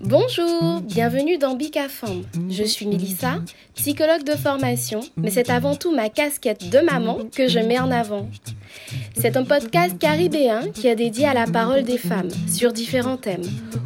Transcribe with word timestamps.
Bonjour, 0.00 0.80
bienvenue 0.80 1.38
dans 1.38 1.54
Bicafam. 1.54 2.24
Je 2.50 2.64
suis 2.64 2.86
Melissa, 2.86 3.38
psychologue 3.74 4.24
de 4.24 4.32
formation, 4.32 5.00
mais 5.16 5.30
c'est 5.30 5.50
avant 5.50 5.76
tout 5.76 5.94
ma 5.94 6.08
casquette 6.08 6.68
de 6.68 6.80
maman 6.80 7.20
que 7.34 7.48
je 7.48 7.60
mets 7.60 7.78
en 7.78 7.90
avant. 7.90 8.28
C'est 9.16 9.36
un 9.36 9.44
podcast 9.44 9.98
caribéen 9.98 10.70
qui 10.72 10.88
est 10.88 10.96
dédié 10.96 11.26
à 11.26 11.34
la 11.34 11.46
parole 11.46 11.84
des 11.84 11.98
femmes 11.98 12.30
sur 12.48 12.72
différents 12.72 13.16
thèmes, 13.16 13.48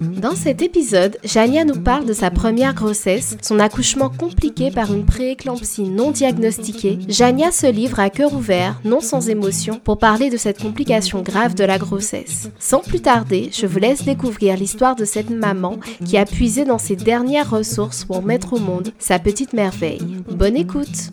Dans 0.00 0.34
cet 0.34 0.62
épisode, 0.62 1.18
Jania 1.24 1.64
nous 1.64 1.80
parle 1.80 2.06
de 2.06 2.12
sa 2.12 2.30
première 2.30 2.74
grossesse, 2.74 3.36
son 3.42 3.58
accouchement 3.58 4.08
compliqué 4.08 4.70
par 4.70 4.92
une 4.92 5.04
prééclampsie 5.04 5.88
non 5.88 6.10
diagnostiquée. 6.10 6.98
Jania 7.08 7.50
se 7.50 7.66
livre 7.66 8.00
à 8.00 8.10
cœur 8.10 8.32
ouvert, 8.32 8.80
non 8.84 9.00
sans 9.00 9.28
émotion, 9.28 9.80
pour 9.82 9.98
parler 9.98 10.30
de 10.30 10.36
cette 10.36 10.60
complication 10.60 11.22
grave 11.22 11.54
de 11.54 11.64
la 11.64 11.78
grossesse. 11.78 12.50
Sans 12.58 12.80
plus 12.80 13.00
tarder, 13.00 13.50
je 13.52 13.66
vous 13.66 13.78
laisse 13.78 14.04
découvrir 14.04 14.56
l'histoire 14.56 14.96
de 14.96 15.04
cette 15.04 15.30
maman 15.30 15.78
qui 16.04 16.16
a 16.16 16.24
puisé 16.24 16.64
dans 16.64 16.78
ses 16.78 16.96
dernières 16.96 17.50
ressources 17.50 18.04
pour 18.04 18.22
mettre 18.22 18.54
au 18.54 18.58
monde 18.58 18.92
sa 18.98 19.18
petite 19.18 19.52
merveille. 19.52 20.22
Bonne 20.30 20.56
écoute 20.56 21.10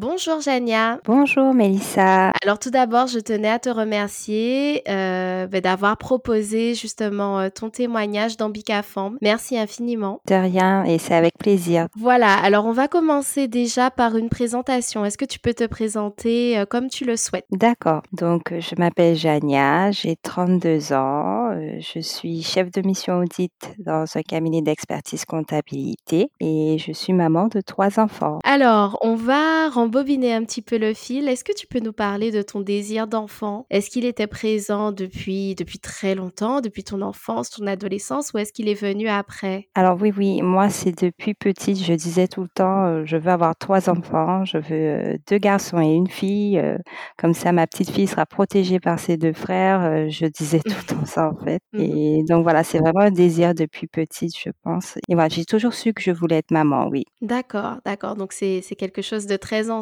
Bonjour 0.00 0.40
Jania. 0.40 0.98
Bonjour 1.04 1.52
Mélissa. 1.52 2.32
Alors 2.42 2.58
tout 2.58 2.70
d'abord, 2.70 3.06
je 3.06 3.18
tenais 3.18 3.50
à 3.50 3.58
te 3.58 3.68
remercier 3.68 4.82
euh, 4.88 5.46
ben, 5.46 5.60
d'avoir 5.60 5.98
proposé 5.98 6.74
justement 6.74 7.38
euh, 7.38 7.50
ton 7.50 7.68
témoignage 7.68 8.38
dans. 8.38 8.50
Merci 9.20 9.58
infiniment. 9.58 10.22
De 10.26 10.34
rien 10.34 10.84
et 10.84 10.96
c'est 10.96 11.14
avec 11.14 11.36
plaisir. 11.36 11.86
Voilà, 11.98 12.32
alors 12.32 12.64
on 12.64 12.72
va 12.72 12.88
commencer 12.88 13.46
déjà 13.46 13.90
par 13.90 14.16
une 14.16 14.30
présentation. 14.30 15.04
Est-ce 15.04 15.18
que 15.18 15.26
tu 15.26 15.38
peux 15.38 15.52
te 15.52 15.66
présenter 15.66 16.58
euh, 16.58 16.64
comme 16.64 16.88
tu 16.88 17.04
le 17.04 17.16
souhaites? 17.16 17.44
D'accord. 17.50 18.00
Donc 18.14 18.54
je 18.58 18.74
m'appelle 18.78 19.16
Jania, 19.16 19.90
j'ai 19.90 20.16
32 20.16 20.94
ans, 20.94 21.52
je 21.78 22.00
suis 22.00 22.42
chef 22.42 22.70
de 22.70 22.80
mission 22.80 23.18
audit 23.18 23.52
dans 23.78 24.06
un 24.14 24.22
cabinet 24.22 24.62
d'expertise 24.62 25.26
comptabilité 25.26 26.30
et 26.40 26.78
je 26.78 26.92
suis 26.92 27.12
maman 27.12 27.48
de 27.48 27.60
trois 27.60 28.00
enfants. 28.00 28.38
Alors, 28.44 28.96
on 29.02 29.14
va 29.14 29.68
rembobiner 29.90 30.32
un 30.32 30.44
petit 30.44 30.62
peu 30.62 30.78
le 30.78 30.94
fil. 30.94 31.26
Est-ce 31.26 31.42
que 31.42 31.52
tu 31.52 31.66
peux 31.66 31.80
nous 31.80 31.92
parler 31.92 32.30
de 32.30 32.42
ton 32.42 32.60
désir 32.60 33.08
d'enfant? 33.08 33.66
Est-ce 33.70 33.90
qu'il 33.90 34.04
était 34.04 34.28
présent 34.28 34.92
depuis, 34.92 35.56
depuis 35.56 35.80
très 35.80 36.14
longtemps, 36.14 36.60
depuis 36.60 36.84
ton 36.84 37.02
enfance, 37.02 37.50
ton 37.50 37.66
adolescence, 37.66 38.32
ou 38.32 38.38
est-ce 38.38 38.52
qu'il 38.52 38.68
est 38.68 38.80
venu 38.80 39.08
après? 39.08 39.66
Alors 39.74 40.00
oui, 40.00 40.12
oui, 40.16 40.42
moi 40.42 40.68
c'est 40.68 41.02
depuis 41.02 41.34
petite, 41.34 41.82
je 41.82 41.92
disais 41.92 42.28
tout 42.28 42.42
le 42.42 42.48
temps, 42.54 42.84
euh, 42.84 43.02
je 43.04 43.16
veux 43.16 43.32
avoir 43.32 43.56
trois 43.56 43.90
enfants, 43.90 44.44
je 44.44 44.58
veux 44.58 44.64
euh, 44.70 45.16
deux 45.28 45.38
garçons 45.38 45.80
et 45.80 45.92
une 45.92 46.08
fille, 46.08 46.60
euh, 46.60 46.78
comme 47.18 47.34
ça 47.34 47.50
ma 47.50 47.66
petite 47.66 47.90
fille 47.90 48.06
sera 48.06 48.26
protégée 48.26 48.78
par 48.78 49.00
ses 49.00 49.16
deux 49.16 49.32
frères, 49.32 50.08
je 50.08 50.26
disais 50.26 50.60
tout 50.60 50.68
le 50.68 50.86
temps 50.86 51.04
ça 51.04 51.28
en 51.28 51.44
fait. 51.44 51.58
Mmh 51.72 51.80
et 51.80 52.22
donc 52.28 52.44
voilà, 52.44 52.62
c'est 52.62 52.78
vraiment 52.78 53.00
un 53.00 53.10
désir 53.10 53.56
depuis 53.56 53.88
petite, 53.88 54.38
je 54.38 54.50
pense. 54.62 54.98
Et 55.08 55.14
voilà, 55.14 55.28
j'ai 55.30 55.44
toujours 55.44 55.74
su 55.74 55.92
que 55.92 56.00
je 56.00 56.12
voulais 56.12 56.36
être 56.36 56.52
maman, 56.52 56.86
oui. 56.86 57.06
D'accord, 57.22 57.78
d'accord. 57.84 58.14
Donc 58.14 58.32
c'est 58.32 58.62
quelque 58.78 59.02
chose 59.02 59.26
de 59.26 59.36
très 59.36 59.68
ancien. 59.68 59.79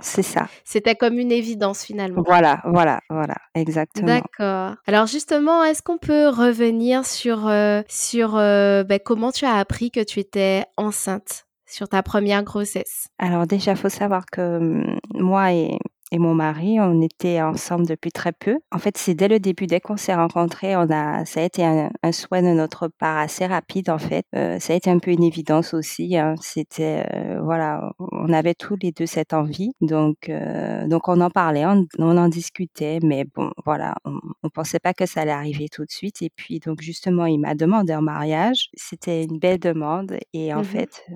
C'est 0.00 0.22
ça. 0.22 0.48
C'était 0.64 0.94
comme 0.94 1.18
une 1.18 1.32
évidence 1.32 1.82
finalement. 1.82 2.22
Voilà, 2.24 2.60
voilà, 2.64 3.00
voilà, 3.10 3.34
exactement. 3.54 4.06
D'accord. 4.06 4.76
Alors 4.86 5.06
justement, 5.06 5.64
est-ce 5.64 5.82
qu'on 5.82 5.98
peut 5.98 6.28
revenir 6.28 7.04
sur, 7.04 7.46
euh, 7.48 7.82
sur 7.88 8.36
euh, 8.36 8.84
ben, 8.84 9.00
comment 9.04 9.32
tu 9.32 9.44
as 9.44 9.54
appris 9.54 9.90
que 9.90 10.02
tu 10.02 10.20
étais 10.20 10.64
enceinte 10.76 11.46
sur 11.66 11.88
ta 11.88 12.02
première 12.02 12.42
grossesse? 12.44 13.08
Alors 13.18 13.46
déjà, 13.46 13.72
il 13.72 13.76
faut 13.76 13.88
savoir 13.88 14.26
que 14.26 14.58
hum, 14.58 14.98
moi 15.14 15.52
et 15.52 15.78
et 16.10 16.18
mon 16.18 16.34
mari, 16.34 16.80
on 16.80 17.02
était 17.02 17.42
ensemble 17.42 17.86
depuis 17.86 18.10
très 18.10 18.32
peu. 18.32 18.58
En 18.72 18.78
fait, 18.78 18.96
c'est 18.96 19.14
dès 19.14 19.28
le 19.28 19.38
début, 19.40 19.66
dès 19.66 19.80
qu'on 19.80 19.98
s'est 19.98 20.14
rencontrés, 20.14 20.74
on 20.74 20.88
a, 20.90 21.26
ça 21.26 21.40
a 21.40 21.42
été 21.42 21.64
un, 21.64 21.90
un, 22.02 22.12
souhait 22.12 22.40
de 22.40 22.48
notre 22.48 22.88
part 22.88 23.18
assez 23.18 23.44
rapide 23.44 23.90
en 23.90 23.98
fait. 23.98 24.24
Euh, 24.34 24.58
ça 24.58 24.72
a 24.72 24.76
été 24.76 24.90
un 24.90 24.98
peu 24.98 25.10
une 25.10 25.22
évidence 25.22 25.74
aussi. 25.74 26.16
Hein. 26.16 26.34
C'était 26.40 27.04
euh, 27.14 27.40
voilà, 27.42 27.92
on 27.98 28.32
avait 28.32 28.54
tous 28.54 28.76
les 28.82 28.90
deux 28.92 29.04
cette 29.04 29.34
envie, 29.34 29.72
donc 29.82 30.30
euh, 30.30 30.86
donc 30.88 31.08
on 31.08 31.20
en 31.20 31.30
parlait, 31.30 31.66
on, 31.66 31.86
on, 31.98 32.16
en 32.16 32.28
discutait, 32.28 33.00
mais 33.02 33.24
bon 33.24 33.50
voilà, 33.64 33.94
on, 34.04 34.18
on 34.42 34.48
pensait 34.48 34.80
pas 34.80 34.94
que 34.94 35.04
ça 35.04 35.22
allait 35.22 35.30
arriver 35.32 35.68
tout 35.70 35.84
de 35.84 35.90
suite. 35.90 36.22
Et 36.22 36.30
puis 36.34 36.58
donc 36.58 36.80
justement, 36.80 37.26
il 37.26 37.38
m'a 37.38 37.54
demandé 37.54 37.94
en 37.94 38.02
mariage. 38.02 38.70
C'était 38.74 39.24
une 39.24 39.38
belle 39.38 39.58
demande 39.58 40.16
et 40.32 40.54
en 40.54 40.60
mmh 40.60 40.64
fait, 40.64 41.06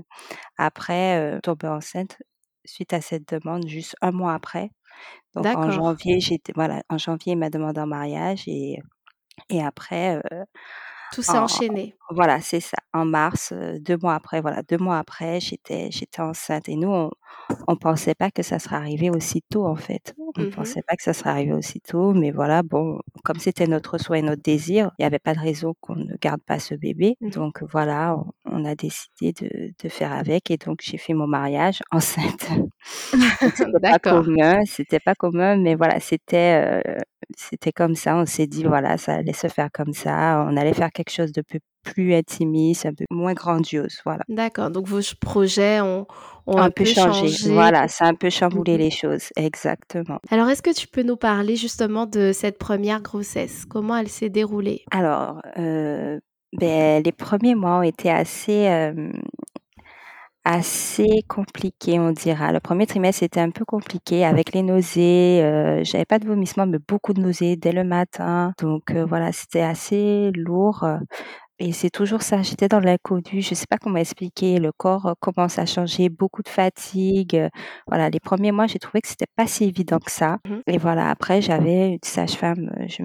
après 0.59 1.41
tomber 1.43 1.69
enceinte 1.69 2.19
suite 2.65 2.93
à 2.93 3.01
cette 3.01 3.29
demande, 3.35 3.67
juste 3.69 3.97
un 4.03 4.13
mois 4.13 4.35
après, 4.35 4.71
donc 5.35 5.47
en 5.47 5.71
janvier, 5.71 6.21
j'étais 6.21 6.53
voilà, 6.55 6.83
en 6.91 6.99
janvier, 6.99 7.33
il 7.35 7.39
m'a 7.39 7.51
demandé 7.51 7.81
en 7.81 7.87
mariage 7.87 8.45
et 8.47 8.79
et 9.51 9.63
après 9.63 10.21
euh, 10.33 10.45
tout 11.13 11.23
s'est 11.23 11.39
enchaîné. 11.39 11.95
Voilà, 12.11 12.41
c'est 12.41 12.61
ça. 12.61 12.77
En 12.93 13.05
mars, 13.05 13.53
deux 13.81 13.97
mois 13.97 14.15
après, 14.15 14.41
voilà, 14.41 14.63
deux 14.63 14.79
mois 14.79 14.99
après, 14.99 15.41
j'étais 15.41 15.91
j'étais 15.91 16.21
enceinte 16.21 16.69
et 16.69 16.77
nous 16.77 16.91
on 16.91 17.11
on 17.69 17.77
pensait 17.77 18.15
pas 18.15 18.31
que 18.31 18.43
ça 18.43 18.59
serait 18.59 18.77
arrivé 18.77 19.11
aussitôt 19.11 19.67
en 19.67 19.77
fait. 19.77 20.15
On 20.19 20.41
ne 20.41 20.47
mmh 20.47 20.51
pensait 20.51 20.83
pas 20.83 20.97
que 20.97 21.03
ça 21.03 21.13
serait 21.13 21.31
arrivé 21.31 21.53
aussitôt, 21.53 22.13
mais 22.13 22.31
voilà, 22.31 22.63
bon, 22.63 22.99
comme 23.25 23.39
c'était 23.39 23.67
notre 23.67 23.99
souhait 23.99 24.21
et 24.21 24.23
notre 24.23 24.43
désir, 24.43 24.91
il 24.99 25.03
n'y 25.03 25.07
avait 25.07 25.19
pas 25.19 25.35
de 25.35 25.41
raison 25.41 25.75
qu'on 25.81 25.97
ne 25.97 26.17
garde 26.21 26.41
pas 26.43 26.59
ce 26.59 26.75
bébé. 26.75 27.17
Mmh 27.21 27.31
donc 27.31 27.63
voilà, 27.71 28.17
on, 28.45 28.65
a 28.65 28.75
décidé 28.75 29.33
de, 29.33 29.73
de 29.83 29.89
faire 29.89 30.13
avec 30.13 30.51
et 30.51 30.57
donc 30.57 30.81
j'ai 30.83 30.99
fait 30.99 31.15
mon 31.15 31.27
mariage 31.27 31.83
enceinte. 31.91 32.49
c'était 33.55 33.81
pas 33.81 33.99
commun, 33.99 34.61
c'était 34.65 35.01
pas 35.01 35.15
commun, 35.15 35.57
mais 35.57 35.75
voilà, 35.75 36.01
c'était 36.01 36.83
c'était 37.37 37.73
comme 37.73 37.95
ça. 37.95 38.17
On 38.17 38.27
s'est 38.27 38.47
dit 38.47 38.65
voilà, 38.65 38.99
ça 38.99 39.15
allait 39.15 39.33
se 39.33 39.49
faire 39.49 39.71
comme 39.73 39.93
ça. 39.93 40.47
On 40.49 40.57
allait 40.57 40.75
faire 40.75 40.91
quelque 40.93 41.11
chose 41.11 41.33
de 41.33 41.43
plus 41.43 41.61
plus 41.83 42.15
intimiste, 42.15 42.87
un 42.87 42.95
peu 42.95 43.05
moins 43.11 43.35
grandiose, 43.35 44.01
voilà. 44.05 44.23
D'accord, 44.29 44.71
donc 44.71 44.87
vos 44.87 45.01
projets 45.21 45.81
ont, 45.81 46.07
ont 46.47 46.59
un, 46.59 46.71
peu 46.71 46.85
changé. 46.85 47.29
Voilà, 47.51 47.89
ça 47.89 48.05
a 48.05 48.09
un 48.09 48.15
peu 48.15 48.31
chamboulé 48.31 48.75
mmh 48.75 48.79
les 48.79 48.91
choses, 48.91 49.29
exactement. 49.37 50.21
Alors, 50.31 50.49
est-ce 50.49 50.63
que 50.63 50.75
tu 50.75 50.87
peux 50.87 51.03
nous 51.03 51.17
parler 51.17 51.57
justement 51.57 52.07
de 52.07 52.33
cette 52.33 52.59
première 52.59 53.03
grossesse? 53.03 53.65
Comment 53.65 53.97
elle 53.97 54.09
s'est 54.09 54.31
déroulée? 54.31 54.85
Alors, 54.91 55.43
euh, 55.59 56.21
ben, 56.59 57.03
les 57.03 57.13
premiers 57.13 57.55
mois 57.55 57.79
ont 57.79 57.83
été 57.83 58.11
assez, 58.11 58.69
euh, 58.69 59.11
assez 60.45 61.23
compliqués, 61.29 61.99
on 61.99 62.13
dira. 62.13 62.53
Le 62.53 62.61
premier 62.61 62.87
trimestre 62.87 63.23
était 63.23 63.41
un 63.41 63.51
peu 63.51 63.65
compliqué 63.65 64.25
avec 64.25 64.53
les 64.53 64.63
nausées. 64.63 65.41
Euh, 65.43 65.85
J'avais 65.85 66.05
pas 66.05 66.19
de 66.19 66.27
vomissements, 66.27 66.67
mais 66.67 66.79
beaucoup 66.87 67.13
de 67.13 67.21
nausées 67.21 67.57
dès 67.57 67.73
le 67.73 67.85
matin. 67.85 68.53
Donc 68.61 68.91
euh, 68.91 69.05
voilà, 69.05 69.33
c'était 69.33 69.63
assez 69.63 70.31
lourd. 70.33 70.85
Et 71.65 71.71
c'est 71.71 71.91
toujours 71.91 72.23
ça, 72.23 72.43
j'étais 72.43 72.67
dans 72.67 72.81
l'inconnu, 72.81 73.41
je 73.41 73.55
sais 73.55 73.67
pas 73.71 73.77
comment 73.79 73.99
expliquer, 73.99 74.59
le 74.59 74.73
corps 74.73 75.07
euh, 75.07 75.13
commence 75.21 75.61
à 75.61 75.65
changer, 75.65 76.09
beaucoup 76.09 76.43
de 76.43 76.49
fatigue. 76.49 77.37
Euh, 77.37 77.49
voilà, 77.87 78.11
les 78.11 78.19
premiers 78.19 78.51
mois, 78.51 78.67
j'ai 78.67 78.81
trouvé 78.81 79.01
que 79.01 79.07
c'était 79.07 79.29
pas 79.37 79.47
si 79.47 79.65
évident 79.67 80.01
que 80.01 80.11
ça. 80.11 80.39
Mmh 80.45 80.57
Et 80.67 80.79
voilà, 80.79 81.09
après, 81.09 81.41
j'avais 81.41 81.91
une 81.91 81.99
sage-femme, 82.03 82.69
euh, 82.81 82.87
je, 82.89 83.05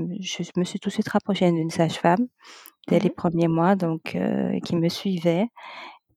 me 0.59 0.63
suis 0.63 0.79
tout 0.79 0.89
de 0.89 0.93
suite 0.93 1.09
rapprochée 1.09 1.51
d'une 1.51 1.69
sage-femme 1.69 2.25
dès 2.87 2.97
les 2.99 3.09
mmh 3.09 3.13
premiers 3.15 3.47
mois, 3.47 3.75
donc 3.75 4.17
qui 4.63 4.75
me 4.75 4.89
suivait. 4.89 5.45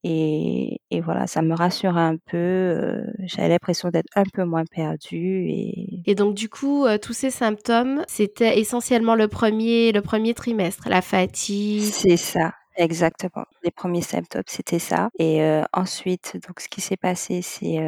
Et, 0.02 0.80
et, 0.90 1.00
voilà, 1.00 1.26
ça 1.26 1.42
me 1.42 1.54
rassure 1.54 1.96
un 1.96 2.16
peu. 2.16 2.36
Euh, 2.36 3.02
J'avais 3.20 3.48
l'impression 3.50 3.90
d'être 3.90 4.08
un 4.16 4.24
peu 4.32 4.44
moins 4.44 4.64
perdue. 4.64 5.46
Et, 5.48 6.02
et 6.06 6.14
donc, 6.14 6.34
du 6.34 6.48
coup, 6.48 6.86
euh, 6.86 6.98
tous 6.98 7.12
ces 7.12 7.30
symptômes, 7.30 8.02
c'était 8.08 8.58
essentiellement 8.58 9.14
le 9.14 9.28
premier, 9.28 9.92
le 9.92 10.00
premier 10.02 10.34
trimestre, 10.34 10.88
la 10.88 11.02
fatigue? 11.02 11.82
C'est 11.82 12.16
ça, 12.16 12.52
Exactement. 12.76 13.44
Les 13.62 13.70
premiers 13.70 14.00
symptômes, 14.00 14.42
c'était 14.46 14.78
ça 14.78 15.10
et 15.18 15.42
heu, 15.42 15.62
ensuite 15.74 16.38
donc 16.48 16.60
ce 16.60 16.68
qui 16.68 16.80
s'est 16.80 16.96
passé, 16.96 17.42
c'est, 17.42 17.78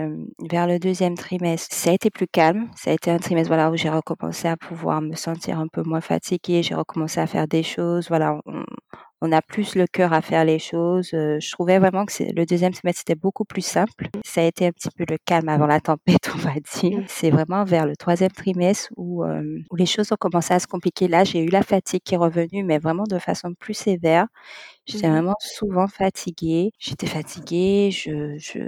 vers 0.51 0.67
le 0.67 0.79
deuxième 0.79 1.15
trimestre, 1.15 1.75
ça 1.75 1.91
a 1.91 1.95
été 1.95 2.11
plus 2.11 2.27
calme. 2.27 2.69
Ça 2.77 2.91
a 2.91 2.95
été 2.95 3.11
un 3.11 3.19
trimestre, 3.19 3.49
voilà, 3.49 3.71
où 3.71 3.77
j'ai 3.77 3.89
recommencé 3.89 4.49
à 4.49 4.57
pouvoir 4.59 5.01
me 5.01 5.15
sentir 5.15 5.59
un 5.59 5.69
peu 5.69 5.83
moins 5.83 6.03
fatiguée. 6.03 6.63
J'ai 6.63 6.75
recommencé 6.75 7.21
à 7.21 7.27
faire 7.27 7.49
des 7.49 7.63
choses, 7.63 8.09
voilà, 8.09 8.39
on 8.45 8.65
on 9.23 9.31
a 9.31 9.41
plus 9.41 9.77
le 9.77 9.87
cœur 9.87 10.13
à 10.13 10.21
faire 10.21 10.45
les 10.45 10.59
choses. 10.59 11.11
Euh, 11.15 11.39
je 11.41 11.51
trouvais 11.53 11.79
vraiment 11.79 12.05
que 12.05 12.13
le 12.35 12.45
deuxième 12.45 12.75
semestre, 12.75 13.03
c'était 13.07 13.19
beaucoup 13.19 13.45
plus 13.45 13.65
simple. 13.65 14.09
Ça 14.25 14.41
a 14.43 14.45
été 14.45 14.67
un 14.67 14.73
petit 14.73 14.89
peu 14.91 15.05
le 15.09 15.17
calme 15.25 15.49
avant 15.49 15.67
la 15.67 15.81
tempête, 15.81 16.29
on 16.35 16.39
va 16.39 16.55
dire. 16.55 16.99
Mmh. 16.99 17.05
C'est 17.07 17.31
vraiment 17.31 17.65
vers 17.65 17.87
le 17.87 17.95
troisième 17.95 18.33
trimestre 18.33 18.89
où, 18.97 19.25
euh, 19.25 19.61
où 19.71 19.77
les 19.77 19.87
choses 19.87 20.11
ont 20.11 20.17
commencé 20.19 20.53
à 20.53 20.59
se 20.59 20.67
compliquer. 20.67 21.07
Là, 21.07 21.23
j'ai 21.23 21.39
eu 21.39 21.49
la 21.49 21.63
fatigue 21.63 22.03
qui 22.05 22.15
est 22.15 22.19
revenue, 22.19 22.65
mais 22.65 22.79
vraiment 22.79 23.05
de 23.05 23.19
façon 23.21 23.55
plus 23.55 23.75
sévère. 23.75 24.27
J'étais 24.87 25.09
mmh 25.09 25.13
vraiment 25.13 25.37
souvent 25.39 25.87
fatiguée. 25.87 26.73
J'étais 26.81 27.07
fatiguée, 27.07 27.91
je, 27.93 28.37
je, 28.39 28.59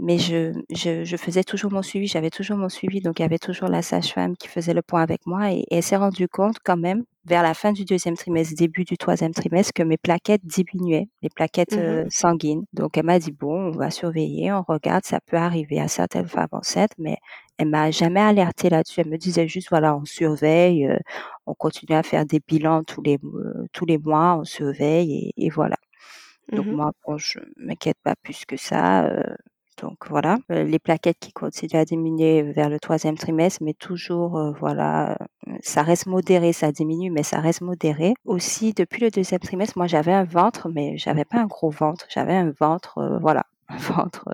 mais 0.00 0.18
je, 0.18 0.52
je, 0.74 1.04
je 1.04 1.16
faisais 1.18 1.44
toujours 1.44 1.70
mon 1.70 1.82
suivi. 1.82 2.06
J'avais 2.06 2.30
toujours 2.30 2.56
mon 2.56 2.70
suivi, 2.70 3.00
donc 3.02 3.18
il 3.18 3.22
y 3.22 3.24
avait 3.26 3.38
toujours 3.38 3.68
la 3.68 3.82
sage-femme 3.82 4.36
qui 4.38 4.48
faisait 4.48 4.72
le 4.72 4.80
point 4.80 5.02
avec 5.02 5.26
moi 5.26 5.52
et, 5.52 5.66
elle 5.70 5.82
s'est 5.82 5.96
rendue 5.96 6.28
compte 6.28 6.56
quand 6.64 6.78
même 6.78 7.04
vers 7.28 7.42
la 7.42 7.54
fin 7.54 7.72
du 7.72 7.84
deuxième 7.84 8.16
trimestre, 8.16 8.54
début 8.56 8.84
du 8.84 8.96
troisième 8.96 9.32
trimestre, 9.32 9.72
que 9.74 9.82
mes 9.82 9.98
plaquettes 9.98 10.44
diminuaient, 10.44 11.08
les 11.22 11.28
plaquettes 11.28 11.76
mmh 11.76 11.78
euh, 11.78 12.06
sanguines. 12.10 12.64
Donc 12.72 12.96
elle 12.96 13.04
m'a 13.04 13.18
dit 13.18 13.32
bon, 13.32 13.68
on 13.68 13.70
va 13.70 13.90
surveiller, 13.90 14.52
on 14.52 14.62
regarde, 14.62 15.04
ça 15.04 15.20
peut 15.26 15.36
arriver 15.36 15.80
à 15.80 15.88
certaines 15.88 16.28
femmes 16.28 16.48
enceintes, 16.52 16.92
mais 16.98 17.18
elle 17.58 17.68
m'a 17.68 17.90
jamais 17.90 18.20
alertée 18.20 18.70
là-dessus. 18.70 19.00
Elle 19.00 19.10
me 19.10 19.18
disait 19.18 19.48
juste 19.48 19.68
voilà, 19.68 19.96
on 19.96 20.04
surveille, 20.04 20.86
euh, 20.86 20.98
on 21.46 21.54
continue 21.54 21.96
à 21.96 22.02
faire 22.02 22.24
des 22.24 22.40
bilans 22.46 22.82
tous 22.84 23.02
les 23.02 23.18
euh, 23.22 23.66
tous 23.72 23.84
les 23.84 23.98
mois, 23.98 24.36
on 24.40 24.44
surveille 24.44 25.32
et, 25.36 25.50
voilà. 25.50 25.76
Donc 26.52 26.66
mmh 26.66 26.72
moi, 26.72 26.92
bon, 27.06 27.18
je 27.18 27.40
m'inquiète 27.56 27.98
pas 28.02 28.14
plus 28.16 28.44
que 28.46 28.56
ça. 28.56 29.10
Euh, 29.78 29.86
donc 29.86 30.08
voilà, 30.08 30.38
les 30.48 30.78
plaquettes 30.78 31.18
qui 31.18 31.32
continuent 31.32 31.80
à 31.80 31.84
diminuer 31.84 32.42
vers 32.42 32.68
le 32.68 32.78
troisième 32.78 33.16
trimestre, 33.16 33.62
mais 33.62 33.74
toujours 33.74 34.54
voilà, 34.58 35.16
ça 35.62 35.82
reste 35.82 36.06
modéré, 36.06 36.52
ça 36.52 36.72
diminue, 36.72 37.10
mais 37.10 37.22
ça 37.22 37.40
reste 37.40 37.60
modéré. 37.60 38.14
Aussi, 38.24 38.72
depuis 38.72 39.02
le 39.02 39.10
deuxième 39.10 39.40
trimestre, 39.40 39.78
moi 39.78 39.86
j'avais 39.86 40.12
un 40.12 40.24
ventre, 40.24 40.68
mais 40.68 40.96
j'avais 40.96 41.24
pas 41.24 41.38
un 41.38 41.46
gros 41.46 41.70
ventre, 41.70 42.06
j'avais 42.08 42.34
un 42.34 42.52
ventre, 42.58 43.18
voilà, 43.20 43.44
un 43.68 43.76
ventre 43.76 44.24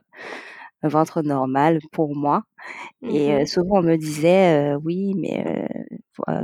un 0.82 0.88
ventre 0.88 1.22
normal 1.22 1.78
pour 1.92 2.14
moi. 2.14 2.42
Et 3.02 3.32
mmh 3.32 3.46
souvent 3.46 3.78
on 3.78 3.82
me 3.82 3.96
disait, 3.96 4.74
«Oui, 4.84 5.14
mais 5.16 5.66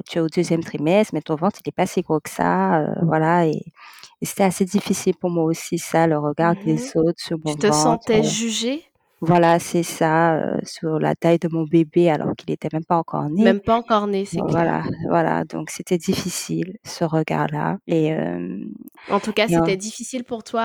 tu 0.08 0.18
es 0.18 0.20
au 0.20 0.28
deuxième 0.28 0.62
trimestre, 0.62 1.14
mais 1.14 1.22
ton 1.22 1.34
ventre 1.34 1.60
il 1.64 1.68
est 1.68 1.72
pas 1.72 1.86
si 1.86 2.02
gros 2.02 2.20
que 2.20 2.30
ça», 2.30 2.86
voilà 3.02 3.46
et 3.46 4.26
c'était 4.26 4.44
assez 4.44 4.64
difficile 4.66 5.14
pour 5.16 5.30
moi 5.30 5.44
aussi 5.44 5.78
ça, 5.78 6.06
le 6.06 6.18
regard 6.18 6.54
des 6.54 6.74
mmh 6.74 6.90
autres 6.96 7.20
sur 7.20 7.38
mon 7.42 7.54
Tu 7.54 7.58
te 7.58 7.72
sentais 7.72 8.22
jugée? 8.22 8.89
Voilà, 9.20 9.58
c'est 9.58 9.82
ça, 9.82 10.40
sur 10.64 10.98
la 10.98 11.14
taille 11.14 11.38
de 11.38 11.48
mon 11.50 11.64
bébé 11.64 12.10
alors 12.10 12.34
qu'il 12.36 12.50
était 12.50 12.68
même 12.72 12.84
pas 12.84 12.96
encore 12.96 13.28
né. 13.28 13.44
Même 13.44 13.60
pas 13.60 13.76
encore 13.76 14.06
né, 14.06 14.24
c'est 14.24 14.40
Voilà, 14.40 14.82
voilà, 15.08 15.44
donc 15.44 15.70
c'était 15.70 15.98
difficile 15.98 16.78
ce 16.84 17.04
regard-là 17.04 17.78
et 17.86 18.14
En 19.10 19.20
tout 19.20 19.32
cas, 19.32 19.46
c'était 19.48 19.76
difficile 19.76 20.24
pour 20.24 20.42
toi 20.42 20.64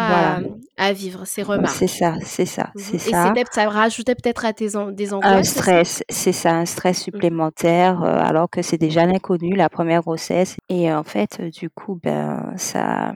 à, 0.78 0.94
vivre 0.94 1.26
ces 1.26 1.44
remarques. 1.44 1.76
C'est 1.76 1.88
ça, 1.88 2.16
c'est 2.24 2.46
ça, 2.46 2.72
mmh 2.76 2.80
c'est 2.80 3.00
ça. 3.00 3.34
Et 3.36 3.44
ça 3.52 3.70
rajoutait 3.70 4.16
peut-être 4.16 4.46
à 4.46 4.54
tes 4.54 4.70
des 4.92 5.14
angoisses? 5.14 5.32
Un 5.32 5.44
stress, 5.44 6.04
c'est 6.10 6.32
ça, 6.32 6.56
un 6.56 6.66
stress 6.66 7.00
mmh. 7.00 7.04
supplémentaire, 7.04 8.04
alors 8.04 8.50
que 8.50 8.62
c'est 8.62 8.78
déjà 8.78 9.06
l'inconnu, 9.06 9.56
la 9.56 9.70
première 9.70 10.02
grossesse 10.02 10.58
et 10.70 10.92
en 10.94 11.04
fait, 11.04 11.42
du 11.42 11.70
coup, 11.70 12.00
ben, 12.02 12.54
ça, 12.58 13.14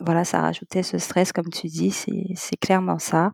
voilà, 0.00 0.24
ça 0.24 0.40
rajoutait 0.40 0.82
ce 0.82 0.98
stress 0.98 1.32
comme 1.32 1.48
tu 1.48 1.66
dis, 1.66 1.90
c'est 1.90 2.56
clairement 2.56 2.98
ça 2.98 3.32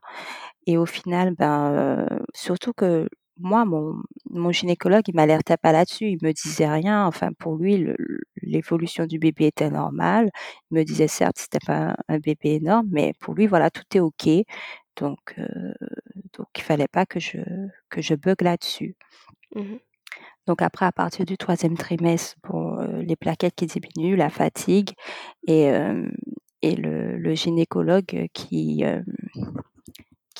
et 0.71 0.77
au 0.77 0.87
final, 0.87 1.35
ben, 1.35 2.07
surtout 2.33 2.73
que 2.73 3.09
moi, 3.41 3.65
mon, 3.65 3.97
mon 4.31 4.53
gynécologue, 4.53 5.03
il 5.09 5.17
m'alertait 5.17 5.57
pas 5.57 5.73
là-dessus, 5.73 6.07
il 6.11 6.19
me 6.23 6.33
disait 6.33 6.69
rien. 6.69 7.07
Enfin, 7.07 7.31
pour 7.39 7.57
lui, 7.57 7.89
l'évolution 8.43 9.07
du 9.07 9.19
bébé 9.19 9.47
était 9.47 9.71
normale. 9.71 10.31
Il 10.71 10.79
me 10.79 10.85
disait 10.85 11.09
certes, 11.09 11.39
c'était 11.39 11.65
pas 11.67 11.97
un, 12.09 12.19
bébé 12.19 12.55
énorme, 12.57 12.87
mais 12.93 13.13
pour 13.21 13.35
lui, 13.35 13.47
voilà, 13.49 13.71
tout 13.71 13.85
est 13.95 14.01
ok. 14.01 14.29
Donc, 14.97 15.35
donc 16.39 16.49
il 16.57 16.63
fallait 16.63 16.89
pas 16.89 17.07
que 17.07 17.19
je 17.19 17.39
que 17.89 18.03
je 18.03 18.15
bug 18.15 18.43
là-dessus. 18.43 18.97
Mmh 19.55 19.77
donc 20.47 20.63
après, 20.63 20.87
à 20.87 20.91
partir 20.91 21.27
du 21.27 21.37
troisième 21.37 21.77
trimestre, 21.77 22.37
bon, 22.43 22.77
les 23.03 23.15
plaquettes 23.15 23.55
qui 23.55 23.67
diminuent, 23.67 24.17
la 24.17 24.31
fatigue 24.31 24.91
et 25.47 25.71
et 26.63 26.77
le, 26.77 27.19
le 27.19 27.35
gynécologue 27.35 28.27
qui 28.33 28.83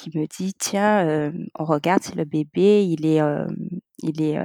qui 0.01 0.17
me 0.17 0.27
dit 0.27 0.55
tiens, 0.55 1.33
on 1.59 1.65
regarde 1.65 2.03
si 2.03 2.15
le 2.15 2.25
bébé 2.25 2.85
il 2.85 3.07
est 3.07 3.21
il 4.03 4.23
est 4.23 4.39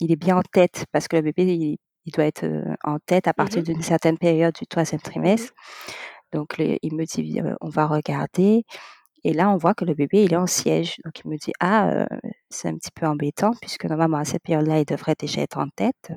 il 0.00 0.12
est 0.12 0.16
bien 0.16 0.36
en 0.36 0.42
tête 0.42 0.84
parce 0.92 1.08
que 1.08 1.16
le 1.16 1.22
bébé 1.22 1.44
il, 1.44 1.78
doit 2.12 2.24
être 2.24 2.44
en 2.84 2.98
tête 2.98 3.28
à 3.28 3.30
mmh 3.30 3.34
partir 3.34 3.62
d'une 3.62 3.82
certaine 3.82 4.18
période 4.18 4.54
du 4.54 4.66
troisième 4.66 4.98
mmh 4.98 5.10
trimestre. 5.10 5.52
Donc 6.32 6.56
il 6.58 6.94
me 6.94 7.04
dit 7.04 7.40
on 7.60 7.68
va 7.68 7.86
regarder 7.86 8.64
et 9.24 9.32
là 9.32 9.50
on 9.50 9.56
voit 9.56 9.74
que 9.74 9.84
le 9.84 9.94
bébé 9.94 10.24
il 10.24 10.34
est 10.34 10.36
en 10.36 10.46
siège. 10.46 10.96
Donc 11.04 11.20
il 11.24 11.30
me 11.30 11.36
dit 11.36 11.52
ah 11.60 12.06
c'est 12.50 12.68
un 12.68 12.74
petit 12.74 12.92
peu 12.94 13.06
embêtant 13.06 13.52
puisque 13.60 13.86
normalement 13.86 14.18
à 14.18 14.24
cette 14.24 14.42
période-là 14.42 14.80
il 14.80 14.84
devrait 14.84 15.16
déjà 15.18 15.42
être 15.42 15.58
en 15.58 15.68
tête. 15.74 16.12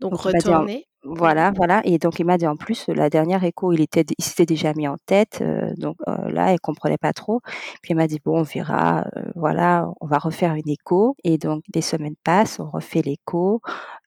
Donc, 0.00 0.14
retourner. 0.14 0.86
Voilà, 1.08 1.52
voilà. 1.54 1.82
Et 1.84 1.98
donc 1.98 2.18
il 2.18 2.26
m'a 2.26 2.36
dit 2.36 2.48
en 2.48 2.56
plus 2.56 2.88
la 2.88 3.08
dernière 3.08 3.44
écho, 3.44 3.72
il 3.72 3.80
était, 3.80 4.04
il 4.18 4.24
s'était 4.24 4.44
déjà 4.46 4.74
mis 4.74 4.88
en 4.88 4.96
tête. 5.06 5.38
Euh, 5.40 5.72
donc 5.76 5.96
euh, 6.08 6.28
là, 6.30 6.52
elle 6.52 6.58
comprenait 6.60 6.98
pas 6.98 7.12
trop. 7.12 7.40
Puis 7.80 7.92
il 7.92 7.96
m'a 7.96 8.08
dit 8.08 8.20
bon, 8.24 8.40
on 8.40 8.42
verra. 8.42 9.04
Euh, 9.16 9.22
voilà, 9.36 9.88
on 10.00 10.06
va 10.06 10.18
refaire 10.18 10.54
une 10.54 10.68
écho. 10.68 11.16
Et 11.22 11.38
donc 11.38 11.62
des 11.68 11.80
semaines 11.80 12.16
passent, 12.24 12.58
on 12.58 12.68
refait 12.68 13.02
l'écho. 13.02 13.60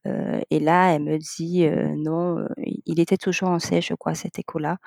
Et 0.06 0.60
là, 0.60 0.94
elle 0.94 1.04
me 1.04 1.18
dit 1.18 1.68
non, 1.98 2.48
il 2.86 3.00
était 3.00 3.18
toujours 3.18 3.50
en 3.50 3.60
sèche, 3.60 3.90
je 3.90 3.94
crois, 3.96 4.16
cette 4.16 4.40
écho-là. 4.40 4.78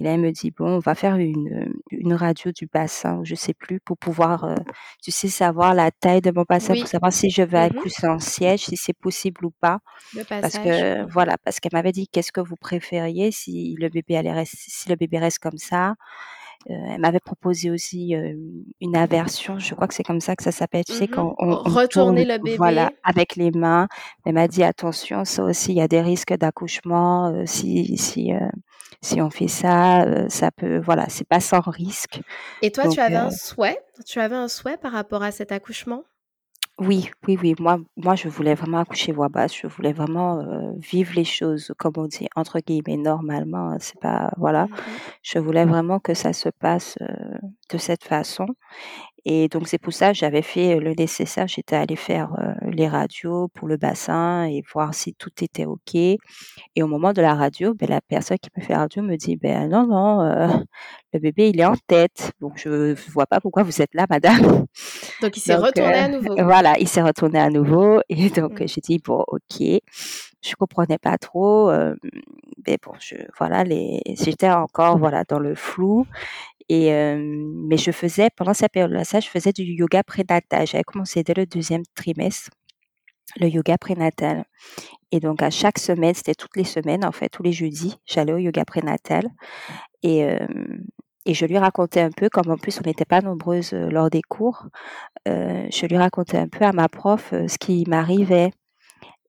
Et 0.00 0.04
là, 0.04 0.12
elle 0.12 0.20
me 0.20 0.32
dit 0.32 0.50
bon, 0.50 0.66
on 0.76 0.78
va 0.78 0.94
faire 0.94 1.16
une, 1.16 1.72
une 1.90 2.14
radio 2.14 2.50
du 2.52 2.66
bassin, 2.66 3.20
je 3.24 3.34
sais 3.34 3.54
plus, 3.54 3.80
pour 3.80 3.96
pouvoir, 3.98 4.54
tu 5.02 5.10
sais, 5.10 5.28
savoir 5.28 5.74
la 5.74 5.90
taille 5.90 6.20
de 6.22 6.30
mon 6.30 6.44
bassin, 6.48 6.76
pour 6.76 6.88
savoir 6.88 7.12
si 7.12 7.30
je 7.30 7.42
vais 7.42 7.58
mmh 7.58 7.62
accoucher 7.62 8.06
en 8.08 8.18
siège, 8.18 8.60
si 8.66 8.76
c'est 8.76 8.92
possible 8.96 9.44
ou 9.46 9.50
pas. 9.50 9.80
Parce 10.40 10.58
que 10.58 11.04
voilà, 11.10 11.38
parce 11.44 11.60
qu'elle 11.60 11.72
m'avait 11.74 11.92
dit 11.92 12.08
qu'est-ce 12.08 12.32
que 12.32 12.40
vous 12.40 12.56
préfériez 12.56 13.30
si 13.32 13.76
le 13.78 13.88
bébé 13.88 14.16
allait 14.16 14.32
rester, 14.32 14.56
si 14.58 14.88
le 14.88 14.96
bébé 14.96 15.18
reste 15.18 15.38
comme 15.38 15.58
ça? 15.58 15.94
Euh, 16.70 16.74
elle 16.90 17.00
m'avait 17.00 17.20
proposé 17.20 17.70
aussi 17.70 18.14
euh, 18.14 18.34
une 18.80 18.96
aversion, 18.96 19.58
je 19.58 19.74
crois 19.74 19.88
que 19.88 19.94
c'est 19.94 20.04
comme 20.04 20.20
ça 20.20 20.36
que 20.36 20.42
ça 20.42 20.52
s'appelle, 20.52 20.84
tu 20.84 20.92
sais, 20.92 21.04
mmh 21.04 21.08
quand 21.08 21.34
on, 21.38 21.56
retourner 21.56 22.24
le 22.24 22.38
bébé, 22.38 22.56
voilà, 22.56 22.92
avec 23.02 23.36
les 23.36 23.50
mains. 23.50 23.88
Elle 24.24 24.34
m'a 24.34 24.46
dit 24.46 24.62
attention, 24.62 25.24
ça 25.24 25.42
aussi, 25.42 25.72
il 25.72 25.78
y 25.78 25.80
a 25.80 25.88
des 25.88 26.00
risques 26.00 26.34
d'accouchement 26.34 27.32
euh, 27.32 27.42
si 27.46 27.96
si 27.96 28.30
si 29.00 29.20
on 29.20 29.30
fait 29.30 29.48
ça, 29.48 30.28
ça 30.28 30.52
peut, 30.52 30.78
voilà, 30.78 31.08
c'est 31.08 31.26
pas 31.26 31.40
sans 31.40 31.60
risque. 31.60 32.20
Et 32.62 32.70
toi, 32.70 32.86
tu 32.88 33.00
avais 33.00 33.16
un 33.16 33.32
souhait, 33.32 33.80
tu 34.06 34.20
avais 34.20 34.36
un 34.36 34.46
souhait 34.46 34.76
par 34.76 34.92
rapport 34.92 35.24
à 35.24 35.32
cet 35.32 35.50
accouchement? 35.50 36.04
Oui, 36.80 37.10
oui, 37.28 37.38
oui. 37.42 37.54
Moi 37.60 37.78
moi, 37.96 38.14
je 38.16 38.28
voulais 38.28 38.54
vraiment 38.54 38.78
accoucher 38.78 39.12
voix 39.12 39.28
basse. 39.28 39.54
Je 39.56 39.66
voulais 39.66 39.92
vraiment, 39.92 40.40
heu, 40.40 40.74
vivre 40.78 41.12
les 41.14 41.24
choses, 41.24 41.72
comme 41.78 41.92
on 41.96 42.06
dit, 42.06 42.26
entre 42.34 42.60
guillemets, 42.60 42.96
«normalement», 42.96 43.70
hein, 43.72 43.76
c'est 43.78 44.00
pas 44.00 44.30
voilà. 44.38 44.66
Mmh 44.66 44.70
je 45.22 45.38
voulais 45.38 45.64
vraiment 45.66 46.00
que 46.00 46.14
ça 46.14 46.32
se 46.32 46.48
passe, 46.48 46.96
de 47.72 47.78
cette 47.78 48.04
façon 48.04 48.46
et 49.24 49.48
donc 49.48 49.68
c'est 49.68 49.78
pour 49.78 49.92
ça 49.92 50.12
que 50.12 50.18
j'avais 50.18 50.42
fait, 50.42 50.78
le 50.78 50.94
nécessaire. 50.94 51.46
J'étais 51.48 51.76
allée 51.76 51.96
faire, 51.96 52.30
les 52.66 52.88
radios 52.88 53.48
pour 53.48 53.68
le 53.68 53.76
bassin 53.76 54.44
et 54.44 54.62
voir 54.72 54.94
si 54.94 55.14
tout 55.14 55.30
était 55.42 55.64
OK 55.66 55.94
et 55.94 56.82
au 56.82 56.86
moment 56.86 57.12
de 57.12 57.20
la 57.20 57.34
radio, 57.34 57.74
ben, 57.74 57.88
la 57.88 58.00
personne 58.00 58.38
qui 58.38 58.50
me 58.56 58.62
fait 58.62 58.72
la 58.72 58.80
radio 58.80 59.02
me 59.02 59.16
dit: 59.16 59.36
«Ben, 59.36 59.68
non, 59.68 59.86
non, 59.86 60.18
le 61.12 61.18
bébé, 61.18 61.50
il 61.50 61.60
est 61.60 61.64
en 61.64 61.76
tête, 61.86 62.32
donc 62.40 62.54
je 62.56 62.94
vois 63.10 63.26
pas 63.26 63.40
pourquoi 63.40 63.62
vous 63.62 63.82
êtes 63.82 63.94
là 63.94 64.06
madame». 64.08 64.66
Donc 65.20 65.36
il 65.36 65.40
s'est 65.40 65.54
retourné 65.54 65.94
à 65.94 66.08
nouveau? 66.08 66.34
voilà, 66.42 66.76
il 66.80 66.88
s'est 66.88 67.02
retourné 67.02 67.38
à 67.38 67.48
nouveau 67.48 68.00
et 68.08 68.30
donc 68.30 68.60
mmh. 68.60 68.66
j'ai 68.66 68.80
dit: 68.80 68.98
«Bon, 69.04 69.22
OK». 69.28 69.62
Je 70.44 70.56
comprenais 70.56 70.98
pas 70.98 71.18
trop, 71.18 71.70
mais 72.66 72.76
bon, 72.84 72.92
je 72.98 73.14
voilà, 73.38 73.62
les 73.62 74.00
j'étais 74.06 74.50
encore, 74.50 74.98
voilà, 74.98 75.22
dans 75.22 75.38
le 75.38 75.54
flou 75.54 76.04
mais 76.70 77.76
je 77.76 77.90
faisais 77.90 78.28
pendant 78.36 78.54
cette 78.54 78.72
période-là, 78.72 79.04
ça, 79.04 79.20
je 79.20 79.28
faisais 79.28 79.52
du 79.52 79.62
yoga 79.64 80.02
prénatal. 80.02 80.66
J'avais 80.66 80.84
commencé 80.84 81.22
dès 81.22 81.34
le 81.34 81.46
deuxième 81.46 81.82
trimestre, 81.94 82.50
le 83.40 83.48
yoga 83.48 83.78
prénatal. 83.78 84.44
Et 85.12 85.20
donc 85.20 85.42
à 85.42 85.50
chaque 85.50 85.78
semaine, 85.78 86.14
c'était 86.14 86.34
toutes 86.34 86.56
les 86.56 86.64
semaines, 86.64 87.04
en 87.04 87.12
fait, 87.12 87.28
tous 87.28 87.42
les 87.42 87.52
jeudis, 87.52 87.96
j'allais 88.06 88.32
au 88.32 88.38
yoga 88.38 88.64
prénatal. 88.64 89.24
Et 90.02 90.26
et 91.24 91.34
je 91.34 91.46
lui 91.46 91.56
racontais 91.58 92.00
un 92.00 92.10
peu, 92.10 92.28
comme 92.28 92.50
en 92.50 92.56
plus 92.56 92.80
on 92.80 92.84
n'était 92.84 93.04
pas 93.04 93.20
nombreuses, 93.20 93.72
lors 93.72 94.10
des 94.10 94.22
cours, 94.22 94.66
je 95.26 95.86
lui 95.86 95.96
racontais 95.96 96.38
un 96.38 96.48
peu 96.48 96.64
à 96.64 96.72
ma 96.72 96.88
prof, 96.88 97.30
ce 97.32 97.58
qui 97.58 97.84
m'arrivait 97.88 98.50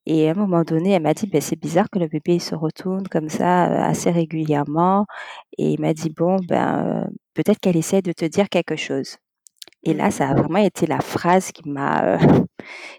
Et 0.05 0.27
à 0.27 0.31
un 0.31 0.35
moment 0.35 0.63
donné, 0.63 0.91
elle 0.91 1.01
m'a 1.03 1.13
dit: 1.13 1.27
«Beh, 1.27 1.41
c'est 1.41 1.59
bizarre 1.59 1.89
que 1.89 1.99
le 1.99 2.07
bébé 2.07 2.35
il 2.35 2.41
se 2.41 2.55
retourne 2.55 3.07
comme 3.07 3.29
ça, 3.29 3.69
heu, 3.71 3.75
assez 3.83 4.11
régulièrement» 4.11 5.05
et 5.57 5.71
il 5.73 5.81
m'a 5.81 5.93
dit: 5.93 6.09
«Bon, 6.09 6.37
ben, 6.47 7.05
heu, 7.09 7.15
peut-être 7.33 7.59
qu'elle 7.59 7.77
essaie 7.77 8.01
de 8.01 8.11
te 8.13 8.25
dire 8.25 8.49
quelque 8.49 8.75
chose» 8.75 9.17
et 9.83 9.93
là, 9.93 10.11
ça 10.11 10.29
a 10.29 10.35
vraiment 10.35 10.59
été 10.59 10.87
la 10.87 11.01
phrase 11.01 11.51
qui 11.53 11.69
m'a, 11.69 12.15
heu, 12.17 12.17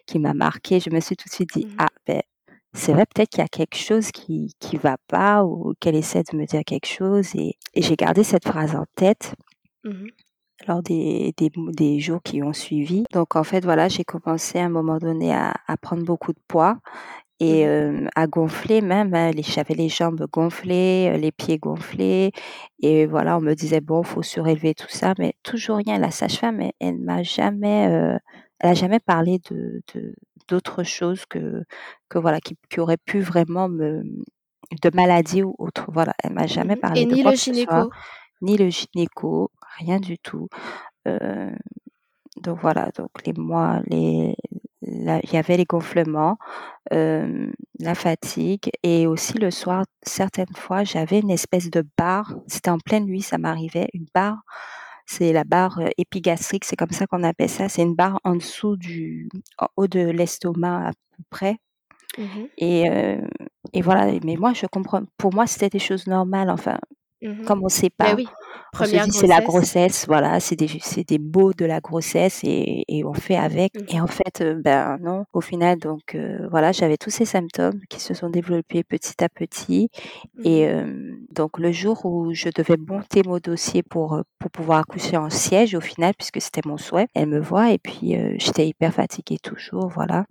qui 0.07 0.19
m'a 0.21 0.35
marquée. 0.35 0.81
Je 0.81 0.91
me 0.91 1.01
suis 1.01 1.17
tout 1.17 1.29
de 1.29 1.35
suite 1.35 1.51
dit: 1.55 1.67
Mmh 1.67 1.77
«Ah, 1.79 1.89
beh, 2.07 2.23
c'est 2.75 2.93
vrai, 2.95 3.05
peut-être 3.07 3.31
qu'il 3.31 3.41
y 3.41 3.45
a 3.45 3.49
quelque 3.49 3.77
chose 3.79 4.11
qui 4.13 4.53
qui 4.61 4.77
va 4.79 4.97
pas 5.09 5.45
ou 5.45 5.75
qu'elle 5.81 5.97
essaie 5.97 6.23
de 6.25 6.37
me 6.39 6.47
dire 6.47 6.63
quelque 6.67 6.87
chose» 6.89 7.35
et 7.37 7.57
et 7.75 7.83
j'ai 7.83 7.97
gardé 7.97 8.25
cette 8.25 8.47
phrase 8.49 8.77
en 8.77 8.85
tête. 8.97 9.35
Mmh 9.85 10.07
lors 10.69 10.83
des 10.83 11.33
des 11.37 11.51
des 11.73 12.01
jours 12.01 12.23
qui 12.23 12.43
ont 12.43 12.53
suivi. 12.53 13.05
Donc 13.13 13.37
en 13.37 13.45
fait, 13.45 13.65
voilà, 13.65 13.89
j'ai 13.89 14.05
commencé 14.05 14.59
à 14.59 14.65
un 14.67 14.69
moment 14.69 14.99
donné 14.99 15.33
à 15.35 15.55
à 15.67 15.77
prendre 15.77 16.05
beaucoup 16.05 16.33
de 16.33 16.41
poids 16.49 16.79
et 17.41 17.61
Mmh 17.61 17.63
hem, 17.63 18.09
à 18.17 18.27
gonfler 18.29 18.81
même, 18.83 19.15
hein, 19.15 19.31
les 19.33 19.43
j'avais 19.43 19.75
les 19.75 19.89
jambes 19.89 20.27
gonflées, 20.33 21.11
heu, 21.15 21.19
les 21.19 21.33
pieds 21.33 21.59
gonflés 21.59 22.33
et 22.81 23.07
voilà, 23.07 23.37
on 23.39 23.41
me 23.41 23.55
disait: 23.55 23.81
«Bon, 23.81 24.03
faut 24.05 24.23
surélever 24.23 24.75
tout 24.75 24.89
ça», 24.89 25.15
mais 25.19 25.35
toujours 25.43 25.79
rien. 25.79 25.99
La 25.99 26.11
sage-femme, 26.13 26.61
elle 26.61 26.73
elle 26.81 26.99
m'a 27.01 27.23
jamais, 27.25 27.89
heu, 27.89 28.19
elle 28.61 28.71
a 28.71 28.75
jamais 28.75 29.01
parlé 29.01 29.41
de 29.51 29.83
de 29.95 30.15
d'autre 30.49 30.83
chose 30.85 31.27
que 31.27 31.65
que 32.09 32.19
voilà, 32.19 32.41
qui 32.41 32.57
qui 32.71 32.81
aurait 32.81 32.99
pu 32.99 33.21
vraiment 33.21 33.69
me 33.69 34.03
de 34.83 34.91
maladie 34.95 35.43
ou 35.43 35.55
autre. 35.59 35.87
Voilà, 35.93 36.15
elle 36.23 36.33
m'a 36.35 36.47
jamais 36.47 36.77
Mmh 36.77 36.81
et 36.95 37.07
parlé 37.07 37.07
de 37.07 37.17
ni 37.17 37.23
quoi 37.23 37.33
le 37.33 37.37
gynéco? 37.37 37.95
ni 38.43 38.57
le 38.59 38.71
gynéco, 38.71 39.51
rien 39.79 40.01
du 40.01 40.19
tout. 40.19 40.49
Heu, 41.09 41.53
donc 42.43 42.59
voilà, 42.61 42.91
donc 42.97 43.11
les 43.27 43.33
mois 43.35 43.81
les 43.87 44.37
il 44.87 45.33
y 45.33 45.37
avait 45.39 45.57
les 45.57 45.65
gonflements, 45.65 46.37
hem, 46.91 47.53
la 47.81 47.95
fatigue 47.95 48.71
et 48.83 49.07
aussi 49.07 49.39
le 49.39 49.51
soir, 49.51 49.85
certaines 50.03 50.55
fois, 50.57 50.85
j'avais 50.85 51.21
une 51.21 51.31
espèce 51.31 51.71
de 51.71 51.85
barre, 51.99 52.35
c'était 52.49 52.71
en 52.71 52.79
pleine 52.79 53.07
nuit, 53.07 53.23
ça 53.23 53.39
m'arrivait, 53.39 53.89
une 53.95 54.07
barre, 54.15 54.43
c'est 55.07 55.33
la 55.33 55.45
barre, 55.45 55.81
heu, 55.81 55.91
épigastrique, 55.99 56.65
c'est 56.67 56.77
comme 56.77 56.91
ça 56.93 57.07
qu'on 57.07 57.25
appelle 57.25 57.51
ça. 57.51 57.69
C'est 57.71 57.83
une 57.83 57.95
barre 57.97 58.21
en 58.25 58.37
dessous 58.37 58.77
du 58.77 59.29
en 59.59 59.69
haut 59.77 59.89
de 59.89 60.01
l'estomac 60.01 60.89
à 60.89 60.93
peu 60.93 61.25
près 61.31 61.57
Mmh 62.19 62.49
et 62.59 62.85
et 63.73 63.83
voilà 63.83 64.13
mais 64.25 64.37
moi 64.37 64.53
je 64.55 64.67
comprends 64.67 65.03
pour 65.19 65.35
moi, 65.35 65.47
c'était 65.47 65.69
des 65.71 65.79
choses 65.79 66.07
normales, 66.07 66.51
enfin 66.51 66.79
Mmh 67.25 67.47
comme 67.47 67.63
on 67.65 67.69
sait 67.71 67.91
Beh, 68.01 68.13
pas, 68.13 68.15
oui, 68.15 68.35
on 68.79 68.85
se 68.85 68.97
dit: 68.97 69.13
«C'est 69.13 69.27
la 69.29 69.41
grossesse. 69.41 70.07
voilà, 70.09 70.41
c'est 70.41 70.57
des 70.57 70.69
c'est 70.83 71.09
des 71.09 71.19
maux 71.19 71.53
de 71.55 71.65
la 71.65 71.81
grossesse 71.81 72.41
et 72.45 72.85
et 72.89 73.05
on 73.05 73.15
fait 73.15 73.37
avec» 73.37 73.73
et 73.89 74.01
Mmh 74.01 74.03
en 74.03 74.07
fait, 74.09 74.41
heu, 74.43 74.55
ben, 74.63 74.99
non, 75.01 75.25
au 75.33 75.41
final 75.41 75.79
donc 75.79 76.15
heu, 76.17 76.49
voilà, 76.51 76.73
j'avais 76.73 76.97
tous 76.99 77.11
ces 77.11 77.25
symptômes 77.27 77.81
qui 77.91 78.01
se 78.01 78.15
sont 78.15 78.31
développés 78.31 78.85
petit 78.85 79.23
à 79.25 79.29
petit. 79.31 79.91
Et 80.45 80.61
Mmh 80.61 80.65
hem, 80.65 81.19
donc 81.33 81.59
le 81.59 81.73
jour 81.73 82.05
où 82.07 82.35
je 82.35 82.51
devais 82.55 82.77
monter 82.79 83.23
mon 83.27 83.39
dossier 83.39 83.83
pour, 83.83 84.17
heu, 84.17 84.25
pour 84.39 84.51
pouvoir 84.51 84.81
accoucher 84.81 85.17
en 85.19 85.31
siège 85.31 85.75
au 85.75 85.81
final, 85.81 86.15
puisque 86.19 86.41
c'était 86.43 86.63
mon 86.67 86.79
souhait, 86.79 87.09
elle 87.15 87.29
me 87.29 87.41
voit 87.41 87.73
et 87.73 87.79
puis, 87.79 88.17
heu, 88.17 88.35
j'étais 88.39 88.69
hyper 88.69 88.93
fatiguée 88.95 89.39
toujours, 89.43 89.89
voilà 89.89 90.27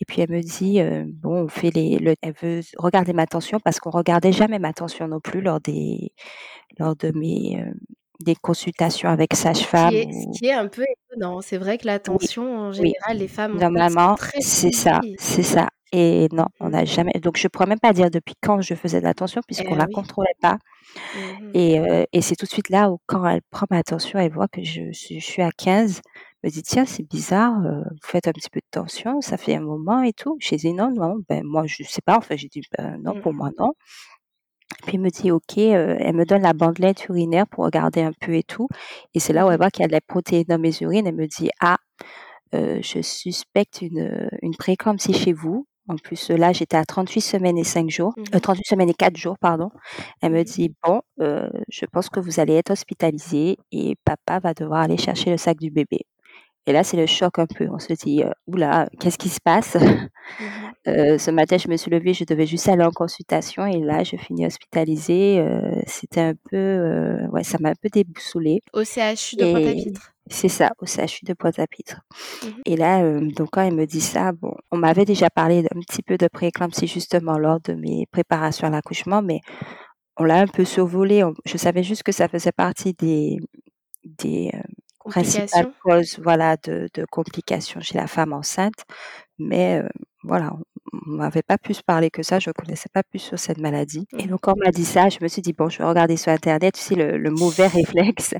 et 0.00 0.04
puis 0.06 0.20
elle 0.22 0.30
me 0.30 0.40
dit, 0.42 0.80
bon, 1.14 1.44
on 1.44 1.48
fait 1.48 1.70
les 1.70 1.98
le 1.98 2.14
elle 2.22 2.34
veut 2.42 2.60
regarder 2.78 3.12
ma 3.12 3.26
tension 3.26 3.58
parce 3.60 3.78
qu'on 3.80 3.90
regardait 3.90 4.32
jamais 4.32 4.58
ma 4.58 4.72
tension 4.72 5.08
non 5.08 5.20
plus 5.20 5.40
lors 5.42 5.60
des 5.60 6.12
lors 6.78 6.96
de 6.96 7.12
mes, 7.12 7.64
des 8.20 8.34
consultations 8.36 9.08
avec 9.10 9.34
sage-femme 9.34 10.02
ce 10.10 10.26
ou 10.28 10.32
qui 10.32 10.46
est 10.46 10.52
un 10.52 10.68
peu 10.68 10.84
étonnant. 11.10 11.40
C'est 11.40 11.58
vrai 11.58 11.78
que 11.78 11.86
oui, 12.08 12.26
l'attention, 12.26 12.58
en 12.68 12.72
oui. 12.78 12.94
général, 12.98 13.18
les 13.18 13.28
femmes 13.28 13.58
Normalement, 13.58 14.16
c'est 14.38 14.72
ça, 14.72 15.02
c'est 15.18 15.42
ça 15.42 15.68
et 15.92 16.28
non, 16.32 16.46
on 16.60 16.70
Mmh 16.70 16.70
n'a 16.70 16.84
jamais 16.84 17.12
donc 17.22 17.36
je 17.38 17.48
pourrais 17.48 17.66
même 17.66 17.80
pas 17.80 17.92
dire 17.92 18.10
depuis 18.10 18.34
quand 18.42 18.60
je 18.60 18.74
faisais 18.74 19.00
de 19.00 19.04
la 19.04 19.14
tension 19.14 19.40
puisqu'on 19.46 19.74
Eh 19.74 19.76
la 19.76 19.86
oui. 19.86 19.88
contrôlait 19.88 20.34
pas 20.40 20.58
Mmh 21.14 21.52
et 21.54 21.78
et 22.12 22.22
c'est 22.22 22.36
tout 22.36 22.46
de 22.46 22.50
suite 22.50 22.70
là 22.70 22.90
où 22.90 22.98
quand 23.06 23.26
elle 23.26 23.42
prend 23.50 23.66
ma 23.70 23.82
tension, 23.82 24.18
elle 24.18 24.32
voit 24.32 24.48
que 24.48 24.62
je 24.64 24.92
suis 24.92 25.20
je 25.20 25.26
suis 25.26 25.42
à 25.42 25.50
15, 25.56 26.00
elle 26.06 26.25
me 26.44 26.50
dit: 26.50 26.62
«Tiens, 26.62 26.84
c'est 26.86 27.02
bizarre, 27.08 27.60
heu, 27.66 27.84
vous 27.90 27.98
faites 28.08 28.28
un 28.28 28.32
petit 28.32 28.50
peu 28.50 28.60
de 28.60 28.66
tension, 28.70 29.20
ça 29.20 29.36
fait 29.38 29.56
un 29.56 29.60
moment 29.60 30.02
et 30.02 30.12
tout». 30.12 30.36
J'ai 30.40 30.56
dit: 30.56 30.72
«Non, 30.74 30.90
non, 30.94 31.16
ben, 31.28 31.42
moi 31.44 31.64
je 31.66 31.82
sais 31.84 32.02
pas». 32.02 32.16
Enfin, 32.18 32.36
j'ai 32.36 32.48
dit: 32.48 32.62
«Ben, 32.78 32.98
non, 33.02 33.14
pour 33.14 33.32
Mmh 33.32 33.36
moi 33.36 33.50
non». 33.58 33.72
Puis 34.86 34.96
elle 34.96 35.00
me 35.02 35.10
dit: 35.10 35.30
«OK», 35.30 35.58
heu, 35.58 35.96
elle 36.00 36.14
me 36.14 36.24
donne 36.24 36.42
la 36.42 36.52
bandelette 36.52 37.06
urinaire 37.08 37.46
pour 37.46 37.64
regarder 37.64 38.02
un 38.02 38.12
peu 38.20 38.34
et 38.34 38.42
tout 38.42 38.68
et 39.14 39.20
c'est 39.20 39.32
là 39.32 39.46
où 39.46 39.50
elle 39.50 39.56
Mmh 39.56 39.58
voit 39.58 39.70
qu'il 39.70 39.82
y 39.82 39.84
a 39.84 39.88
de 39.88 39.92
la 39.92 40.00
protéine 40.00 40.44
dans 40.48 40.58
mes 40.58 40.72
urines. 40.80 41.06
Elle 41.06 41.14
me 41.14 41.26
dit: 41.26 41.50
«Ah, 41.60 41.78
heu, 42.54 42.80
je 42.82 43.02
suspecte 43.02 43.82
une, 43.82 44.30
une 44.42 44.56
prééclampsie 44.56 45.14
chez 45.14 45.32
vous». 45.34 45.66
En 45.88 45.96
plus, 45.96 46.30
là, 46.30 46.52
j'étais 46.52 46.76
à 46.78 46.84
38 46.86 47.20
semaines 47.22 47.58
et 47.58 47.64
5 47.64 47.90
jours, 47.90 48.14
heu, 48.34 48.40
Mmh 48.40 48.40
38 48.40 48.66
semaines 48.68 48.90
et 48.90 48.94
4 48.94 49.16
jours, 49.18 49.38
pardon. 49.40 49.70
Elle 50.22 50.32
me 50.32 50.44
dit: 50.44 50.74
«Bon, 50.86 51.02
je 51.20 51.86
pense 51.92 52.10
que 52.10 52.20
vous 52.20 52.40
allez 52.40 52.54
être 52.54 52.70
hospitalisée 52.72 53.58
et 53.72 53.96
papa 54.04 54.40
va 54.40 54.54
devoir 54.54 54.80
aller 54.82 54.98
chercher 54.98 55.30
le 55.30 55.38
sac 55.38 55.58
du 55.58 55.70
bébé». 55.70 56.00
Et 56.66 56.72
là, 56.72 56.82
c'est 56.84 56.96
le 56.96 57.06
choc 57.06 57.38
un 57.38 57.46
peu. 57.46 57.68
On 57.70 57.78
se 57.78 57.92
dit, 57.92 58.22
heu: 58.24 58.30
«Ouh 58.48 58.56
là, 58.56 58.88
qu'est-ce 59.00 59.18
qui 59.18 59.28
se 59.28 59.40
passe?» 59.42 59.76
Mmh 60.38 60.74
Heu, 60.86 61.18
ce 61.18 61.30
matin, 61.30 61.56
je 61.58 61.68
me 61.68 61.76
suis 61.76 61.90
levée, 61.90 62.14
je 62.14 62.24
devais 62.24 62.46
juste 62.46 62.68
aller 62.68 62.84
en 62.84 62.90
consultation 62.90 63.66
et 63.66 63.80
là, 63.80 64.04
je 64.04 64.16
finis 64.16 64.46
hospitalisée, 64.46 65.40
heu, 65.40 65.82
c'était 65.86 66.20
un 66.20 66.34
peu, 66.50 67.18
ouais, 67.32 67.44
ça 67.44 67.58
m'a 67.60 67.70
un 67.70 67.74
peu 67.80 67.88
déboussolée 67.92 68.60
Au 68.72 68.84
CHU 68.84 69.36
de 69.36 69.46
Pointe-à-Pitre? 69.46 70.12
c'est 70.28 70.48
ça, 70.48 70.70
au 70.80 70.86
CHU 70.86 71.24
de 71.24 71.34
Pointe-à-Pitre 71.34 72.00
Mmh 72.42 72.48
et 72.66 72.76
là, 72.76 73.02
donc 73.20 73.50
quand 73.52 73.62
elle 73.62 73.74
me 73.74 73.86
dit 73.86 74.00
ça, 74.00 74.32
bon, 74.32 74.52
on 74.72 74.76
m'avait 74.76 75.04
déjà 75.04 75.30
parlé 75.30 75.62
d'un 75.62 75.80
petit 75.80 76.02
peu 76.02 76.18
de 76.18 76.28
prééclampsie 76.28 76.86
justement 76.88 77.38
lors 77.38 77.60
de 77.60 77.74
mes 77.74 78.06
préparations 78.10 78.66
à 78.66 78.70
l'accouchement, 78.70 79.22
mais 79.22 79.40
on 80.18 80.24
l'a 80.24 80.40
un 80.40 80.46
peu 80.46 80.64
survolé. 80.64 81.24
On 81.24 81.34
je 81.44 81.56
savais 81.58 81.82
juste 81.82 82.02
que 82.02 82.12
ça 82.12 82.28
faisait 82.28 82.52
partie 82.52 82.94
des 82.94 83.38
des, 84.04 84.52
principales 85.08 85.64
Complications? 85.64 85.74
causes, 85.82 86.18
voilà, 86.22 86.56
de 86.64 86.88
de 86.94 87.04
complications 87.10 87.80
chez 87.80 87.98
la 87.98 88.06
femme 88.08 88.32
enceinte. 88.32 88.84
Mais 89.38 89.80
heu, 89.82 89.88
voilà, 90.24 90.52
on 90.92 91.10
m'avait 91.12 91.42
pas 91.42 91.58
plus 91.58 91.82
parlé 91.82 92.10
que 92.10 92.22
ça, 92.24 92.38
je 92.40 92.50
connaissais 92.52 92.88
pas 92.92 93.02
plus 93.04 93.20
sur 93.20 93.38
cette 93.38 93.58
maladie 93.58 94.06
et 94.18 94.26
Mmh 94.26 94.28
donc 94.28 94.40
quand 94.42 94.54
on 94.54 94.64
m'a 94.64 94.72
dit 94.72 94.84
ça, 94.86 95.08
je 95.10 95.18
me 95.22 95.28
suis 95.28 95.42
dit: 95.42 95.52
«Bon, 95.54 95.68
je 95.70 95.78
vais 95.78 95.84
regarder 95.84 96.16
sur 96.18 96.32
internet», 96.32 96.74
tu 96.76 96.82
sais 96.82 96.94
le 96.96 97.18
le 97.18 97.30
mauvais 97.30 97.68
réflexe 97.68 98.34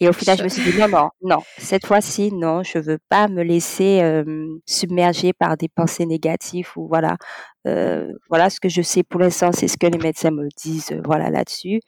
et 0.00 0.08
au 0.08 0.12
final, 0.12 0.38
je 0.38 0.44
me 0.44 0.48
suis 0.48 0.62
dit: 0.62 0.74
«Non, 0.74 0.88
non, 0.88 1.10
non, 1.22 1.44
cette 1.58 1.86
fois-ci, 1.86 2.32
non, 2.32 2.62
je 2.62 2.78
veux 2.78 2.98
pas 3.08 3.28
me 3.28 3.42
laisser, 3.42 3.96
hem, 4.02 4.60
submerger 4.66 5.32
par 5.32 5.56
des 5.56 5.68
pensées 5.68 6.06
négatives 6.06 6.70
ou 6.76 6.88
voilà, 6.88 7.16
heu, 7.66 8.18
voilà 8.30 8.50
ce 8.50 8.60
que 8.60 8.68
je 8.68 8.82
sais 8.82 9.02
pour 9.02 9.20
l'instant, 9.20 9.52
c'est 9.52 9.68
ce 9.68 9.76
que 9.78 9.86
les 9.86 9.98
médecins 9.98 10.30
me 10.30 10.48
disent, 10.56 10.92
heu, 10.92 11.02
voilà 11.04 11.30
là-dessus 11.30 11.80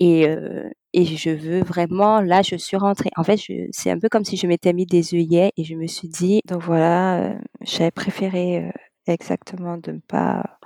et 0.00 0.28
heu 0.28 0.70
et 0.96 1.06
je 1.06 1.30
veux 1.30 1.60
vraiment 1.62 2.20
là, 2.22 2.42
je 2.42 2.56
suis 2.56 2.78
rentrée. 2.78 3.10
En 3.16 3.24
fait, 3.24 3.38
c'est 3.72 3.90
un 3.92 4.00
peu 4.00 4.08
comme 4.10 4.24
si 4.24 4.36
je 4.38 4.48
m'étais 4.48 4.72
mis 4.74 4.86
des 4.86 5.14
œillets 5.14 5.52
et 5.58 5.64
je 5.64 5.76
me 5.76 5.86
suis 5.88 6.08
dit 6.08 6.40
donc 6.48 6.62
voilà, 6.64 7.32
heu, 7.34 7.38
j'avais 7.62 7.92
préféré, 7.92 8.60
heu, 8.68 8.72
exactement 9.08 9.78
de 9.78 9.92
ne 9.92 10.00
pas 10.00 10.58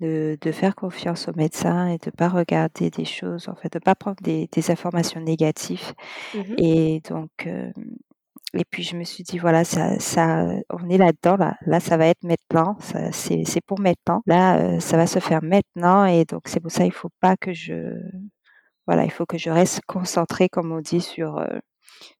de 0.00 0.38
de 0.40 0.52
faire 0.52 0.74
confiance 0.76 1.28
aux 1.28 1.34
médecins 1.36 1.88
et 1.88 1.98
de 1.98 2.10
pas 2.10 2.28
regarder 2.30 2.90
des 2.90 3.04
choses 3.06 3.48
en 3.48 3.54
fait, 3.56 3.72
de 3.74 3.78
pas 3.80 3.94
prendre 3.96 4.18
des 4.22 4.48
des 4.52 4.70
informations 4.72 5.20
négatives. 5.20 5.92
Mmh 6.34 6.56
et 6.58 7.00
donc 7.08 7.30
hem 7.46 7.72
et 8.54 8.64
puis 8.70 8.82
je 8.84 8.96
me 8.96 9.04
suis 9.04 9.24
dit: 9.24 9.38
«Voilà, 9.38 9.64
ça 9.64 9.98
ça 10.00 10.46
on 10.70 10.88
est 10.90 10.98
là-dedans 10.98 11.36
là, 11.38 11.56
là 11.66 11.80
ça 11.80 11.96
va 11.98 12.06
être 12.08 12.24
maintenant, 12.24 12.76
c'est 13.12 13.62
pour 13.66 13.80
maintenant. 13.80 14.22
Là, 14.26 14.80
ça 14.80 14.96
va 14.98 15.06
se 15.08 15.20
faire 15.20 15.42
maintenant 15.44 16.04
et 16.06 16.24
donc 16.26 16.42
c'est 16.48 16.60
pour 16.60 16.70
ça 16.72 16.84
il 16.86 16.92
faut 16.92 17.10
pas 17.20 17.36
que 17.38 17.52
je 17.54 17.74
voilà, 18.86 19.04
il 19.04 19.10
faut 19.12 19.26
que 19.26 19.38
je 19.38 19.50
reste 19.50 19.80
concentrée 19.86 20.48
comme 20.48 20.72
on 20.72 20.80
dit 20.80 21.00
sur, 21.00 21.38
heu, 21.40 21.60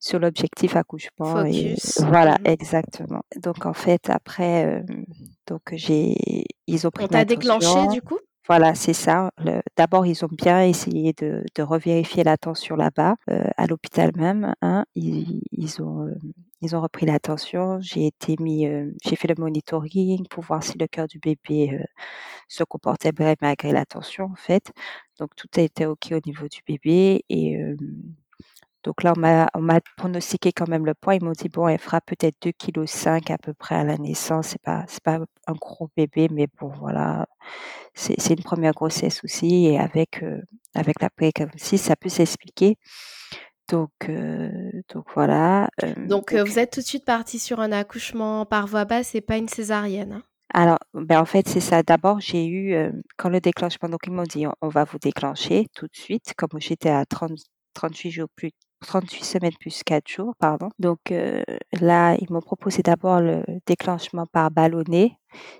sur 0.00 0.18
l'objectif 0.20 0.76
accouchement» 0.76 1.44
et 1.44 1.76
Focus. 1.80 1.98
voilà, 1.98 2.38
Mmh 2.38 2.46
exactement. 2.46 3.22
Donc 3.36 3.66
en 3.66 3.72
fait 3.74 4.10
après, 4.10 4.82
donc 5.48 5.62
j'ai 5.74 6.14
ils 6.66 6.86
ont 6.86 6.90
pris 6.90 7.06
On 7.06 7.08
t'a 7.08 7.24
déclenché, 7.26 7.86
du 7.86 8.00
coup? 8.00 8.18
voilà, 8.48 8.74
c'est 8.74 8.92
ça. 8.94 9.30
D'abord, 9.76 10.06
ils 10.06 10.24
ont 10.24 10.28
bien 10.30 10.62
essayé 10.64 11.12
de 11.14 11.44
de 11.56 11.62
revérifier 11.62 12.24
la 12.24 12.36
tension 12.36 12.76
là-bas, 12.76 13.16
heu, 13.30 13.44
à 13.56 13.66
l'hôpital 13.68 14.12
même, 14.16 14.54
hein. 14.62 14.84
Ils 14.96 15.40
ils 15.52 15.82
ont, 15.82 16.08
hem, 16.08 16.32
ils 16.62 16.76
ont 16.76 16.80
repris 16.82 17.06
la 17.06 17.20
tension. 17.20 17.80
J'ai 17.80 18.06
été 18.08 18.36
mis, 18.40 18.66
j'ai 19.04 19.16
fait 19.16 19.28
le 19.28 19.36
monitoring 19.38 20.26
pour 20.28 20.42
voir 20.44 20.62
si 20.64 20.78
le 20.78 20.86
cœur 20.88 21.06
du 21.08 21.18
bébé, 21.20 21.78
se 22.48 22.64
comportait 22.64 23.12
bien 23.12 23.34
malgré 23.42 23.72
la 23.72 23.84
tension, 23.86 24.26
en 24.26 24.34
fait. 24.36 24.72
Donc 25.22 25.36
tout 25.36 25.46
a 25.56 25.60
été 25.60 25.86
OK 25.86 26.08
au 26.10 26.18
niveau 26.26 26.48
du 26.48 26.58
bébé 26.66 27.24
et 27.28 27.56
donc 28.82 29.04
là, 29.04 29.12
on 29.16 29.20
m'a 29.20 29.48
on 29.54 29.60
m'a 29.60 29.80
pronostiqué 29.96 30.50
quand 30.52 30.66
même 30.68 30.84
le 30.84 30.94
poids. 30.94 31.14
Ils 31.14 31.22
m'ont 31.24 31.30
dit: 31.30 31.48
«Bon, 31.48 31.68
elle 31.68 31.78
fera 31.78 32.00
peut-être 32.00 32.34
2 32.42 32.50
kilogrammes 32.50 32.88
5 32.88 33.30
à 33.30 33.38
peu 33.38 33.54
près 33.54 33.76
à 33.76 33.84
la 33.84 33.96
naissance. 33.98 34.48
C'est 34.48 34.60
pas 34.62 34.84
c'est 34.88 35.02
pas 35.04 35.20
un 35.46 35.52
gros 35.52 35.88
bébé, 35.96 36.26
mais 36.32 36.48
bon, 36.60 36.72
voilà, 36.80 37.28
c'est 37.94 38.16
c'est 38.20 38.34
une 38.34 38.42
première 38.42 38.72
grossesse 38.72 39.22
aussi 39.22 39.66
et 39.66 39.78
avec, 39.78 40.24
heu, 40.24 40.42
avec 40.74 41.00
la 41.00 41.10
prééclampsie, 41.10 41.78
ça 41.78 41.94
peut 41.94 42.08
s'expliquer. 42.08 42.76
Donc 43.68 43.92
voilà, 45.14 45.70
Donc 46.08 46.34
vous 46.34 46.58
êtes 46.58 46.72
tout 46.72 46.80
de 46.80 46.86
suite 46.86 47.04
partis 47.04 47.38
sur 47.38 47.60
un 47.60 47.72
accouchement 47.72 48.44
par 48.44 48.66
voie 48.66 48.84
basse 48.84 49.14
et 49.14 49.20
pas 49.20 49.36
une 49.38 49.48
césarienne, 49.48 50.12
hein? 50.14 50.22
Alors, 50.54 50.78
ben, 50.94 51.20
en 51.20 51.24
fait, 51.24 51.48
c'est 51.48 51.60
ça. 51.60 51.82
D'abord, 51.82 52.20
j'ai 52.20 52.46
eu, 52.46 52.74
heu, 52.74 52.92
quand 53.16 53.28
le 53.30 53.40
déclenchement 53.40 53.88
donc 53.88 54.00
ils 54.06 54.12
m'ont 54.12 54.22
dit: 54.24 54.44
«On 54.60 54.68
va 54.68 54.84
vous 54.84 54.98
déclencher 54.98 55.66
tout 55.74 55.86
de 55.86 55.96
suite», 55.96 56.34
comme 56.36 56.60
j'étais 56.60 56.90
à 56.90 57.04
30 57.06 57.32
38 57.74 58.10
jours 58.10 58.28
plus 58.36 58.50
38 58.80 59.24
semaines 59.24 59.52
plus 59.60 59.82
4 59.82 60.08
jours, 60.08 60.34
pardon. 60.38 60.68
Donc, 60.78 60.98
heu, 61.10 61.42
là, 61.80 62.16
ils 62.20 62.30
m'ont 62.30 62.40
proposé 62.42 62.82
d'abord 62.82 63.20
le 63.20 63.42
déclenchement 63.66 64.26
par 64.26 64.50
ballonnet. 64.50 65.12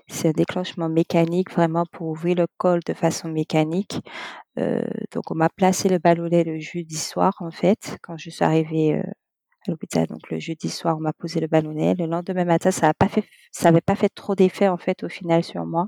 C'est 0.07 0.27
un 0.29 0.31
déclenchement 0.31 0.89
mécanique, 0.89 1.51
vraiment 1.51 1.85
pour 1.91 2.09
ouvrir 2.09 2.35
le 2.35 2.45
col 2.57 2.81
de 2.85 2.93
façon 2.93 3.29
mécanique. 3.29 3.99
Heu, 4.59 4.83
donc 5.13 5.31
on 5.31 5.35
m'a 5.35 5.49
placé 5.49 5.89
le 5.89 5.99
ballonnet 5.99 6.43
le 6.45 6.59
jeudi 6.59 6.97
soir, 6.97 7.33
en 7.41 7.51
fait, 7.51 7.97
quand 8.03 8.17
je 8.17 8.29
suis 8.31 8.45
arrivée, 8.45 8.95
heu, 8.97 9.03
à 9.67 9.71
l'hôpital. 9.71 10.07
Donc 10.07 10.29
le 10.31 10.39
jeudi 10.39 10.69
soir, 10.69 10.97
on 10.97 11.01
m'a 11.01 11.13
posé 11.13 11.39
le 11.39 11.47
ballonnet. 11.47 11.95
Le 11.95 12.05
lendemain 12.07 12.45
matin, 12.45 12.71
ça 12.71 12.89
a 12.89 12.93
pas 12.93 13.07
fait 13.09 13.25
ça 13.51 13.69
avait 13.69 13.81
pas 13.81 13.95
fait 13.95 14.09
trop 14.09 14.35
d'effet, 14.35 14.67
en 14.67 14.77
fait, 14.77 15.03
au 15.03 15.09
final, 15.09 15.43
sur 15.43 15.65
moi. 15.65 15.87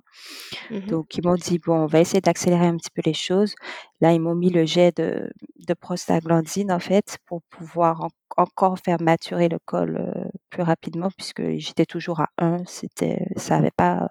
Mmh 0.69 0.79
Donc 0.87 1.15
ils 1.17 1.23
m'ont 1.25 1.35
dit: 1.35 1.59
«Bon, 1.59 1.75
on 1.83 1.85
va 1.87 1.99
essayer 2.01 2.21
d'accélérer 2.21 2.67
un 2.67 2.77
petit 2.77 2.89
peu 2.91 3.01
les 3.05 3.13
choses». 3.13 3.55
Là, 4.01 4.13
ils 4.13 4.19
m'ont 4.21 4.35
mis 4.35 4.49
le 4.51 4.65
jet 4.65 4.95
de 4.97 5.29
de 5.67 5.73
prostaglandine, 5.73 6.71
en 6.71 6.79
fait, 6.79 7.17
pour 7.25 7.41
pouvoir 7.49 8.01
en 8.03 8.09
encore 8.37 8.79
faire 8.79 8.97
maturer 9.01 9.47
le 9.49 9.59
col, 9.65 9.97
heu, 9.97 10.29
plus 10.49 10.61
rapidement 10.63 11.09
puisque 11.17 11.41
j'étais 11.57 11.85
toujours 11.85 12.19
à 12.21 12.27
1, 12.37 12.57
c'était 12.67 13.27
ça 13.37 13.55
avait 13.57 13.71
pas 13.71 14.09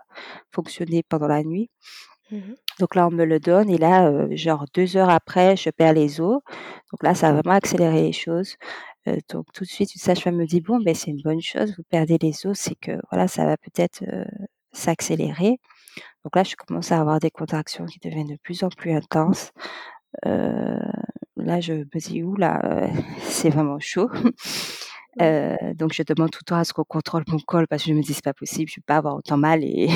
fonctionné 0.53 1.03
pendant 1.09 1.29
la 1.29 1.43
nuit. 1.45 1.71
Mmh 2.31 2.55
Donc 2.81 2.95
là, 2.95 3.07
on 3.07 3.11
me 3.11 3.25
le 3.25 3.39
donne 3.41 3.71
et 3.71 3.79
là, 3.79 4.11
heu, 4.11 4.29
genre 4.37 4.65
2 4.75 4.97
heures 4.97 5.11
après, 5.11 5.57
je 5.57 5.71
perds 5.71 5.93
les 5.95 6.21
os. 6.21 6.41
Donc 6.93 7.03
là, 7.03 7.15
ça 7.15 7.29
a 7.29 7.33
vraiment 7.33 7.53
accéléré 7.55 8.03
les 8.03 8.13
choses. 8.13 8.57
Heu, 9.09 9.19
donc 9.31 9.47
tout 9.53 9.65
de 9.65 9.69
suite, 9.69 9.95
une 9.95 10.01
sage-femme 10.01 10.37
me 10.37 10.47
dit: 10.47 10.61
«Bon, 10.61 10.81
beh, 10.81 10.95
c'est 10.95 11.11
une 11.11 11.23
bonne 11.23 11.41
chose, 11.43 11.75
vous 11.77 11.85
perdez 11.91 12.19
les 12.21 12.47
os, 12.47 12.59
c'est 12.59 12.75
que 12.77 12.93
voilà, 13.11 13.29
ça 13.29 13.45
va 13.47 13.57
peut-être, 13.57 14.03
heu, 14.05 14.25
s'accélérer». 14.73 15.59
Donc 16.25 16.37
là, 16.37 16.45
je 16.45 16.57
commence 16.57 16.93
à 16.93 17.01
avoir 17.01 17.21
des 17.21 17.31
contractions 17.31 17.87
qui 17.87 18.01
deviennent 18.01 18.29
de 18.29 18.39
plus 18.43 18.65
en 18.65 18.69
plus 18.71 18.93
intenses. 18.93 19.53
Heu, 20.27 20.79
là, 21.37 21.61
je 21.61 21.75
me 21.75 22.01
dis: 22.01 22.23
«Ouh 22.25 22.37
là, 22.37 22.61
heu, 22.89 22.91
c'est 23.23 23.51
vraiment 23.51 23.81
chaud». 23.81 24.11
Donc 25.77 25.93
je 25.93 26.03
demande 26.03 26.31
tout 26.31 26.41
le 26.43 26.47
temps 26.47 26.57
à 26.57 26.65
ce 26.65 26.73
qu'on 26.73 26.85
contrôle 26.85 27.25
mon 27.29 27.39
col 27.39 27.67
parce 27.69 27.85
que 27.85 27.91
je 27.91 27.95
me 27.95 28.03
dis: 28.03 28.15
«C'est 28.15 28.25
pas 28.25 28.33
possible, 28.35 28.69
je 28.71 28.77
peux 28.77 28.83
pas 28.87 28.97
avoir 28.97 29.17
autant 29.17 29.37
mal» 29.37 29.63
et 29.65 29.89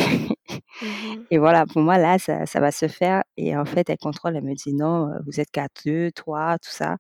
Mmh 0.81 1.25
et 1.31 1.39
voilà, 1.39 1.67
pour 1.67 1.83
moi, 1.83 1.99
là, 1.99 2.19
ça 2.19 2.47
ça 2.47 2.61
va 2.61 2.71
se 2.73 2.89
faire 2.89 3.23
et 3.37 3.57
en 3.57 3.65
fait, 3.65 3.91
elle 3.91 3.99
contrôle, 3.99 4.37
elle 4.37 4.45
me 4.45 4.55
dit: 4.55 4.75
«Non, 4.75 5.11
vous 5.27 5.41
êtes 5.41 5.51
qu'à 5.51 5.69
2, 5.85 6.11
3, 6.13 6.59
tout 6.59 6.71
ça» 6.71 6.97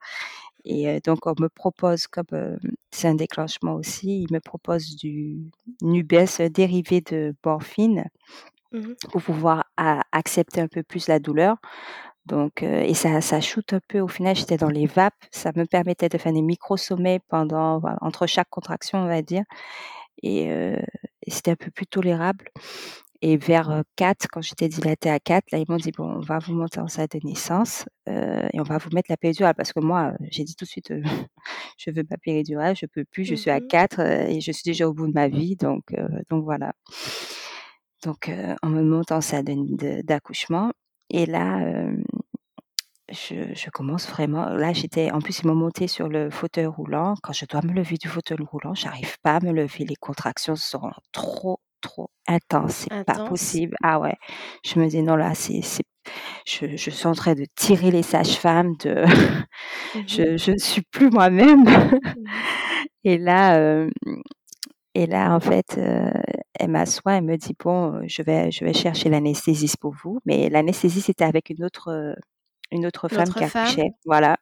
et 0.68 1.00
donc 1.00 1.26
on 1.26 1.34
me 1.40 1.48
propose 1.48 2.06
comme, 2.06 2.58
c'est 2.90 3.08
un 3.08 3.14
déclenchement 3.14 3.74
aussi, 3.74 4.22
ils 4.22 4.32
me 4.32 4.40
proposent 4.40 4.96
du 4.96 5.38
Nubes, 5.82 6.14
dérivé 6.52 7.00
de 7.00 7.34
morphine 7.44 8.04
Mmh 8.72 8.94
pour 9.10 9.22
pouvoir 9.22 9.64
a 9.78 10.02
accepter 10.12 10.60
un 10.60 10.68
peu 10.68 10.82
plus 10.82 11.08
la 11.08 11.18
douleur. 11.20 11.56
Donc 12.26 12.62
et 12.62 12.94
ça 12.94 13.20
ça 13.22 13.40
shoot 13.40 13.72
un 13.72 13.80
peu. 13.88 14.00
Au 14.00 14.08
final, 14.08 14.36
j'étais 14.36 14.58
dans 14.58 14.68
les 14.68 14.86
vapes, 14.86 15.14
ça 15.32 15.52
me 15.56 15.64
permettait 15.66 16.08
de 16.10 16.18
faire 16.18 16.32
des 16.34 16.42
micro-sommeils 16.42 17.20
pendant 17.28 17.80
entre 18.02 18.26
chaque 18.26 18.50
contraction, 18.50 18.98
on 19.00 19.08
va 19.08 19.22
dire. 19.22 19.44
Et 20.22 20.50
c'était 21.28 21.52
un 21.52 21.56
peu 21.56 21.70
plus 21.70 21.86
tolérable 21.86 22.46
et 23.22 23.36
vers, 23.36 23.70
heu, 23.70 23.82
4, 23.96 24.28
quand 24.32 24.40
j'étais 24.42 24.68
dilatée 24.68 25.10
à 25.10 25.18
4, 25.20 25.50
là, 25.52 25.58
ils 25.58 25.66
m'ont 25.68 25.76
dit: 25.78 25.92
«Bon, 25.92 26.04
on 26.16 26.20
va 26.20 26.38
vous 26.38 26.54
monter 26.54 26.80
en 26.80 26.88
salle 26.88 27.08
de 27.08 27.20
naissance, 27.24 27.84
et 28.06 28.60
on 28.60 28.62
va 28.64 28.78
vous 28.78 28.90
mettre 28.94 29.10
la 29.10 29.16
péridurale» 29.16 29.54
parce 29.56 29.72
que 29.72 29.80
moi, 29.80 30.12
j'ai 30.30 30.44
dit 30.44 30.54
tout 30.56 30.64
de 30.64 30.70
suite, 30.70 30.90
heu: 30.92 31.02
«Je 31.78 31.90
veux 31.90 32.04
ma 32.10 32.16
péridurale, 32.18 32.76
je 32.76 32.86
peux 32.86 33.04
plus, 33.04 33.24
je 33.24 33.34
suis 33.34 33.50
à 33.50 33.60
Mmh 33.60 33.68
4, 33.68 34.00
heu 34.00 34.30
et 34.30 34.40
je 34.40 34.52
suis 34.52 34.64
déjà 34.64 34.88
au 34.88 34.94
bout 34.94 35.06
de 35.08 35.12
ma 35.14 35.28
vie» 35.28 35.56
donc 35.56 35.94
donc 36.30 36.44
voilà. 36.44 36.72
Donc 38.04 38.30
on 38.62 38.68
me 38.68 38.82
monte 38.82 39.12
en 39.12 39.20
salle 39.20 39.44
d'accouchement 40.04 40.70
et 41.10 41.26
là, 41.26 41.60
je 43.10 43.54
je 43.54 43.70
commence 43.70 44.08
vraiment 44.08 44.48
là, 44.50 44.72
j'étais 44.72 45.10
en 45.10 45.20
plus, 45.20 45.40
ils 45.40 45.46
m'ont 45.46 45.54
montée 45.54 45.88
sur 45.88 46.08
le 46.08 46.30
fauteuil 46.30 46.66
roulant. 46.66 47.14
Quand 47.22 47.32
je 47.32 47.46
dois 47.46 47.62
me 47.62 47.72
lever 47.72 47.96
du 47.96 48.08
fauteuil 48.08 48.38
roulant, 48.50 48.74
j'arrive 48.74 49.16
pas 49.22 49.36
à 49.36 49.40
me 49.40 49.52
lever. 49.52 49.84
Les 49.86 49.96
contractions 49.96 50.56
sont 50.56 50.90
trop, 51.12 51.60
trop 51.80 52.10
intenses. 52.28 52.74
C'est 52.84 52.90
pas 53.06 53.18
Intense? 53.18 53.22
possible. 53.24 53.76
Ah 53.82 54.00
ouais. 54.00 54.14
Je 54.64 54.78
me 54.80 54.88
dis: 54.88 55.02
«Non, 55.02 55.16
là, 55.16 55.34
c'est 55.34 55.62
c'est» 55.62 55.84
je 56.46 56.76
je 56.76 56.90
suis 56.90 57.06
en 57.08 57.14
train 57.14 57.34
de 57.34 57.46
tirer 57.56 57.90
les 57.92 58.02
sages-femmes 58.04 58.76
de 58.78 59.04
Mmh 59.94 60.04
je 60.08 60.36
je 60.38 60.56
suis 60.58 60.82
plus 60.82 61.10
moi-même 61.10 61.64
Mmh 62.14 62.48
et 63.04 63.18
là, 63.18 63.86
et 64.94 65.06
là, 65.06 65.34
en 65.34 65.40
fait, 65.40 65.76
heu, 65.78 66.10
elle 66.54 66.70
m'assoit, 66.70 67.14
elle 67.14 67.24
me 67.24 67.36
dit: 67.36 67.54
«Bon, 67.62 68.02
je 68.08 68.22
vais 68.22 68.50
je 68.50 68.64
vais 68.64 68.72
chercher 68.74 69.08
l'anesthésiste 69.10 69.76
pour 69.78 69.94
vous». 69.94 70.20
Mais 70.26 70.48
l'anesthésie, 70.50 71.00
c'était 71.00 71.24
avec 71.24 71.50
une 71.50 71.64
autre, 71.64 72.16
une 72.72 72.86
autre 72.86 73.08
femme 73.08 73.32
L'autre 73.32 73.34
qui 73.34 73.44
femme? 73.44 73.44
accouchait. 73.44 73.90
Voilà. 74.06 74.38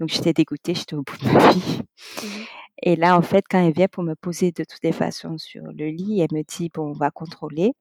Donc 0.00 0.10
j'étais 0.10 0.32
dégoûtée, 0.34 0.74
j'étais 0.74 0.96
au 0.96 1.02
bout 1.04 1.16
de 1.18 1.30
ma 1.32 1.52
vie 1.52 1.82
Mmh 2.22 2.48
et 2.82 2.96
là, 2.96 3.16
en 3.18 3.22
fait, 3.22 3.44
quand 3.50 3.60
elle 3.64 3.72
vient 3.74 3.88
pour 3.88 4.02
me 4.04 4.14
poser 4.14 4.52
de 4.52 4.64
toutes 4.64 4.82
les 4.84 4.92
façons 4.92 5.38
sur 5.38 5.62
le 5.64 5.88
lit, 5.88 6.20
elle 6.20 6.36
me 6.36 6.42
dit: 6.44 6.70
«Bon, 6.74 6.90
on 6.90 6.92
va 6.92 7.10
contrôler» 7.10 7.72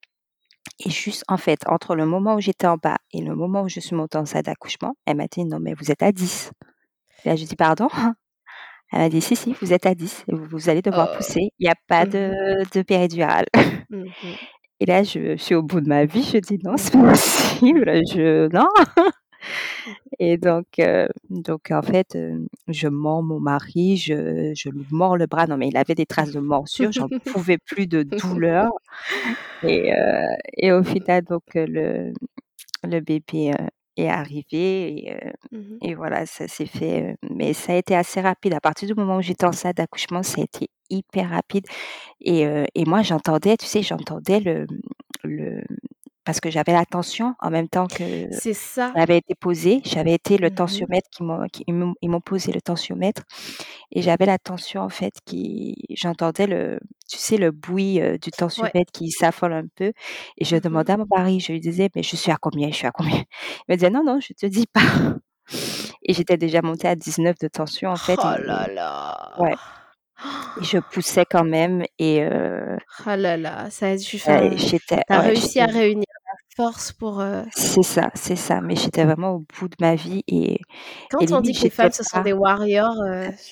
et 0.85 0.89
juste, 0.91 1.23
en 1.29 1.37
fait, 1.37 1.59
entre 1.67 1.95
le 1.95 2.05
moment 2.05 2.35
où 2.35 2.41
j'étais 2.41 2.67
en 2.67 2.77
bas 2.77 2.97
et 3.13 3.21
le 3.21 3.35
moment 3.35 3.63
où 3.63 3.69
je 3.69 3.79
suis 3.81 3.95
montée 3.95 4.17
en 4.19 4.25
salle 4.25 4.43
d'accouchement, 4.43 4.95
elle 5.07 5.17
m'a 5.17 5.27
dit: 5.27 5.45
«Non, 5.45 5.59
mais 5.61 5.73
vous 5.75 5.91
êtes 5.91 6.03
à 6.03 6.11
10». 6.11 6.51
Et 7.25 7.29
là, 7.29 7.35
je 7.37 7.45
dis: 7.45 7.55
«Pardon?» 7.57 7.89
Elle 8.93 8.99
m'a 9.01 9.09
dit: 9.09 9.21
«Si, 9.21 9.35
si, 9.37 9.55
vous 9.61 9.73
êtes 9.73 9.85
à 9.87 9.95
10 9.95 10.23
et 10.29 10.35
vous 10.35 10.45
vous 10.45 10.69
allez 10.69 10.81
devoir 10.83 11.07
Oh. 11.07 11.09
pousser, 11.09 11.49
il 11.59 11.67
y 11.67 11.69
a 11.69 11.75
pas 11.87 12.05
Mmh 12.05 12.07
de 12.07 12.65
de 12.73 12.81
péridurale». 12.83 13.45
Mmh 13.89 14.13
mh. 14.23 14.37
Et 14.81 14.85
là, 14.87 15.03
je 15.03 15.37
suis 15.37 15.55
au 15.55 15.63
bout 15.63 15.81
de 15.81 15.89
ma 15.89 16.05
vie, 16.05 16.23
je 16.23 16.39
dis: 16.39 16.59
«Non, 16.63 16.77
c'est 16.77 16.93
pas 16.93 16.99
Mmh 16.99 17.11
possible, 17.11 18.01
je 18.13 18.47
non!» 18.53 18.67
Et 20.19 20.37
donc 20.37 20.65
heu, 20.79 21.07
donc 21.29 21.71
en 21.71 21.81
fait, 21.81 22.15
hem, 22.15 22.47
je 22.67 22.87
mords 22.87 23.23
mon 23.23 23.39
mari, 23.39 23.97
je 23.97 24.53
je 24.55 24.69
lui 24.69 24.85
mords 24.91 25.17
le 25.17 25.27
bras. 25.27 25.47
Non, 25.47 25.57
mais 25.57 25.69
il 25.69 25.77
avait 25.77 25.95
des 25.95 26.05
traces 26.05 26.31
de 26.31 26.39
morsure, 26.39 26.91
j'en 26.91 27.09
pouvais 27.25 27.57
plus 27.57 27.87
de 27.87 28.03
douleur 28.03 28.71
et 29.63 29.91
heu 29.93 30.27
et 30.57 30.71
au 30.71 30.83
final 30.83 31.23
donc 31.23 31.43
le 31.55 32.13
le 32.83 32.99
bébé, 33.01 33.53
est 33.97 34.07
arrivé 34.09 35.07
et 35.09 35.17
Mmh 35.51 35.77
et 35.81 35.93
voilà, 35.95 36.25
ça 36.25 36.47
s'est 36.47 36.65
fait, 36.65 37.15
mais 37.31 37.53
ça 37.53 37.73
a 37.73 37.75
été 37.77 37.95
assez 37.95 38.19
rapide. 38.19 38.53
À 38.55 38.59
partir 38.59 38.87
du 38.87 38.95
moment 38.95 39.17
où 39.17 39.21
j'étais 39.21 39.45
en 39.45 39.51
salle 39.51 39.73
d'accouchement, 39.75 40.23
ça 40.23 40.41
a 40.41 40.43
été 40.45 40.69
hyper 40.89 41.29
rapide 41.29 41.65
et 42.21 42.45
et 42.75 42.85
moi 42.85 43.03
j'entendais, 43.03 43.57
tu 43.57 43.65
sais, 43.67 43.83
j'entendais 43.83 44.39
le 44.41 44.67
le 45.23 45.63
parce 46.27 46.41
que 46.41 46.51
j'avais 46.51 46.73
la 46.73 46.85
tension 46.87 47.35
en 47.41 47.51
même 47.51 47.69
temps 47.69 47.89
que 47.89 48.03
C'est 48.29 48.53
ça. 48.53 48.95
j'avais 48.95 49.17
été 49.19 49.35
posée, 49.35 49.81
j'avais 49.85 50.13
été 50.15 50.37
le 50.37 50.49
Mmh 50.49 50.51
tensiomètre 50.51 51.09
qui 51.11 51.23
m'ont 51.23 51.47
qui 51.53 51.65
ils 51.67 52.09
m'ont 52.09 52.21
posé 52.21 52.51
le 52.53 52.61
tensiomètre 52.61 53.23
et 53.91 54.01
j'avais 54.03 54.25
la 54.27 54.39
tension 54.39 54.81
en 54.83 54.89
fait 54.89 55.13
qui 55.25 55.75
j'entendais 55.91 56.47
le 56.47 56.79
tu 57.09 57.17
sais 57.19 57.37
le 57.37 57.51
bruit, 57.51 58.01
heu, 58.01 58.17
du 58.19 58.31
Ouais. 58.57 58.73
tensiomètre 58.73 58.91
qui 58.93 59.11
s'affole 59.11 59.53
un 59.53 59.65
peu 59.75 59.93
et 60.37 60.45
je 60.45 60.57
Mmh 60.57 60.57
demandais 60.57 60.93
à 60.93 60.97
mon 60.97 61.05
mari, 61.15 61.39
je 61.41 61.53
lui 61.53 61.59
disais: 61.61 61.89
«Mais 61.95 62.03
je 62.03 62.15
suis 62.17 62.31
à 62.31 62.37
combien? 62.41 62.69
Je 62.71 62.75
suis 62.75 62.87
à 62.87 62.91
combien?» 62.91 63.23
Il 63.69 63.73
me 63.73 63.75
disait: 63.75 63.89
«Non, 63.91 64.03
non, 64.05 64.19
je 64.21 64.33
te 64.33 64.45
dis 64.47 64.67
pas» 64.67 64.81
et 66.03 66.13
j'étais 66.13 66.37
déjà 66.37 66.61
montée 66.61 66.87
à 66.87 66.95
19 66.95 67.37
de 67.39 67.47
tension 67.47 67.89
en 67.91 67.99
fait 67.99 68.25
Oh 68.25 68.35
et 68.37 68.45
là 68.45 68.67
là! 68.67 69.15
ouais 69.37 69.57
et 70.55 70.63
je 70.65 70.79
poussais 70.79 71.25
quand 71.29 71.45
même 71.45 71.83
et 71.99 72.21
heu, 72.23 72.77
Ah 73.05 73.15
là 73.17 73.37
là, 73.37 73.69
ça 73.69 73.87
a 73.89 73.97
dû 73.97 74.15
heu, 74.27 74.49
enfin, 74.55 74.57
j'étais 74.57 75.01
tu 75.09 75.13
as 75.13 75.19
ouais, 75.19 75.21
réussi 75.21 75.59
à 75.59 75.65
réunir 75.67 76.05
force 76.57 76.91
pour, 76.93 77.21
heu 77.21 77.45
c'est 77.55 77.83
ça, 77.83 78.11
c'est 78.13 78.35
ça, 78.35 78.61
mais 78.61 78.75
j'étais 78.75 79.05
vraiment 79.05 79.35
au 79.35 79.39
bout 79.59 79.67
de 79.69 79.75
ma 79.79 79.95
vie 79.95 80.23
et 80.27 80.59
et 81.19 81.27
quand 81.27 81.31
on 81.31 81.41
limite 81.41 81.41
dit 81.41 81.55
que 81.55 81.63
les 81.63 81.69
femmes 81.69 81.91
ce 81.91 82.03
sont 82.03 82.19
pas. 82.19 82.21
des 82.21 82.33
warriors, 82.33 82.95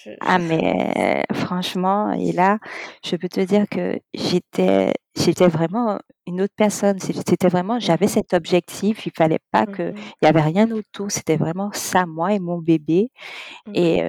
je 0.03 0.11
Ah 0.21 0.39
je 0.39 0.39
mais 0.39 1.23
franchement 1.33 2.11
et 2.13 2.31
là, 2.31 2.57
je 3.05 3.15
peux 3.17 3.27
te 3.29 3.41
dire 3.41 3.65
que 3.69 3.99
j'étais 4.13 4.93
j'étais 5.17 5.47
vraiment 5.47 5.99
une 6.27 6.41
autre 6.41 6.53
personne. 6.55 6.99
C'était 6.99 7.49
vraiment 7.49 7.79
j'avais 7.79 8.07
cet 8.07 8.33
objectif, 8.33 9.05
il 9.05 9.11
fallait 9.15 9.39
pas 9.51 9.65
Mmh 9.65 9.67
que 9.67 9.91
mh. 9.93 10.15
il 10.21 10.25
y 10.25 10.27
avait 10.27 10.41
rien 10.41 10.71
autour, 10.71 11.11
c'était 11.11 11.35
vraiment 11.37 11.69
ça, 11.73 12.05
moi 12.05 12.33
et 12.33 12.39
mon 12.39 12.59
bébé. 12.59 13.11
Mmh 13.65 13.75
et 13.75 14.01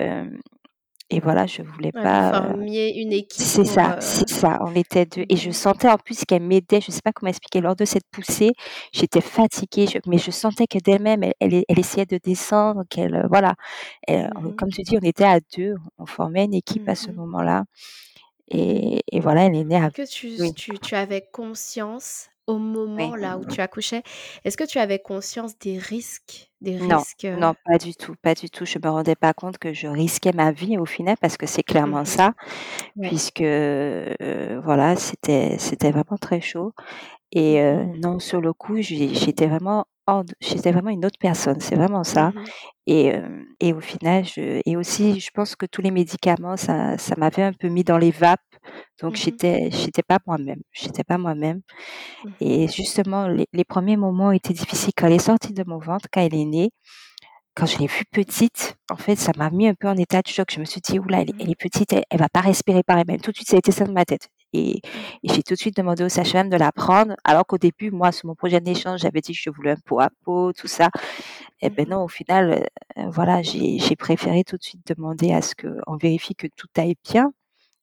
et 1.11 1.21
voilà, 1.21 1.47
je 1.47 1.62
voulais 1.62 1.92
Ouais, 1.95 2.07
vous 2.07 2.21
pas, 2.21 2.35
heu 2.51 2.55
formiez 2.61 3.01
une 3.01 3.12
équipe 3.12 3.59
c'est 3.59 3.64
ça, 3.66 3.95
heu 3.95 4.01
c'est 4.01 4.29
ça, 4.31 4.59
on 4.62 4.75
était 4.75 5.07
2 5.07 5.25
et 5.29 5.37
je 5.37 5.51
mmh 5.51 5.53
sentais 5.53 5.88
en 5.90 5.99
plus 5.99 6.25
qu'elle 6.27 6.42
m'aidait, 6.42 6.81
je 6.83 6.90
sais 6.92 7.03
pas 7.05 7.12
comment 7.12 7.31
expliquer. 7.31 7.61
Lors 7.62 7.77
de 7.77 7.85
cette 7.87 8.05
poussée, 8.12 8.53
j'étais 8.92 9.21
fatiguée, 9.23 9.87
je 9.88 9.99
mais 10.07 10.19
je 10.19 10.31
sentais 10.33 10.66
que 10.69 10.79
d'elle-même, 10.79 11.23
elle 11.25 11.35
elle 11.40 11.64
elle 11.69 11.79
essayait 11.81 12.07
de 12.07 12.19
descendre, 12.25 12.85
qu'elle, 12.90 13.14
heu, 13.16 13.25
voilà, 13.29 13.55
Mmh 14.23 14.40
mh. 14.47 14.57
comme 14.57 14.71
tu 14.71 14.83
dis, 14.83 14.97
on 15.03 15.07
était 15.07 15.25
à 15.25 15.40
2, 15.57 15.75
on 15.99 16.07
formait 16.07 16.45
une 16.47 16.55
équipe 16.55 16.83
Mmh 16.83 16.90
à 16.90 16.95
ce 16.97 17.11
mh. 17.11 17.16
moment-là 17.16 17.64
et 18.49 19.03
et 19.12 19.21
voilà, 19.21 19.47
elle 19.47 19.57
est 19.57 19.64
née 19.64 19.77
Est-ce 19.79 19.85
av 19.85 19.92
que 19.92 20.07
tu 20.07 20.38
oui, 20.38 20.55
tu 20.55 20.79
tu 20.81 20.95
avais 20.95 21.29
conscience, 21.33 22.29
au 22.47 22.59
oui. 22.99 23.12
moment 23.12 23.14
là 23.16 23.38
où 23.38 23.45
tu 23.45 23.61
accouchais, 23.61 24.03
est-ce 24.45 24.57
que 24.57 24.64
tu 24.64 24.79
avais 24.79 24.99
conscience 25.01 25.59
des 25.59 25.79
risques 25.79 26.45
des 26.66 26.76
Non, 26.79 27.05
risques, 27.05 27.24
heu? 27.24 27.40
non, 27.40 27.55
pas 27.64 27.79
du 27.79 27.94
tout, 27.94 28.14
pas 28.22 28.35
du 28.35 28.50
tout. 28.50 28.66
Je 28.66 28.79
me 28.83 28.90
rendais 28.90 29.14
pas 29.16 29.33
compte 29.33 29.57
que 29.59 29.72
je 29.72 29.87
risquais 29.88 30.33
ma 30.33 30.52
vie 30.52 30.76
au 30.79 30.85
final 30.85 31.16
parce 31.20 31.37
que 31.38 31.46
c'est 31.46 31.62
clairement 31.62 32.05
ça, 32.05 32.33
Ouais. 32.96 33.12
puisque, 33.12 33.40
heu, 33.42 34.14
voilà, 34.64 34.96
c'était 34.96 35.59
c'était 35.59 35.90
vraiment 35.92 36.18
très 36.20 36.40
chaud 36.40 36.72
Et 37.33 37.62
euh, 37.62 37.85
Mmh 37.85 38.00
non, 38.02 38.18
sur 38.20 38.40
le 38.42 38.52
coup, 38.55 38.76
j'étais 38.83 39.46
vraiment 39.48 39.87
j'étais 40.40 40.72
vraiment 40.72 40.90
une 40.90 41.07
autre 41.07 41.18
personne, 41.20 41.61
c'est 41.61 41.76
vraiment 41.76 42.05
ça. 42.05 42.33
Mmh 42.33 42.50
et 43.61 43.72
au 43.72 43.81
final, 43.81 44.24
je 44.24 44.61
et 44.64 44.76
aussi, 44.76 45.20
je 45.20 45.31
pense 45.35 45.57
que 45.57 45.66
tous 45.66 45.83
les 45.83 45.90
médicaments, 45.90 46.57
ça 46.57 46.98
ça 46.98 47.14
m'avait 47.16 47.42
un 47.42 47.52
peu 47.52 47.68
mis 47.68 47.85
dans 47.85 47.98
les 47.98 48.11
vapes, 48.11 48.40
donc 49.00 49.16
Mmh 49.16 49.16
j'étais 49.16 49.70
j'étais 49.72 50.02
pas 50.02 50.18
moi-même, 50.26 50.61
j'étais 50.72 51.05
pas 51.05 51.18
moi-même. 51.18 51.61
Mmh 52.22 52.37
Et 52.40 52.68
justement, 52.68 53.29
les 53.29 53.46
les 53.52 53.64
1 53.64 53.96
moments 53.96 54.33
étaient 54.33 54.55
difficiles. 54.55 54.92
Quand 54.96 55.07
elle 55.09 55.14
est 55.14 55.18
sortie 55.20 55.52
de 55.55 55.64
mon 55.66 55.79
ventre, 55.79 56.07
quand 56.12 56.20
elle 56.22 56.35
est 56.35 56.44
née, 56.46 56.70
quand 57.55 57.66
je 57.66 57.79
l'ai 57.79 57.87
vue 57.87 58.05
petite, 58.12 58.76
en 58.90 58.96
fait, 58.96 59.16
ça 59.16 59.33
m'a 59.38 59.50
mis 59.50 59.66
un 59.68 59.74
peu 59.74 59.88
en 59.88 59.96
état 59.96 60.20
de 60.22 60.29
choc. 60.29 60.48
Je 60.52 60.61
me 60.61 60.64
suis 60.66 60.81
dit: 60.83 60.98
«Ouh 60.98 61.09
là, 61.09 61.22
elle 61.22 61.31
est 61.31 61.35
elle 61.40 61.50
Mmh 61.50 61.52
est 61.52 61.55
petite, 61.61 61.92
elle 61.94 62.05
elle 62.11 62.18
va 62.20 62.29
pas 62.29 62.40
respirer 62.42 62.83
par 62.83 62.98
elle-même». 62.98 63.20
Tout 63.20 63.31
de 63.33 63.37
suite, 63.37 63.48
ça 63.48 63.57
a 63.57 63.59
été 63.59 63.72
ça 63.72 63.87
dans 63.87 63.92
ma 63.92 64.05
tête 64.05 64.29
et 64.52 64.81
Mmh. 64.94 65.07
et 65.24 65.29
j'ai 65.33 65.42
tout 65.42 65.55
de 65.55 65.59
suite 65.59 65.76
demandé 65.76 66.05
au 66.05 66.09
sage-femme 66.11 66.50
de 66.50 66.57
la 66.57 66.70
prendre, 66.72 67.14
alors 67.24 67.46
qu'au 67.46 67.59
début, 67.59 67.90
moi, 67.90 68.12
sur 68.12 68.26
mon 68.29 68.35
projet 68.35 68.61
d'échange, 68.61 69.00
j'avais 69.00 69.20
dit 69.22 69.33
que 69.33 69.38
je 69.42 69.50
voulais 69.50 69.72
un 69.72 69.76
pot 69.87 70.00
à 70.00 70.11
pot, 70.24 70.52
tout 70.52 70.68
ça. 70.68 70.90
Et 71.62 71.70
ben 71.70 71.87
Mmh 71.87 71.90
non, 71.90 72.05
au 72.05 72.09
final, 72.09 72.66
heu, 72.98 73.02
voilà, 73.11 73.42
j'ai 73.42 73.79
j'ai 73.79 73.96
préféré 73.96 74.44
tout 74.44 74.57
de 74.59 74.62
suite 74.64 74.87
demander 74.88 75.33
à 75.33 75.42
ce 75.42 75.55
qu'on 75.55 75.96
vérifie 75.96 76.35
que 76.37 76.46
tout 76.57 76.68
aille 76.79 76.96
bien 77.11 77.33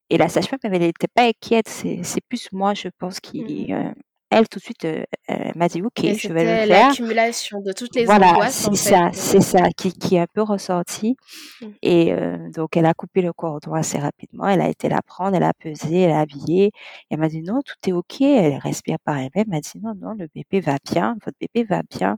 et 0.09 0.17
la 0.17 0.29
sage-femme, 0.29 0.59
elle 0.63 0.83
était 0.83 1.07
pas 1.13 1.27
inquiète, 1.27 1.67
c'est 1.69 2.21
plus 2.29 2.49
moi, 2.51 2.73
je 2.73 2.89
pense, 2.99 3.19
qui, 3.19 3.41
Mmh 3.41 3.73
heu, 3.73 3.93
elle, 4.29 4.47
tout 4.49 4.59
de 4.59 4.63
suite, 4.63 4.85
heu, 4.85 5.05
elle 5.27 5.53
m'a 5.55 5.67
dit: 5.69 5.81
«OK, 5.83 6.03
Et 6.03 6.17
je 6.17 6.33
vais 6.33 6.45
le 6.45 6.57
faire». 6.57 6.87
l'accumulation 6.87 7.61
de 7.61 7.71
toutes 7.73 7.95
les 7.95 8.05
Voilà, 8.07 8.17
angoisses, 8.17 8.65
en 8.65 8.71
c'est 8.71 8.75
ça, 8.75 9.09
que 9.11 9.15
c'est 9.17 9.41
ça, 9.41 9.69
qui 9.77 9.93
qui 9.93 10.15
est 10.15 10.19
un 10.21 10.27
peu 10.33 10.41
ressorti 10.41 11.15
Mmh. 11.61 11.73
et 11.83 12.13
donc 12.55 12.77
elle 12.77 12.85
a 12.87 12.93
coupé 12.95 13.21
le 13.21 13.33
cordon 13.33 13.73
assez 13.73 13.99
rapidement. 13.99 14.47
Elle 14.47 14.61
a 14.61 14.69
été 14.69 14.89
la 14.89 15.01
prendre, 15.03 15.35
elle 15.37 15.43
a 15.43 15.53
pesé, 15.53 16.01
elle 16.01 16.11
a 16.11 16.19
habillé. 16.21 16.71
Elle 17.09 17.19
m'a 17.19 17.29
dit: 17.29 17.41
«Non, 17.43 17.61
tout 17.65 17.75
est 17.89 17.93
OK». 17.93 18.21
Elle 18.21 18.57
respire 18.57 18.97
par 19.05 19.17
elle-même. 19.17 19.31
Elle 19.47 19.49
m'a 19.49 19.61
dit: 19.61 19.79
«Non, 19.81 19.93
non, 19.95 20.13
le 20.13 20.27
bébé 20.35 20.61
va 20.61 20.77
bien, 20.91 21.17
votre 21.25 21.37
bébé 21.39 21.65
va 21.65 21.81
bien». 21.89 22.17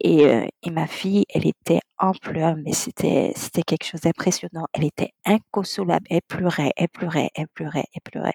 Et 0.00 0.24
heu 0.26 0.44
et 0.62 0.70
ma 0.70 0.86
fille, 0.86 1.24
elle 1.34 1.46
était 1.46 1.80
en 1.98 2.12
pleurs, 2.12 2.56
mais 2.56 2.72
c'était 2.72 3.32
c'était 3.36 3.62
quelque 3.62 3.84
chose 3.86 4.00
d'impressionnant. 4.02 4.66
Elle 4.74 4.84
était 4.84 5.10
inconsolable. 5.24 6.06
Elle 6.10 6.22
pleurait, 6.28 6.72
elle 6.76 6.88
pleurait, 6.88 7.30
elle 7.34 7.48
pleurait, 7.54 7.84
elle 7.94 8.02
pleurait 8.02 8.32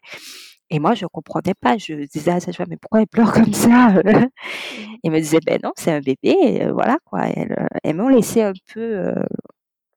et 0.72 0.80
moi, 0.80 0.96
je 0.96 1.06
comprenais 1.08 1.54
pas. 1.62 1.78
Je 1.78 1.94
disais 2.08 2.32
à 2.32 2.36
la 2.36 2.40
sage-femme: 2.42 2.68
«Mais 2.70 2.78
pourquoi 2.78 3.02
elle 3.02 3.08
pleure 3.08 3.34
comme 3.34 3.54
ça?» 3.54 3.90
Mmh 4.06 4.28
Elle 5.04 5.12
me 5.12 5.20
disait: 5.20 5.40
«Beh 5.46 5.60
non, 5.64 5.72
c'est 5.78 5.92
un 5.94 6.02
bébé, 6.02 6.62
heu, 6.64 6.72
voilà 6.74 6.98
quoi». 7.06 7.28
Elles, 7.28 7.54
heu, 7.54 7.68
elles 7.84 7.96
m'ont 7.96 8.10
laissé 8.10 8.42
un 8.44 8.54
peu, 8.74 9.14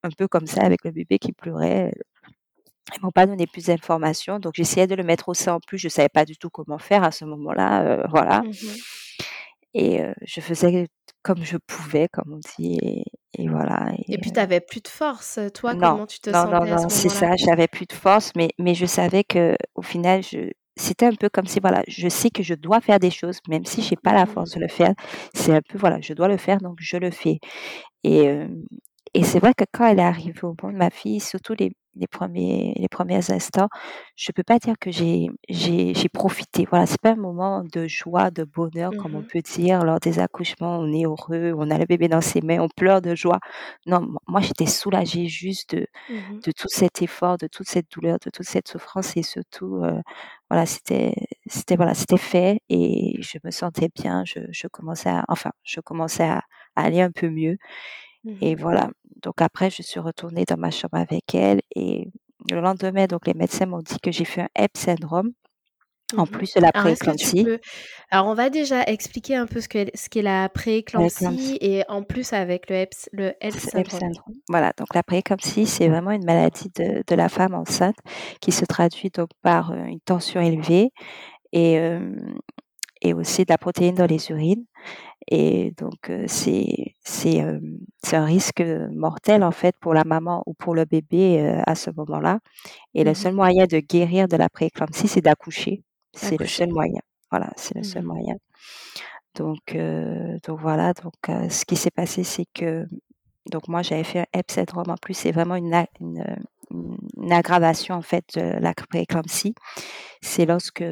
un 0.04 0.10
peu 0.10 0.28
comme 0.28 0.46
ça 0.46 0.62
avec 0.62 0.84
le 0.84 0.90
bébé 0.92 1.18
qui 1.18 1.32
pleurait. 1.32 1.92
Elles 2.94 3.00
m'ont 3.02 3.10
pas 3.12 3.26
donné 3.26 3.46
plus 3.46 3.66
d'informations, 3.66 4.38
donc 4.40 4.54
j'essayais 4.56 4.86
de 4.86 4.94
le 4.94 5.04
mettre 5.04 5.28
au 5.28 5.34
sein 5.34 5.54
en 5.54 5.60
plus. 5.60 5.78
Je 5.78 5.88
savais 5.88 6.08
pas 6.08 6.24
du 6.24 6.36
tout 6.36 6.50
comment 6.50 6.78
faire 6.78 7.04
à 7.04 7.10
ce 7.12 7.24
moment-là, 7.26 8.06
voilà 8.10 8.42
Mmh 8.42 8.50
et 9.74 10.02
heu, 10.02 10.14
je 10.22 10.40
faisais 10.40 10.88
comme 11.22 11.44
je 11.44 11.56
pouvais, 11.66 12.08
comme 12.12 12.34
on 12.34 12.40
dit 12.62 12.78
et 12.82 13.04
et 13.38 13.48
voilà 13.48 13.92
Et 14.08 14.18
et 14.18 14.18
puis 14.18 14.30
tu 14.32 14.38
heu 14.38 14.40
avais 14.40 14.60
plus 14.60 14.80
de 14.80 14.86
force, 14.88 15.40
toi, 15.54 15.74
non, 15.74 15.74
comment 15.74 16.06
tu 16.06 16.20
te 16.20 16.32
non, 16.32 16.46
non, 16.48 16.60
sentais 16.60 16.70
à 16.70 16.76
non, 16.76 16.88
ce 16.88 16.88
c'est 16.88 17.08
ça, 17.08 17.36
j'avais 17.36 17.68
plus 17.68 17.86
de 17.86 17.92
force, 17.92 18.32
mais 18.36 18.50
mais 18.58 18.74
je 18.74 18.86
savais 18.86 19.24
qu'au 19.24 19.82
final, 19.82 20.22
je 20.22 20.50
c'était 20.76 21.06
un 21.06 21.14
peu 21.14 21.28
comme 21.28 21.46
si, 21.46 21.60
voilà, 21.60 21.82
je 21.86 22.08
sais 22.08 22.30
que 22.30 22.42
je 22.42 22.54
dois 22.54 22.80
faire 22.80 22.98
des 22.98 23.10
choses, 23.10 23.38
même 23.48 23.64
si 23.66 23.82
j'ai 23.82 23.96
pas 23.96 24.14
la 24.14 24.24
Mmh 24.24 24.26
force 24.26 24.52
de 24.52 24.60
le 24.60 24.68
faire. 24.68 24.94
C'est 25.34 25.52
un 25.54 25.60
peu, 25.68 25.76
voilà, 25.78 26.00
je 26.00 26.14
dois 26.14 26.28
le 26.28 26.38
faire, 26.38 26.58
donc 26.58 26.76
je 26.80 26.96
le 26.96 27.10
fais. 27.10 27.38
Et 28.04 28.24
hem 28.24 28.64
et 29.14 29.24
c'est 29.24 29.40
vrai 29.40 29.54
que 29.54 29.64
quand 29.72 29.86
elle 29.86 30.00
est 30.00 30.02
arrivée 30.02 30.44
au 30.44 30.54
monde, 30.62 30.74
ma 30.76 30.90
fille, 30.90 31.20
surtout 31.20 31.54
les 31.58 31.72
les 31.96 32.06
premiers 32.06 32.74
les 32.78 32.88
premiers 32.88 33.30
instants, 33.30 33.68
je 34.16 34.32
peux 34.32 34.42
pas 34.42 34.58
dire 34.58 34.74
que 34.80 34.90
j'ai 34.90 35.28
j'ai 35.48 35.94
j'ai 35.94 36.08
profité. 36.08 36.66
Voilà, 36.70 36.86
c'est 36.86 37.00
pas 37.00 37.10
un 37.12 37.16
moment 37.16 37.64
de 37.64 37.86
joie, 37.88 38.30
de 38.30 38.44
bonheur 38.44 38.92
comme 38.96 39.14
on 39.16 39.22
Mmh 39.22 39.30
peut 39.30 39.40
dire 39.42 39.84
lors 39.84 40.00
des 40.00 40.18
accouchements. 40.18 40.78
On 40.80 40.92
est 40.92 41.04
heureux, 41.04 41.52
on 41.56 41.70
a 41.70 41.78
le 41.78 41.86
bébé 41.86 42.08
dans 42.08 42.20
ses 42.20 42.40
mains, 42.42 42.60
on 42.60 42.68
pleure 42.68 43.02
de 43.02 43.14
joie. 43.14 43.40
Non, 43.86 44.06
moi, 44.28 44.40
j'étais 44.40 44.66
soulagée 44.66 45.26
juste 45.28 45.74
de 45.76 45.86
Mmh 46.08 46.42
de 46.46 46.52
tout 46.52 46.68
cet 46.68 47.02
effort, 47.02 47.38
de 47.38 47.46
toute 47.48 47.68
cette 47.68 47.90
douleur, 47.92 48.18
de 48.24 48.30
toute 48.30 48.46
cette 48.46 48.68
souffrance 48.68 49.16
et 49.16 49.22
surtout, 49.22 49.82
heu, 49.84 50.00
voilà, 50.50 50.66
c'était 50.66 51.14
c'était 51.46 51.76
voilà, 51.76 51.94
c'était 51.94 52.18
fait 52.18 52.60
et 52.68 53.16
je 53.22 53.38
me 53.44 53.50
sentais 53.50 53.88
bien. 53.94 54.24
Je 54.24 54.40
je 54.50 54.66
commençais 54.68 55.10
à 55.10 55.24
enfin, 55.28 55.52
je 55.64 55.80
commençais 55.80 56.24
à 56.24 56.42
à 56.76 56.84
aller 56.84 57.00
un 57.02 57.10
peu 57.12 57.28
mieux 57.28 57.56
et 58.40 58.54
Mmh 58.54 58.56
voilà. 58.56 58.90
Donc 59.22 59.40
après, 59.42 59.70
je 59.70 59.82
suis 59.82 60.00
retournée 60.00 60.44
dans 60.46 60.56
ma 60.58 60.70
chambre 60.70 60.96
avec 60.96 61.34
elle 61.34 61.60
et 61.76 62.10
le 62.50 62.60
lendemain, 62.60 63.06
donc 63.06 63.26
les 63.26 63.34
médecins 63.34 63.66
m'ont 63.66 63.80
dit 63.82 63.98
que 64.02 64.10
j'ai 64.12 64.24
fait 64.24 64.42
un 64.42 64.48
HEP 64.56 64.76
syndrome, 64.76 65.32
en 66.16 66.26
Mmh 66.26 66.26
plus 66.26 66.54
de 66.54 66.60
la 66.60 66.72
prééclampsie. 66.72 67.44
peux 67.44 67.58
alors 68.10 68.26
on 68.28 68.34
va 68.34 68.50
déjà 68.50 68.82
expliquer 68.84 69.36
un 69.36 69.46
peu 69.46 69.60
ce 69.60 69.68
que 69.68 69.86
ce 69.94 70.08
qu'est 70.10 70.22
la 70.22 70.48
Prééclampsie 70.50 71.58
et 71.60 71.84
en 71.88 72.02
plus 72.02 72.32
avec 72.32 72.68
le 72.70 72.76
HEPS 72.76 73.08
le 73.14 73.34
HEP 73.40 73.60
syndrome. 73.60 74.00
syndrome. 74.00 74.34
Voilà, 74.48 74.72
donc 74.78 74.94
la 74.94 75.02
prééclampsie, 75.02 75.66
c'est 75.66 75.88
vraiment 75.88 76.10
une 76.10 76.24
maladie 76.24 76.70
de 76.74 77.02
de 77.06 77.14
la 77.14 77.28
femme 77.28 77.54
enceinte 77.54 77.96
qui 78.40 78.52
se 78.52 78.64
traduit 78.64 79.10
donc 79.10 79.28
par, 79.42 79.72
heu, 79.72 79.78
une 79.86 80.00
tension 80.00 80.40
élevée 80.40 80.90
et 81.52 81.74
hem 81.74 82.38
et 83.02 83.14
aussi 83.14 83.44
de 83.44 83.50
la 83.52 83.58
protéine 83.58 83.94
dans 83.96 84.06
les 84.06 84.30
urines 84.30 84.64
et 85.28 85.72
donc 85.78 86.10
heu, 86.10 86.24
c'est 86.28 86.94
c'est, 87.04 87.40
un 87.40 88.24
risque, 88.24 88.60
heu, 88.60 88.88
mortel, 88.92 89.42
en 89.44 89.50
fait, 89.52 89.74
pour 89.80 89.94
la 89.94 90.04
maman 90.04 90.42
ou 90.46 90.54
pour 90.54 90.74
le 90.74 90.84
bébé, 90.84 91.60
à 91.66 91.74
ce 91.74 91.90
moment-là 91.96 92.40
et 92.94 93.04
le 93.04 93.12
Mmh 93.12 93.14
seul 93.14 93.34
moyen 93.34 93.66
de 93.66 93.80
guérir 93.80 94.28
de 94.28 94.36
la 94.36 94.48
prééclampsie, 94.50 95.08
c'est 95.08 95.22
d'accoucher. 95.22 95.84
C'est 96.14 96.38
le 96.40 96.46
seul 96.46 96.70
moyen. 96.72 97.00
Voilà, 97.30 97.50
c'est 97.56 97.76
le 97.76 97.82
seul 97.84 98.02
Mmh 98.04 98.06
moyen. 98.06 98.36
Donc 99.36 99.76
donc 100.48 100.60
voilà, 100.60 100.92
donc 100.94 101.14
ce 101.50 101.64
qui 101.66 101.76
s'est 101.76 101.90
passé, 101.90 102.24
c'est 102.24 102.46
que 102.54 102.86
donc 103.50 103.68
moi, 103.68 103.82
j'avais 103.82 104.04
fait 104.04 104.20
un 104.20 104.26
HEP 104.34 104.50
syndrome. 104.50 104.90
En 104.90 104.96
plus, 104.96 105.14
c'est 105.14 105.32
vraiment 105.32 105.56
une 105.56 105.74
une 106.00 107.32
aggravation, 107.32 107.94
en 107.96 108.02
fait, 108.02 108.24
de 108.36 108.42
la 108.60 108.74
prééclampsie. 108.74 109.54
C'est 110.22 110.46
lorsque, 110.46 110.84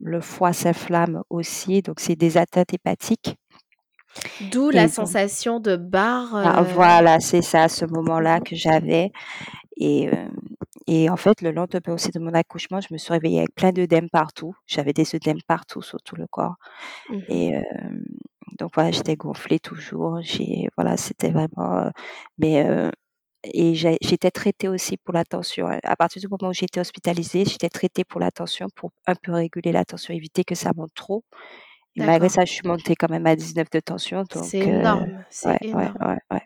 le 0.00 0.20
foie 0.20 0.52
s'inflamme 0.52 1.22
aussi, 1.30 1.82
donc 1.82 2.00
c'est 2.00 2.16
des 2.16 2.36
atteintes 2.36 2.74
hépatiques 2.74 3.36
D'où 4.40 4.70
la 4.70 4.88
donc 4.88 4.92
sensation 4.94 5.60
de 5.60 5.76
barre, 5.76 6.34
ah 6.42 6.62
heu 6.62 6.62
voilà, 6.62 7.20
c'est 7.20 7.42
ça, 7.42 7.68
ce 7.68 7.84
moment-là 7.86 8.40
que 8.40 8.54
j'avais 8.56 9.10
et 9.76 10.04
hem 10.04 10.30
et 10.88 11.10
en 11.10 11.16
fait, 11.16 11.42
le 11.42 11.52
lendemain 11.52 11.94
aussi 11.94 12.10
de 12.12 12.18
mon 12.20 12.34
accouchement, 12.34 12.80
je 12.80 12.88
me 12.92 12.98
suis 12.98 13.12
réveillée 13.12 13.38
avec 13.40 13.54
plein 13.54 13.72
d'œdèmes 13.72 14.10
partout. 14.10 14.54
J'avais 14.66 14.92
des 14.94 15.14
œdèmes 15.16 15.40
partout 15.48 15.82
sur 15.82 16.02
tout 16.02 16.16
le 16.16 16.26
corps 16.28 16.56
Mmh 17.08 17.24
et 17.28 17.48
hem, 17.50 18.04
donc 18.58 18.72
voilà, 18.74 18.90
j'étais 18.92 19.16
gonflée 19.16 19.60
toujours. 19.60 20.20
J'ai 20.22 20.68
voilà, 20.76 20.96
c'était 20.98 21.30
vraiment, 21.30 21.90
mais 22.38 22.66
et 23.44 23.74
j'ai 23.74 23.98
j'étais 24.02 24.30
traitée 24.30 24.68
aussi 24.68 24.96
pour 24.96 25.14
la 25.14 25.24
tension. 25.24 25.68
À 25.84 25.96
partir 25.96 26.20
du 26.22 26.28
moment 26.28 26.50
où 26.50 26.54
j'ai 26.54 26.64
été 26.66 26.80
hospitalisée, 26.80 27.44
j'étais 27.44 27.68
traitée 27.70 28.04
pour 28.04 28.20
la 28.20 28.30
tension, 28.30 28.68
pour 28.74 28.90
un 29.06 29.14
peu 29.16 29.32
réguler 29.32 29.72
la 29.72 29.84
tension, 29.84 30.14
éviter 30.14 30.44
que 30.44 30.54
ça 30.54 30.72
monte 30.76 30.94
trop 30.94 31.24
et 31.96 32.02
malgré 32.02 32.28
ça, 32.28 32.44
je 32.44 32.52
suis 32.52 32.66
montée 32.66 32.94
quand 32.96 33.10
même 33.10 33.26
à 33.26 33.36
19 33.36 33.70
de 33.70 33.80
tension 33.80 34.24
C'est 34.30 34.60
heu, 34.68 34.68
énorme, 34.68 35.24
c'est 35.30 35.56
ouais, 35.72 35.90
énorme. 35.90 35.98
ouais, 36.00 36.18
ouais. 36.32 36.42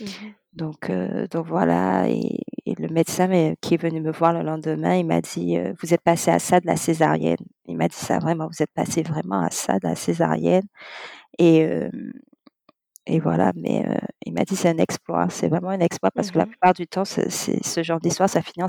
Mmh 0.00 0.34
Donc 0.54 0.88
heu, 0.90 1.28
donc 1.30 1.46
voilà 1.46 2.08
et 2.08 2.40
et 2.66 2.74
le 2.78 2.88
médecin 2.88 3.28
mais 3.28 3.56
qui 3.62 3.74
est 3.74 3.76
venu 3.82 4.00
me 4.00 4.10
voir 4.10 4.32
le 4.32 4.42
lendemain, 4.42 4.94
il 4.96 5.06
m'a 5.06 5.20
dit, 5.20 5.56
heu: 5.56 5.74
«Vous 5.80 5.94
êtes 5.94 6.02
passée 6.02 6.30
à 6.30 6.38
ça 6.38 6.60
de 6.60 6.66
la 6.66 6.76
césarienne». 6.76 7.36
Il 7.66 7.76
m'a 7.76 7.88
dit 7.88 7.96
ça 7.96 8.18
vraiment: 8.18 8.48
«Vous 8.48 8.62
êtes 8.62 8.72
passée 8.74 9.02
vraiment 9.02 9.40
à 9.42 9.50
ça 9.50 9.74
de 9.78 9.86
la 9.88 9.94
césarienne» 9.94 10.64
et 11.38 11.66
et 13.06 13.20
voilà, 13.20 13.52
mais 13.56 13.84
il 14.26 14.34
m'a 14.34 14.44
dit: 14.44 14.54
«C'est 14.56 14.68
un 14.68 14.76
exploit». 14.78 15.28
C'est 15.30 15.48
vraiment 15.48 15.70
un 15.70 15.80
exploit 15.80 16.10
parce 16.10 16.30
que 16.30 16.38
la 16.38 16.44
Mmh 16.44 16.46
plupart 16.46 16.74
du 16.74 16.86
temps, 16.86 17.04
ce 17.06 17.82
genre 17.82 18.00
d'histoire, 18.00 18.28
ça 18.28 18.42
finit 18.42 18.62
en 18.64 18.68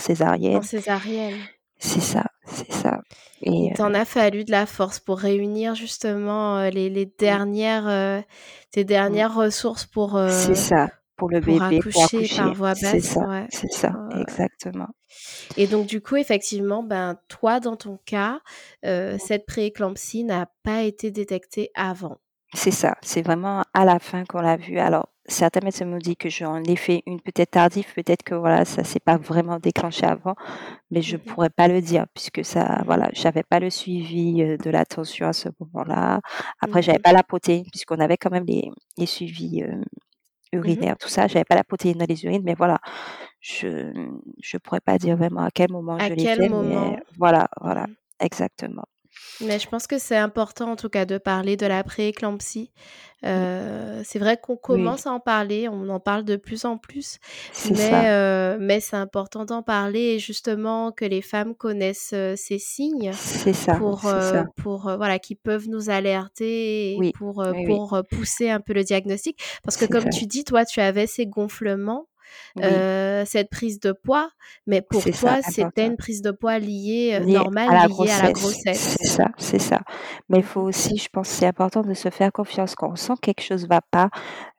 En 0.54 0.62
césarienne. 0.62 1.50
C'est 1.80 2.00
ça, 2.02 2.26
c'est 2.46 2.72
ça 2.72 3.02
et 3.42 3.52
Il 3.64 3.72
heu 3.74 3.76
t'en 3.76 3.94
a 3.94 4.06
fallu 4.06 4.44
de 4.46 4.52
la 4.52 4.66
force 4.66 5.00
pour 5.00 5.20
réunir 5.20 5.76
justement, 5.76 6.60
heu, 6.60 6.70
les 6.70 6.90
les 6.90 7.06
dernières, 7.06 7.88
heu, 7.88 8.24
tes 8.72 8.84
mmh, 9.08 9.20
dernières 9.20 9.34
ressources 9.36 9.86
pour, 9.86 10.18
c'est 10.28 10.56
ça, 10.56 10.88
pour 11.18 11.30
le 11.30 11.42
pour 11.42 11.62
bébé, 11.62 11.84
pour 11.92 12.04
accoucher 12.04 12.06
accoucher. 12.06 12.36
par 12.36 12.54
voie 12.54 12.76
C'est 12.76 13.00
basse, 13.00 13.02
ça, 13.02 13.22
ouais. 13.22 13.50
c'est 13.50 13.72
ça, 13.72 13.92
Ouais, 13.92 14.22
ouais. 14.22 14.22
exactement. 14.22 14.88
Et 15.56 15.68
donc 15.68 15.88
du 15.88 16.02
coup, 16.02 16.16
effectivement, 16.18 16.84
ben, 16.84 17.20
toi, 17.28 17.60
dans 17.60 17.76
ton 17.76 17.98
cas, 18.06 18.42
heu, 18.86 19.18
cette 19.20 19.46
prééclampsie 19.46 20.24
n'a 20.24 20.50
pas 20.64 20.84
été 20.84 21.12
détectée 21.12 21.72
avant. 21.76 22.20
C'est 22.56 22.72
ça, 22.72 22.96
c'est 23.04 23.22
vraiment 23.22 23.64
à 23.76 23.86
la 23.86 24.00
fin 24.00 24.24
qu'on 24.26 24.42
l'a 24.42 24.58
vu. 24.58 24.80
Alors, 24.80 25.10
certains 25.28 25.60
médecins 25.64 25.86
m'ont 25.86 26.00
dit 26.00 26.16
que 26.18 26.30
j'en 26.30 26.64
ai 26.64 26.76
fait 26.76 27.04
une 27.06 27.22
peut-être 27.22 27.52
tardive, 27.52 27.94
peut-être 27.94 28.24
que 28.24 28.34
voilà, 28.34 28.66
ça 28.66 28.84
s'est 28.84 29.00
pas 29.00 29.18
vraiment 29.18 29.60
déclenché 29.60 30.06
avant, 30.08 30.34
mais 30.92 31.02
je 31.02 31.18
Mmh 31.18 31.20
pourrais 31.20 31.50
pas 31.52 31.68
le 31.68 31.82
dire 31.82 32.06
puisque 32.16 32.46
ça 32.46 32.84
Mmh 32.84 32.88
voilà, 32.88 33.10
j'avais 33.14 33.44
pas 33.44 33.60
le 33.60 33.70
suivi, 33.72 34.42
heu, 34.44 34.58
de 34.58 34.70
la 34.72 34.86
tension 34.86 35.28
à 35.28 35.34
ce 35.34 35.50
moment-là. 35.60 36.22
Après, 36.62 36.82
j'avais 36.84 36.98
Mmh 36.98 37.04
pas 37.04 37.14
la 37.14 37.24
protéine 37.24 37.66
puisqu'on 37.72 38.00
avait 38.00 38.18
quand 38.18 38.32
même 38.32 38.46
les 38.48 38.72
les 38.98 39.08
suivis, 39.08 39.64
Mmh 40.64 40.86
urinaires, 40.86 40.98
tout 40.98 41.10
ça. 41.10 41.28
J'avais 41.28 41.46
pas 41.46 41.56
la 41.56 41.64
protéine 41.66 41.98
dans 42.00 42.06
les 42.10 42.26
urines, 42.26 42.44
mais 42.46 42.56
voilà, 42.56 42.80
je 43.42 43.94
je 44.42 44.58
pourrais 44.58 44.82
pas 44.82 44.98
dire 45.00 45.18
vraiment 45.18 45.44
à 45.44 45.52
quel 45.52 45.72
moment 45.72 46.00
À 46.00 46.10
je 46.10 46.14
l'ai 46.14 46.28
fait, 46.28 46.50
mais 46.56 46.98
moment? 46.98 47.00
voilà, 47.18 47.50
voilà, 47.62 47.88
Mmh 47.88 47.96
exactement. 48.20 48.86
Mais 49.42 49.60
je 49.60 49.68
pense 49.68 49.88
que 49.88 49.98
c'est 49.98 50.18
important 50.18 50.72
en 50.72 50.76
tout 50.76 50.90
cas 50.90 51.06
de 51.06 51.18
parler 51.18 51.56
de 51.58 51.66
la 51.66 51.84
pré-éclampsie. 51.84 52.72
Euh, 53.26 54.02
c'est 54.06 54.20
vrai 54.20 54.38
qu'on 54.42 54.56
commence 54.56 55.06
à 55.06 55.12
en 55.12 55.20
parler, 55.20 55.68
on 55.68 55.90
en 55.90 56.00
parle 56.00 56.24
de 56.24 56.38
plus 56.38 56.64
en 56.64 56.78
plus, 56.78 57.18
mais, 57.70 57.92
euh, 58.06 58.58
mais 58.62 58.80
c'est 58.80 58.96
important 58.96 59.44
d'en 59.44 59.62
parler 59.62 60.00
et 60.00 60.20
justement 60.20 60.94
que 60.94 61.04
les 61.04 61.22
femmes 61.22 61.54
connaissent 61.54 62.12
euh, 62.14 62.36
ces 62.38 62.60
signes 62.60 63.12
ça, 63.12 63.76
pour, 63.76 64.02
ça. 64.04 64.46
pour 64.56 64.84
voilà, 64.96 65.20
qui 65.20 65.36
peuvent 65.36 65.68
nous 65.68 65.90
alerter 65.90 66.94
et 66.94 67.12
pour, 67.12 67.46
pour 67.66 68.02
pousser 68.10 68.50
un 68.50 68.62
peu 68.62 68.72
le 68.72 68.86
diagnostic. 68.86 69.38
Parce 69.64 69.76
que 69.76 69.86
comme 69.86 70.10
tu 70.10 70.26
dis, 70.26 70.46
toi, 70.46 70.64
tu 70.64 70.80
avais 70.80 71.08
ces 71.08 71.26
gonflements 71.26 72.09
cette 73.26 73.50
prise 73.50 73.80
de 73.80 73.92
poids, 73.92 74.30
mais 74.68 74.82
pour 74.82 75.04
toi, 75.04 75.42
c'était 75.42 75.86
une 75.86 75.98
prise 75.98 76.22
de 76.22 76.32
poids 76.32 76.60
liée, 76.60 77.20
normale, 77.26 77.90
liée 77.90 78.12
à 78.12 78.24
la 78.24 78.32
grossesse. 78.32 78.98
C'est 79.00 79.08
ça, 79.08 79.26
c'est 79.38 79.60
ça. 79.60 79.82
Mais 80.30 80.40
il 80.40 80.44
faut 80.44 80.62
aussi, 80.62 80.98
je 80.98 81.10
pense, 81.10 81.28
c'est 81.28 81.46
important 81.46 81.82
de 81.82 81.94
se 81.94 82.10
faire 82.10 82.32
confiance 82.32 82.76
quand 82.76 82.92
on 82.92 82.96
sent 82.96 83.14
que 83.16 83.32
quelque 83.32 83.42
chose 83.42 83.64
ne 83.64 83.70
va 83.70 83.82
pas. 83.82 84.10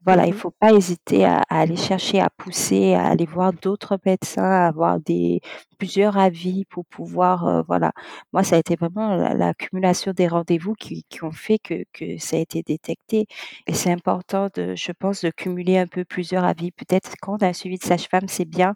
Voilà, 0.07 0.27
il 0.27 0.33
mmh 0.33 0.37
faut 0.37 0.51
pas 0.51 0.73
hésiter 0.73 1.27
à, 1.27 1.43
aller 1.51 1.77
chercher, 1.77 2.21
à 2.21 2.31
pousser, 2.31 2.95
à 2.95 3.07
aller 3.09 3.27
voir 3.27 3.53
d'autres 3.53 3.99
médecins, 4.07 4.43
à 4.43 4.67
avoir 4.67 4.99
des 4.99 5.41
plusieurs 5.79 6.17
avis 6.17 6.65
pour 6.65 6.87
pouvoir, 6.87 7.65
voilà. 7.67 7.93
Moi, 8.33 8.43
ça 8.43 8.57
a 8.57 8.59
été 8.61 8.77
vraiment 8.77 9.15
l'accumulation 9.35 10.13
des 10.13 10.27
rendez-vous 10.27 10.73
qui, 10.75 11.05
qui 11.11 11.23
ont 11.23 11.33
fait 11.33 11.59
que, 11.59 11.85
que 11.93 12.17
ça 12.19 12.37
a 12.37 12.39
été 12.41 12.63
détecté. 12.63 13.27
Et 13.67 13.75
c'est 13.75 13.91
important 13.93 14.49
de, 14.55 14.75
je 14.75 14.93
pense, 14.93 15.21
de 15.23 15.31
cumuler 15.31 15.77
un 15.77 15.87
peu 15.87 16.05
plusieurs 16.07 16.45
avis. 16.45 16.71
Peut-être 16.73 17.13
quand 17.21 17.35
on 17.35 17.45
a 17.45 17.49
un 17.49 17.53
suivi 17.53 17.77
de 17.77 17.85
sage-femme, 17.85 18.27
c'est 18.29 18.47
bien, 18.47 18.75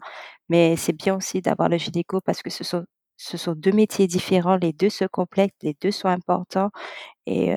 mais 0.51 0.77
c'est 0.77 0.93
bien 0.97 1.17
aussi 1.17 1.41
d'avoir 1.41 1.71
le 1.71 1.79
gynéco 1.79 2.21
parce 2.21 2.43
que 2.43 2.51
ce 2.51 2.65
sont 2.65 2.85
ce 3.17 3.37
sont 3.39 3.55
deux 3.55 3.71
métiers 3.73 4.09
différents, 4.09 4.57
les 4.57 4.73
deux 4.73 4.91
se 4.91 5.05
complètent, 5.05 5.55
les 5.63 5.77
deux 5.81 5.93
sont 5.93 6.09
importants 6.09 6.71
et, 7.27 7.55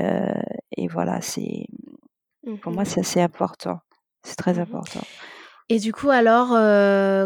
et 0.78 0.88
voilà, 0.88 1.22
c'est 1.22 1.66
pour 2.62 2.72
moi, 2.72 2.84
mmh 2.84 2.86
c'est 2.86 3.00
assez 3.02 3.22
important. 3.22 3.80
C'est 4.24 4.36
très 4.36 4.54
mmh 4.54 4.62
important. 4.62 5.02
Et 5.70 5.80
du 5.80 5.92
coup, 5.92 6.10
alors, 6.10 6.50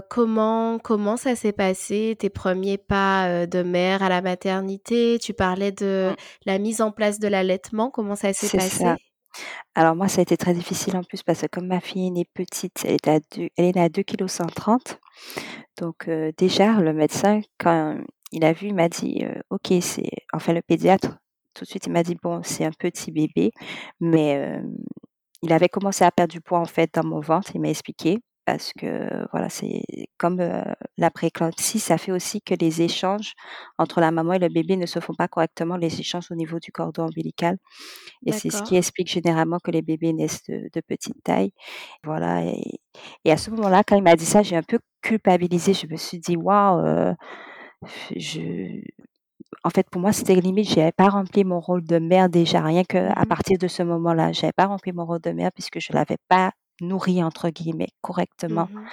comment, 0.10 0.80
comment 0.80 1.16
ça 1.16 1.36
s'est 1.36 1.52
passé, 1.52 2.16
tes 2.18 2.32
premiers 2.32 2.80
pas 2.80 3.46
de 3.46 3.62
mère 3.62 4.02
à 4.02 4.10
la 4.10 4.22
maternité? 4.22 5.20
Tu 5.22 5.34
parlais 5.34 5.72
de 5.72 6.10
mmh. 6.12 6.16
la 6.48 6.58
mise 6.58 6.82
en 6.82 6.92
place 6.92 7.20
de 7.20 7.28
l'allaitement. 7.28 7.92
Comment 7.92 8.16
ça 8.16 8.34
s'est 8.34 8.58
passé? 8.58 8.84
ça. 8.84 8.96
Alors 9.76 9.96
moi, 9.96 10.08
ça 10.08 10.20
a 10.20 10.24
été 10.24 10.38
très 10.38 10.54
difficile 10.54 10.98
en 10.98 11.04
plus 11.04 11.24
parce 11.24 11.42
que 11.42 11.48
comme 11.48 11.68
ma 11.68 11.80
fille 11.80 12.08
est 12.08 12.12
née 12.12 12.28
petite, 12.34 12.84
elle 12.84 12.96
est, 12.96 13.08
à 13.08 13.20
elle 13.38 13.66
est 13.66 13.76
née 13.76 13.82
à 13.82 13.90
2 13.90 14.04
kg 14.04 14.28
130. 14.28 15.00
Donc 15.80 16.10
déjà, 16.38 16.74
le 16.74 16.94
médecin, 16.94 17.42
quand 17.58 17.98
il 18.32 18.44
a 18.44 18.54
vu, 18.54 18.68
il 18.68 18.76
m'a 18.76 18.90
dit, 18.90 19.24
OK, 19.50 19.74
c'est... 19.82 20.10
Enfin, 20.34 20.54
le 20.54 20.62
pédiatre, 20.62 21.18
tout 21.54 21.64
de 21.64 21.70
suite, 21.70 21.86
il 21.86 21.92
m'a 21.92 22.04
dit, 22.04 22.18
bon, 22.22 22.42
c'est 22.44 22.66
un 22.66 22.72
petit 22.72 23.12
bébé, 23.12 23.52
mais 24.00 24.62
il 25.42 25.54
avait 25.54 25.70
commencé 25.70 26.04
à 26.04 26.12
perdre 26.12 26.32
du 26.32 26.42
poids 26.42 26.60
en 26.60 26.66
fait 26.66 26.94
dans 26.94 27.06
mon 27.06 27.20
ventre, 27.20 27.52
il 27.56 27.62
m'a 27.62 27.70
expliqué 27.70 28.20
parce 28.46 28.74
que 28.74 29.08
voilà, 29.32 29.50
c'est 29.50 29.84
comme 30.18 30.40
euh, 30.40 30.64
la 30.98 31.12
prééclampsie, 31.12 31.80
ça 31.80 31.98
fait 31.98 32.12
aussi 32.12 32.42
que 32.42 32.56
les 32.56 32.82
échanges 32.82 33.34
entre 33.78 34.02
la 34.02 34.12
maman 34.12 34.34
et 34.34 34.40
le 34.40 34.50
bébé 34.50 34.78
ne 34.78 34.86
se 34.86 35.00
font 35.00 35.14
pas 35.14 35.28
correctement, 35.28 35.78
les 35.78 36.00
échanges 36.00 36.32
au 36.32 36.36
niveau 36.36 36.60
du 36.60 36.72
cordon 36.72 37.04
ombilical. 37.06 37.58
Et 38.26 38.32
c'est 38.32 38.50
ce 38.50 38.64
qui 38.64 38.76
explique 38.76 39.10
généralement 39.10 39.60
que 39.60 39.72
les 39.72 39.82
bébés 39.82 40.14
naissent 40.14 40.44
de, 40.46 40.82
petite 40.88 41.24
taille. 41.24 41.54
Voilà. 42.04 42.44
Et, 43.24 43.32
à 43.32 43.38
ce 43.38 43.52
moment-là, 43.52 43.84
quand 43.86 43.96
il 43.96 44.04
m'a 44.04 44.16
dit 44.16 44.26
ça, 44.26 44.44
j'ai 44.44 44.56
un 44.56 44.64
peu 44.64 44.80
culpabilisé. 45.02 45.74
Je 45.74 45.88
me 45.88 45.96
suis 45.96 46.20
dit, 46.20 46.36
waouh, 46.36 46.80
euh, 46.86 47.14
je, 48.16 48.82
en 49.64 49.70
fait, 49.70 49.90
pour 49.90 50.02
moi, 50.02 50.14
c'était 50.14 50.36
limite, 50.36 50.70
je 50.70 50.80
n'avais 50.80 50.92
pas 50.92 51.10
rempli 51.10 51.44
mon 51.44 51.60
rôle 51.60 51.84
de 51.84 52.00
mère 52.00 52.30
déjà, 52.30 52.62
rien 52.62 52.84
qu'à 52.84 53.12
à 53.12 53.24
mmh 53.24 53.28
partir 53.28 53.58
de 53.58 53.68
ce 53.68 53.84
moment-là. 53.84 54.32
Je 54.32 54.42
n'avais 54.42 54.54
pas 54.54 54.66
rempli 54.66 54.92
mon 54.92 55.06
rôle 55.06 55.22
de 55.22 55.32
mère 55.32 55.52
puisque 55.54 55.80
je 55.80 55.92
ne 55.92 55.98
l'avais 55.98 56.18
pas 56.28 56.52
nourri, 56.82 57.24
entre 57.24 57.50
guillemets, 57.50 57.90
correctement. 58.02 58.68
Mmh 58.72 58.86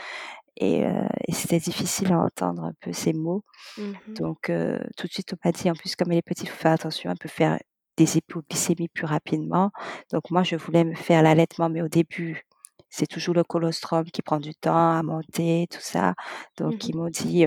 et, 0.60 0.84
c'était 1.28 1.60
difficile 1.60 2.12
à 2.12 2.18
entendre 2.18 2.64
un 2.64 2.72
peu 2.80 2.92
ces 2.92 3.12
mots. 3.12 3.44
Mmh 3.76 3.92
Donc, 4.08 4.52
tout 4.96 5.06
de 5.06 5.12
suite, 5.12 5.32
on 5.32 5.36
m'a 5.44 5.52
dit, 5.52 5.70
en 5.70 5.74
plus, 5.74 5.94
comme 5.94 6.10
elle 6.10 6.18
est 6.18 6.22
petite, 6.22 6.48
il 6.48 6.50
faut 6.50 6.56
faire 6.56 6.72
attention, 6.72 7.10
elle 7.12 7.18
peut 7.18 7.28
faire 7.28 7.58
des 7.96 8.16
hypoglycémies 8.16 8.88
plus 8.88 9.06
rapidement. 9.06 9.70
Donc, 10.10 10.30
moi, 10.30 10.42
je 10.42 10.56
voulais 10.56 10.84
me 10.84 10.96
faire 10.96 11.22
l'allaitement, 11.22 11.68
mais 11.68 11.80
au 11.80 11.88
début, 11.88 12.44
c'est 12.90 13.06
toujours 13.06 13.34
le 13.34 13.44
colostrum 13.44 14.04
qui 14.06 14.22
prend 14.22 14.40
du 14.40 14.54
temps 14.54 14.98
à 14.98 15.02
monter, 15.04 15.68
tout 15.70 15.80
ça. 15.80 16.14
Donc, 16.56 16.88
ils 16.88 16.96
m'ont 16.96 17.10
dit, 17.10 17.46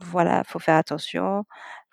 voilà, 0.00 0.42
faut 0.44 0.58
faire 0.58 0.76
attention 0.76 1.44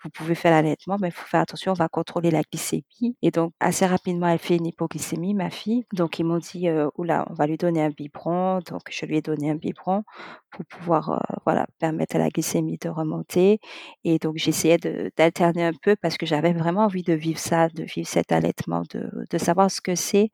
vous 0.04 0.10
pouvez 0.10 0.36
faire 0.36 0.52
l'allaitement, 0.52 0.98
mais 1.02 1.10
il 1.10 1.12
faut 1.12 1.26
faire 1.28 1.42
attention, 1.42 1.72
on 1.72 1.76
va 1.76 1.90
contrôler 1.90 2.32
la 2.32 2.42
glycémie. 2.44 3.18
Et 3.22 3.32
donc, 3.32 3.54
assez 3.60 3.86
rapidement, 3.86 4.28
elle 4.28 4.40
fait 4.40 4.58
une 4.58 4.68
hypoglycémie, 4.68 5.34
ma 5.34 5.50
fille. 5.50 5.86
Donc, 5.94 6.20
ils 6.20 6.24
m'ont 6.24 6.38
dit, 6.38 6.70
euh, 6.70 6.90
oula, 6.98 7.26
on 7.30 7.34
va 7.34 7.48
lui 7.48 7.58
donner 7.58 7.82
un 7.82 7.90
biberon. 7.90 8.60
Donc, 8.70 8.82
je 8.90 9.06
lui 9.06 9.18
ai 9.18 9.22
donné 9.22 9.50
un 9.52 9.56
biberon 9.56 10.04
pour 10.52 10.66
pouvoir, 10.66 11.10
euh, 11.12 11.18
voilà, 11.46 11.68
permettre 11.80 12.16
à 12.16 12.20
la 12.20 12.30
glycémie 12.30 12.78
de 12.80 12.90
remonter. 12.90 13.60
Et 14.04 14.20
donc, 14.20 14.38
j'essayais 14.38 14.78
d'alterner 15.18 15.64
un 15.66 15.74
peu 15.82 15.96
parce 16.02 16.18
que 16.18 16.26
j'avais 16.26 16.54
vraiment 16.54 16.86
envie 16.86 17.04
de 17.04 17.14
vivre 17.14 17.40
ça, 17.40 17.68
de 17.70 17.84
vivre 17.84 18.08
cet 18.08 18.32
allaitement, 18.32 18.84
de, 18.92 19.10
de 19.30 19.38
savoir 19.38 19.72
ce 19.72 19.82
que 19.82 19.96
c'est. 19.96 20.30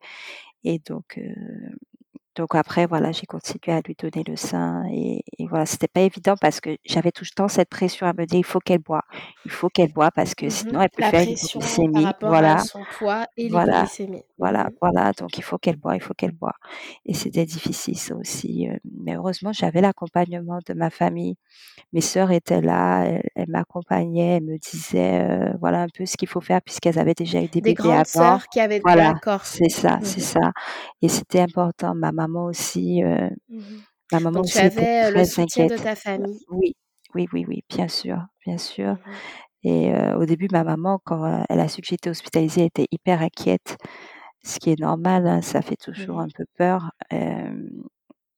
Et 0.64 0.80
donc, 0.80 1.18
euh, 1.18 1.22
donc 2.36 2.56
après, 2.56 2.86
voilà, 2.86 3.12
j'ai 3.12 3.26
continué 3.26 3.76
à 3.76 3.80
lui 3.80 3.94
donner 3.94 4.24
le 4.26 4.34
sein 4.34 4.84
et, 4.90 5.22
et 5.38 5.46
voilà, 5.46 5.66
c'était 5.66 5.86
pas 5.88 6.00
évident 6.00 6.34
parce 6.40 6.60
que 6.60 6.76
j'avais 6.84 7.12
tout 7.12 7.24
le 7.24 7.32
temps 7.34 7.46
cette 7.46 7.68
pression 7.68 8.06
à 8.06 8.12
me 8.12 8.26
dire 8.26 8.38
il 8.38 8.44
faut 8.44 8.58
qu'elle 8.58 8.80
boit, 8.80 9.04
il 9.44 9.52
faut 9.52 9.68
qu'elle 9.68 9.92
boit 9.92 10.10
parce 10.10 10.34
que 10.34 10.46
mmh 10.46 10.50
sinon 10.50 10.82
elle 10.82 10.90
peut 10.90 11.04
faire 11.04 11.22
une 11.22 11.30
hypoglycémie. 11.30 12.06
Voilà. 12.20 12.54
À 12.56 12.58
son 12.58 12.82
poids 12.98 13.26
et 13.36 13.48
voilà. 13.48 13.86
Voilà, 14.38 14.64
mmh 14.64 14.70
voilà, 14.80 15.12
donc 15.12 15.38
il 15.38 15.44
faut 15.44 15.58
qu'elle 15.58 15.76
boit, 15.76 15.94
il 15.94 16.02
faut 16.02 16.14
qu'elle 16.14 16.32
boit. 16.32 16.54
Et 17.06 17.14
c'était 17.14 17.44
difficile 17.44 17.96
ça 17.96 18.16
aussi, 18.16 18.68
euh, 18.68 18.76
mais 19.00 19.14
heureusement 19.14 19.52
j'avais 19.52 19.80
l'accompagnement 19.80 20.58
de 20.66 20.74
ma 20.74 20.90
famille. 20.90 21.36
Mes 21.92 22.00
sœurs 22.00 22.32
étaient 22.32 22.60
là, 22.60 23.04
elles, 23.04 23.48
m'accompagnaient, 23.48 24.38
elles 24.38 24.44
me 24.44 24.58
disaient 24.58 25.22
euh, 25.22 25.52
voilà 25.60 25.82
un 25.82 25.88
peu 25.96 26.04
ce 26.04 26.16
qu'il 26.16 26.28
faut 26.28 26.40
faire 26.40 26.60
puisqu'elles 26.62 26.98
avaient 26.98 27.14
déjà 27.14 27.38
eu 27.38 27.42
des, 27.42 27.60
des 27.60 27.60
bébés 27.60 27.74
grandes 27.74 28.06
sœurs 28.06 28.48
qui 28.48 28.58
avaient 28.58 28.80
voilà, 28.80 29.14
c'est 29.44 29.68
ça, 29.68 30.00
c'est 30.02 30.18
mmh 30.18 30.20
ça. 30.20 30.52
Et 31.00 31.08
c'était 31.08 31.40
important. 31.40 31.94
Ma 31.94 32.23
maman 32.26 32.46
aussi, 32.46 33.02
euh, 33.04 33.28
mmh 33.48 33.84
ma 34.12 34.20
maman 34.20 34.40
Donc, 34.40 34.44
aussi 34.44 34.52
tu 34.52 34.58
avais 34.58 35.10
le 35.10 35.24
soutien 35.24 35.66
de 35.66 35.76
ta 35.76 35.94
famille? 35.96 36.46
Oui, 36.50 36.74
oui, 37.14 37.26
oui, 37.32 37.44
oui, 37.48 37.64
bien 37.68 37.88
sûr, 37.88 38.18
bien 38.44 38.58
sûr. 38.58 38.96
Et 39.64 39.92
au 40.16 40.26
début, 40.26 40.48
ma 40.52 40.64
maman, 40.64 41.00
quand 41.04 41.44
elle 41.48 41.60
a 41.60 41.68
su 41.68 41.82
que 41.82 41.88
j'étais 41.88 42.10
hospitalisée, 42.10 42.62
elle 42.62 42.66
était 42.68 42.88
hyper 42.90 43.22
inquiète, 43.22 43.76
ce 44.44 44.58
qui 44.60 44.70
est 44.70 44.80
normal, 44.80 45.26
hein, 45.28 45.42
ça 45.42 45.62
fait 45.62 45.76
toujours 45.76 46.20
un 46.20 46.28
peu 46.34 46.44
peur. 46.58 46.92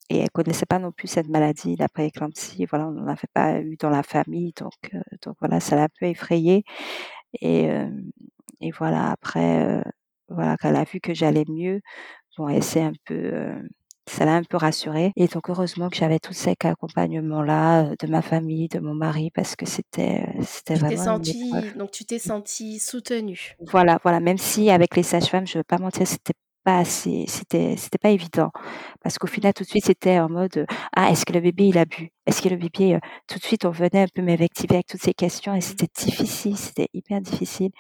et 0.09 0.19
elle 0.19 0.31
connaissait 0.31 0.67
pas 0.67 0.79
non 0.79 0.93
plus 0.93 1.09
cette 1.09 1.29
maladie, 1.29 1.77
la 1.77 1.89
prééclampsie. 1.89 2.65
Voilà, 2.67 2.87
on 2.89 2.93
n'en 2.93 3.09
avait 3.09 3.29
pas 3.35 3.61
eu 3.61 3.77
dans 3.77 3.91
la 3.91 4.03
famille, 4.03 4.53
donc, 4.59 4.73
donc 5.23 5.37
voilà, 5.41 5.61
ça 5.61 5.77
l'a 5.77 5.85
un 5.85 5.89
peu 5.99 6.07
effrayée. 6.07 6.65
Et, 7.43 7.69
et 8.61 8.71
voilà, 8.73 9.11
après, 9.13 9.83
voilà, 10.29 10.57
quand 10.59 10.69
elle 10.71 10.77
a 10.77 10.85
vu 10.85 11.01
que 11.01 11.15
j'allais 11.15 11.45
mieux, 11.49 11.81
bon, 12.37 12.49
elle 12.49 12.63
s'est 12.63 12.83
un 12.83 12.93
peu 13.05 13.55
ça 14.09 14.25
l'a 14.25 14.35
un 14.37 14.43
peu 14.43 14.57
rassurée. 14.57 15.13
Et 15.17 15.27
donc 15.27 15.51
heureusement 15.51 15.89
que 15.89 15.97
j'avais 15.97 16.19
tout 16.19 16.33
cet 16.33 16.65
accompagnement-là 16.65 17.87
euh, 17.87 17.95
de 18.01 18.07
ma 18.07 18.23
famille, 18.23 18.69
de 18.69 18.79
mon 18.79 18.95
mari, 18.95 19.31
parce 19.35 19.57
que 19.57 19.67
c'était 19.67 20.25
euh, 20.27 20.43
c'était 20.43 20.75
vraiment 20.75 21.05
senti, 21.05 21.53
donc 21.77 21.91
tu 21.91 22.05
t'es 22.05 22.19
sentie 22.19 22.79
soutenue. 22.79 23.57
Voilà, 23.61 23.99
voilà. 24.03 24.21
Même 24.21 24.39
si 24.39 24.71
avec 24.71 24.97
les 24.97 25.03
sages-femmes, 25.03 25.47
je 25.47 25.59
veux 25.59 25.65
pas 25.65 25.79
mentir, 25.79 26.07
c'était 26.07 26.35
pas 26.65 26.79
assez, 26.79 27.25
c'était 27.29 27.77
c'était 27.77 27.99
pas 27.99 28.11
évident, 28.11 28.51
parce 29.01 29.19
qu'au 29.19 29.29
final 29.29 29.55
tout 29.55 29.63
de 29.63 29.69
suite 29.69 29.87
c'était 29.87 30.19
en 30.19 30.29
mode 30.29 30.67
ah 30.97 31.11
est-ce 31.11 31.25
que 31.25 31.33
le 31.33 31.41
bébé 31.41 31.67
il 31.69 31.79
a 31.79 31.85
bu, 31.85 32.11
est-ce 32.27 32.43
que 32.43 32.49
le 32.49 32.57
bébé 32.57 32.97
euh, 32.97 32.99
tout 33.29 33.39
de 33.39 33.45
suite 33.45 33.65
on 33.65 33.71
venait 33.71 34.03
un 34.03 34.07
peu 34.13 34.21
m'invectiver 34.23 34.75
avec 34.77 34.87
toutes 34.87 35.03
ces 35.03 35.15
questions 35.15 35.55
et 35.55 35.61
c'était 35.61 35.87
difficile, 35.97 36.57
c'était 36.57 36.89
hyper 36.93 37.21
difficile. 37.21 37.71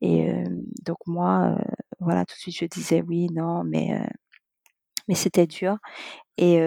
Et 0.00 0.32
donc 0.86 0.96
moi 1.06 1.54
voilà 2.00 2.24
tout 2.24 2.34
de 2.34 2.40
suite 2.40 2.56
je 2.58 2.66
disais 2.66 3.02
oui 3.06 3.28
non 3.32 3.64
mais 3.64 4.00
mais 5.08 5.16
c'était 5.16 5.46
dur. 5.46 5.76
Et 6.38 6.60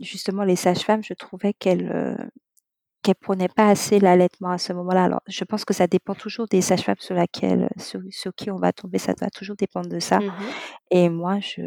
justement, 0.00 0.44
les 0.44 0.56
sages-femmes, 0.56 1.02
je 1.02 1.14
trouvais 1.14 1.54
qu'elles 1.54 2.30
qu'elles 3.02 3.14
prenaient 3.14 3.48
pas 3.48 3.68
assez 3.68 3.98
l'allaitement 3.98 4.50
à 4.50 4.58
ce 4.58 4.74
moment-là. 4.74 5.04
Alors, 5.04 5.22
je 5.26 5.42
pense 5.44 5.64
que 5.64 5.72
ça 5.72 5.86
dépend 5.86 6.14
toujours 6.14 6.46
des 6.46 6.60
sages-femmes 6.60 6.98
sur 6.98 7.14
laquelle, 7.14 7.70
sur, 7.78 8.02
qui 8.36 8.50
on 8.50 8.56
va 8.56 8.72
tomber. 8.72 8.98
Ça 8.98 9.14
va 9.18 9.30
toujours 9.30 9.56
dépendre 9.56 9.88
de 9.88 10.00
ça. 10.00 10.18
Mmh 10.18 10.32
et 10.90 11.08
moi, 11.08 11.38
je, 11.40 11.62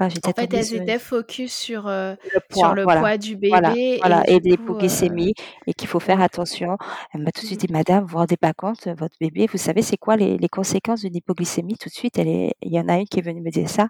en 0.00 0.08
fait, 0.10 0.52
elles 0.52 0.74
étaient 0.74 0.98
focus 0.98 1.52
sur, 1.54 1.84
le 1.84 2.16
poids, 2.50 2.66
sur 2.66 2.74
le 2.74 2.84
poids 2.84 3.16
du 3.16 3.36
bébé. 3.36 3.98
Voilà, 4.00 4.24
et, 4.28 4.36
et 4.36 4.40
l'hypoglycémie, 4.40 5.34
et 5.66 5.74
qu'il 5.74 5.88
faut 5.88 6.00
faire 6.00 6.20
attention. 6.20 6.76
Elle 7.12 7.22
m'a 7.22 7.32
tout 7.32 7.42
de 7.42 7.46
suite 7.46 7.62
mmh 7.62 7.66
dit, 7.66 7.72
Madame, 7.72 8.02
vous 8.02 8.08
vous 8.08 8.18
rendez 8.18 8.36
pas 8.36 8.52
compte, 8.52 8.86
votre 8.88 9.16
bébé, 9.20 9.46
vous 9.50 9.58
savez, 9.58 9.82
c'est 9.82 9.96
quoi 9.96 10.16
les, 10.16 10.36
les 10.36 10.48
conséquences 10.48 11.02
d'une 11.02 11.16
hypoglycémie? 11.16 11.76
Tout 11.78 11.88
de 11.88 11.94
suite, 11.94 12.18
elle 12.18 12.28
est, 12.28 12.54
il 12.62 12.72
y 12.72 12.80
en 12.80 12.88
a 12.88 12.96
une 12.98 13.06
qui 13.06 13.20
est 13.20 13.22
venue 13.22 13.40
me 13.40 13.50
dire 13.50 13.68
ça. 13.68 13.88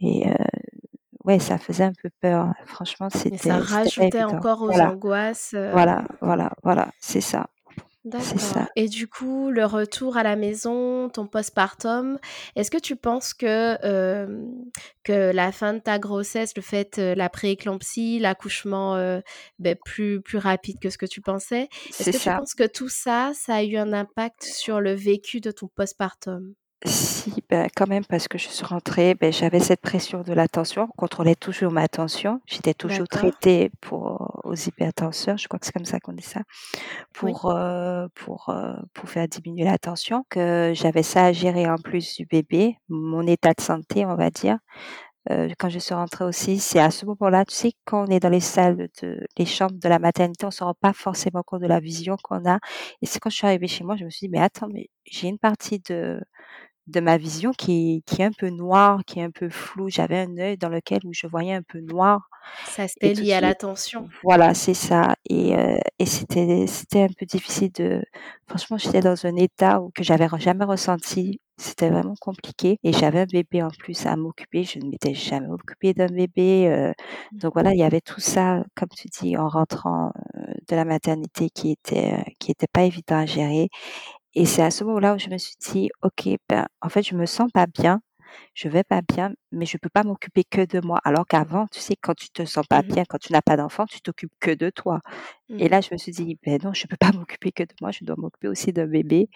Et 0.00 0.24
ouais, 1.24 1.38
ça 1.38 1.58
faisait 1.58 1.84
un 1.84 1.92
peu 2.02 2.10
peur. 2.20 2.52
Franchement, 2.66 3.08
c'était. 3.10 3.36
Ça 3.36 3.58
rajoutait 3.58 4.24
encore 4.24 4.62
aux 4.62 4.72
angoisses. 4.72 5.54
Voilà, 5.54 6.04
voilà, 6.20 6.52
voilà, 6.62 6.88
c'est 6.98 7.20
ça. 7.20 7.46
D'accord. 8.04 8.68
et 8.76 8.88
du 8.88 9.06
coup, 9.08 9.50
le 9.50 9.64
retour 9.64 10.16
à 10.16 10.22
la 10.22 10.34
maison, 10.36 11.08
ton 11.08 11.26
postpartum, 11.26 12.18
est-ce 12.56 12.70
que 12.70 12.78
tu 12.78 12.96
penses 12.96 13.34
que, 13.34 13.76
hem, 13.84 14.64
que 15.04 15.30
la 15.32 15.52
fin 15.52 15.74
de 15.74 15.78
ta 15.78 15.98
grossesse, 15.98 16.56
le 16.56 16.62
fait, 16.62 16.98
heu, 16.98 17.14
la 17.14 17.28
prééclampsie, 17.28 18.18
l'accouchement, 18.18 18.96
heu, 18.96 19.22
beh, 19.58 19.76
plus 19.84 20.20
plus 20.22 20.38
rapide 20.38 20.78
que 20.80 20.90
ce 20.90 20.98
que 20.98 21.06
tu 21.06 21.20
pensais, 21.20 21.68
est-ce 21.98 22.08
C'est 22.08 22.10
que 22.10 22.16
tu 22.18 22.32
penses 22.32 22.54
que 22.54 22.66
tout 22.66 22.88
ça, 22.88 23.32
ça 23.34 23.56
a 23.56 23.62
eu 23.62 23.76
un 23.76 23.92
impact 23.92 24.42
sur 24.44 24.80
le 24.80 24.92
vécu 24.94 25.40
de 25.40 25.50
ton 25.52 25.68
postpartum? 25.68 26.54
Si, 26.84 27.32
bah, 27.48 27.66
quand 27.76 27.86
même 27.86 28.04
parce 28.04 28.26
que 28.26 28.38
je 28.38 28.48
suis 28.48 28.64
rentrée, 28.64 29.14
beh, 29.14 29.30
j'avais 29.30 29.60
cette 29.60 29.80
pression 29.80 30.22
de 30.22 30.32
la 30.32 30.48
tension, 30.48 30.82
on 30.82 30.86
contrôlait 30.96 31.36
toujours 31.36 31.70
ma 31.70 31.86
tension. 31.86 32.40
J'étais 32.46 32.74
toujours 32.74 33.06
D'accord. 33.06 33.32
traitée 33.46 33.70
pour 33.80 34.40
aux 34.44 34.54
hypertenseurs, 34.56 35.38
je 35.38 35.46
crois 35.46 35.60
que 35.60 35.66
c'est 35.66 35.72
comme 35.72 35.84
ça 35.84 36.00
qu'on 36.00 36.12
dit 36.12 36.24
ça, 36.24 36.40
Oui. 37.22 37.36
pour, 37.36 37.50
heu, 37.52 38.08
pour, 38.14 38.50
heu, 38.50 38.74
pour 38.94 39.08
faire 39.10 39.28
diminuer 39.28 39.64
la 39.64 39.78
tension, 39.78 40.24
que 40.30 40.72
j'avais 40.74 41.02
ça 41.04 41.26
à 41.26 41.32
gérer 41.32 41.68
en 41.70 41.76
plus 41.78 42.16
du 42.16 42.26
bébé, 42.26 42.76
mon 42.88 43.26
état 43.26 43.52
de 43.54 43.62
santé, 43.62 44.06
on 44.06 44.16
va 44.16 44.30
dire. 44.30 44.58
Heu, 45.30 45.48
quand 45.58 45.68
je 45.70 45.78
suis 45.78 45.94
rentrée 45.94 46.24
aussi, 46.24 46.58
c'est 46.58 46.80
à 46.80 46.90
ce 46.90 47.06
moment-là, 47.06 47.44
tu 47.44 47.54
sais, 47.54 47.72
quand 47.84 48.04
on 48.08 48.10
est 48.10 48.20
dans 48.20 48.28
les 48.30 48.40
salles 48.40 48.88
de 49.02 49.26
les 49.38 49.46
chambres 49.46 49.78
de 49.80 49.88
la 49.88 49.98
maternité, 50.00 50.46
on 50.46 50.50
se 50.50 50.64
rend 50.64 50.74
pas 50.74 50.92
forcément 50.92 51.42
compte 51.44 51.62
de 51.62 51.66
la 51.68 51.80
vision 51.80 52.16
qu'on 52.22 52.44
a 52.50 52.58
et 53.02 53.06
c'est 53.06 53.20
quand 53.20 53.30
je 53.30 53.36
suis 53.36 53.46
arrivée 53.46 53.68
chez 53.68 53.84
moi, 53.84 53.96
je 53.96 54.04
me 54.04 54.10
suis 54.10 54.26
dit: 54.26 54.30
«Mais 54.32 54.40
attends, 54.40 54.68
mais 54.72 54.88
j'ai 55.06 55.28
une 55.28 55.38
partie 55.38 55.80
de 55.80 56.20
de 56.86 57.00
ma 57.00 57.18
vision 57.18 57.52
qui 57.52 57.96
est 57.96 58.02
qui 58.06 58.22
est 58.22 58.24
un 58.26 58.32
peu 58.32 58.50
noire, 58.50 59.00
qui 59.06 59.20
est 59.20 59.22
un 59.24 59.30
peu 59.30 59.48
floue». 59.50 59.88
J'avais 59.90 60.18
un 60.20 60.36
œil 60.38 60.58
dans 60.58 60.68
lequel 60.70 61.00
où 61.04 61.12
je 61.12 61.26
voyais 61.26 61.54
un 61.54 61.62
peu 61.62 61.80
noir 61.80 62.28
Ça, 62.64 62.88
c'était 62.88 63.14
lié 63.14 63.34
à 63.34 63.40
la 63.40 63.54
suite 63.54 63.54
tension? 63.54 64.10
voilà, 64.22 64.54
c'est 64.54 64.74
ça 64.74 65.16
et 65.28 65.54
heu 65.56 65.78
et 65.98 66.06
c'était 66.06 66.66
c'était 66.68 67.02
un 67.04 67.08
peu 67.18 67.26
difficile 67.26 67.72
de 67.72 68.02
franchement, 68.48 68.78
j'étais 68.78 69.00
dans 69.00 69.26
un 69.26 69.36
état 69.36 69.80
où 69.82 69.90
que 69.94 70.04
j'avais 70.04 70.28
jamais 70.38 70.64
ressenti. 70.64 71.40
C'était 71.58 71.90
vraiment 71.90 72.14
compliqué 72.20 72.78
et 72.82 72.92
j'avais 72.92 73.20
un 73.20 73.26
bébé 73.26 73.62
en 73.62 73.70
plus 73.70 74.06
à 74.06 74.16
m'occuper. 74.16 74.64
Je 74.64 74.78
ne 74.80 74.86
m'étais 74.88 75.14
jamais 75.14 75.48
occupée 75.48 75.94
d'un 75.94 76.06
bébé, 76.08 76.68
heu, 76.68 76.92
Mmh. 77.30 77.42
donc 77.42 77.52
voilà, 77.54 77.72
il 77.74 77.78
y 77.78 77.82
avait 77.84 78.00
tout 78.00 78.20
ça, 78.20 78.64
comme 78.76 78.88
tu 78.90 79.08
dis, 79.08 79.36
en 79.36 79.48
rentrant, 79.48 80.10
heu, 80.36 80.54
de 80.68 80.76
la 80.76 80.84
maternité 80.86 81.50
qui 81.50 81.70
était, 81.72 82.24
qui 82.40 82.50
était 82.52 82.66
pas 82.72 82.82
évident 82.84 83.16
à 83.18 83.26
gérer 83.26 83.68
et 84.34 84.46
c'est 84.46 84.62
à 84.62 84.70
ce 84.70 84.84
moment-là 84.84 85.14
où 85.14 85.18
je 85.18 85.28
me 85.30 85.38
suis 85.38 85.56
dit: 85.60 85.90
«OK, 86.02 86.28
ben, 86.48 86.66
en 86.82 86.88
fait, 86.88 87.02
je 87.02 87.14
me 87.16 87.26
sens 87.26 87.50
pas 87.52 87.66
bien, 87.66 88.00
je 88.54 88.68
vais 88.68 88.84
pas 88.84 89.02
bien, 89.02 89.34
mais 89.52 89.66
je 89.66 89.78
peux 89.78 89.90
pas 89.90 90.04
m'occuper 90.04 90.44
que 90.44 90.64
de 90.66 90.80
moi». 90.86 91.00
Alors 91.04 91.26
qu'avant, 91.26 91.66
tu 91.68 91.80
sais, 91.80 91.96
quand 92.00 92.14
tu 92.14 92.30
te 92.30 92.44
sens 92.46 92.66
pas 92.68 92.82
Mmh 92.82 92.88
mh. 92.92 92.96
bien, 92.96 93.04
quand 93.08 93.18
tu 93.18 93.32
n'as 93.32 93.42
pas 93.42 93.56
d'enfant, 93.58 93.86
tu 93.86 94.00
t'occupes 94.02 94.32
que 94.40 94.52
de 94.52 94.70
toi. 94.70 95.00
Mmh. 95.48 95.56
et 95.58 95.68
là, 95.70 95.80
mh. 95.80 95.82
je 95.82 95.90
me 95.92 95.98
suis 95.98 96.12
dit: 96.12 96.38
«Beh, 96.44 96.58
non, 96.64 96.74
je 96.74 96.86
peux 96.88 96.96
pas 96.98 97.12
m'occuper 97.14 97.52
que 97.52 97.64
de 97.64 97.74
moi, 97.82 97.92
je 97.92 98.04
dois 98.04 98.16
m'occuper 98.18 98.48
aussi 98.48 98.72
d'un 98.72 98.86
bébé» 98.86 99.30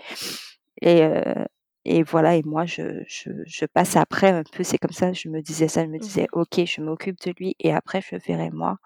et 0.83 1.03
heu 1.05 1.47
et 1.85 2.03
voilà. 2.03 2.37
Et 2.37 2.43
moi, 2.45 2.67
je 2.67 3.03
je 3.09 3.31
je 3.47 3.65
passe 3.67 3.97
après 3.97 4.31
un 4.31 4.43
peu. 4.53 4.65
C'est 4.65 4.79
comme 4.79 4.93
ça, 4.93 5.13
je 5.13 5.29
me 5.29 5.41
disais 5.43 5.69
ça, 5.69 5.85
je 5.85 5.91
me 5.91 5.99
Mmh 5.99 6.01
disais. 6.01 6.27
«OK, 6.33 6.61
je 6.67 6.81
m'occupe 6.83 7.21
de 7.25 7.33
lui 7.39 7.55
et 7.61 7.73
après 7.73 8.01
je 8.03 8.17
verrai 8.17 8.51
moi» 8.51 8.79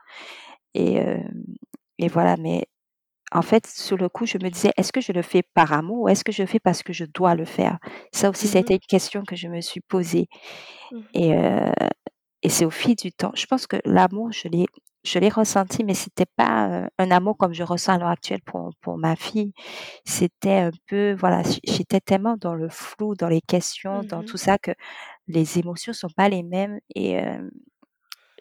et 0.75 0.94
hem 0.96 1.44
et 1.99 2.09
voilà, 2.09 2.37
mais 2.38 2.66
en 3.33 3.43
fait, 3.43 3.66
sur 3.66 3.97
le 3.97 4.09
coup, 4.09 4.27
je 4.27 4.38
me 4.38 4.51
disais: 4.51 4.73
«Est-ce 4.77 4.93
que 4.93 5.01
je 5.01 5.12
le 5.12 5.23
fais 5.23 5.43
par 5.55 5.73
amour 5.73 6.03
ou 6.03 6.09
est-ce 6.09 6.25
que 6.25 6.33
je 6.33 6.43
le 6.43 6.49
fais 6.49 6.61
parce 6.61 6.83
que 6.83 6.93
je 6.93 7.05
dois 7.07 7.35
le 7.35 7.45
faire?» 7.45 7.79
ça 8.12 8.31
aussi, 8.31 8.49
ça 8.49 8.59
a 8.59 8.61
mh. 8.61 8.62
été 8.62 8.75
une 8.75 8.81
question 8.81 9.23
que 9.25 9.37
je 9.37 9.49
me 9.49 9.61
suis 9.61 9.81
posée 9.83 10.29
Mmh 10.90 10.99
mh. 11.14 11.21
et 12.43 12.49
c'est 12.51 12.64
au 12.64 12.71
fil 12.71 12.97
du 12.97 13.12
temps. 13.12 13.33
Je 13.35 13.47
pense 13.47 13.66
que 13.66 13.77
l'amour, 13.85 14.33
je 14.33 14.49
l'ai 14.49 14.66
je 15.05 15.19
l'ai 15.19 15.31
ressenti, 15.31 15.83
mais 15.85 15.95
c'était 15.95 16.27
pas, 16.37 16.87
un 16.99 17.11
amour 17.11 17.38
comme 17.38 17.55
je 17.55 17.62
ressens 17.62 17.95
à 17.95 17.99
l'heure 17.99 18.09
actuelle 18.11 18.43
pour 18.45 18.71
pour 18.83 18.99
ma 18.99 19.16
fille. 19.16 19.53
C'était 20.05 20.59
un 20.61 20.71
peu 20.88 21.14
voilà, 21.14 21.43
j'étais 21.64 22.01
tellement 22.01 22.37
dans 22.38 22.55
le 22.55 22.69
flou, 22.71 23.14
dans 23.16 23.29
les 23.29 23.40
questions, 23.43 24.03
Mmh 24.03 24.09
dans 24.11 24.25
tout 24.25 24.37
ça 24.38 24.59
que 24.59 24.73
les 25.29 25.59
émotions 25.61 25.93
sont 25.95 26.11
pas 26.16 26.29
les 26.31 26.43
mêmes 26.45 26.81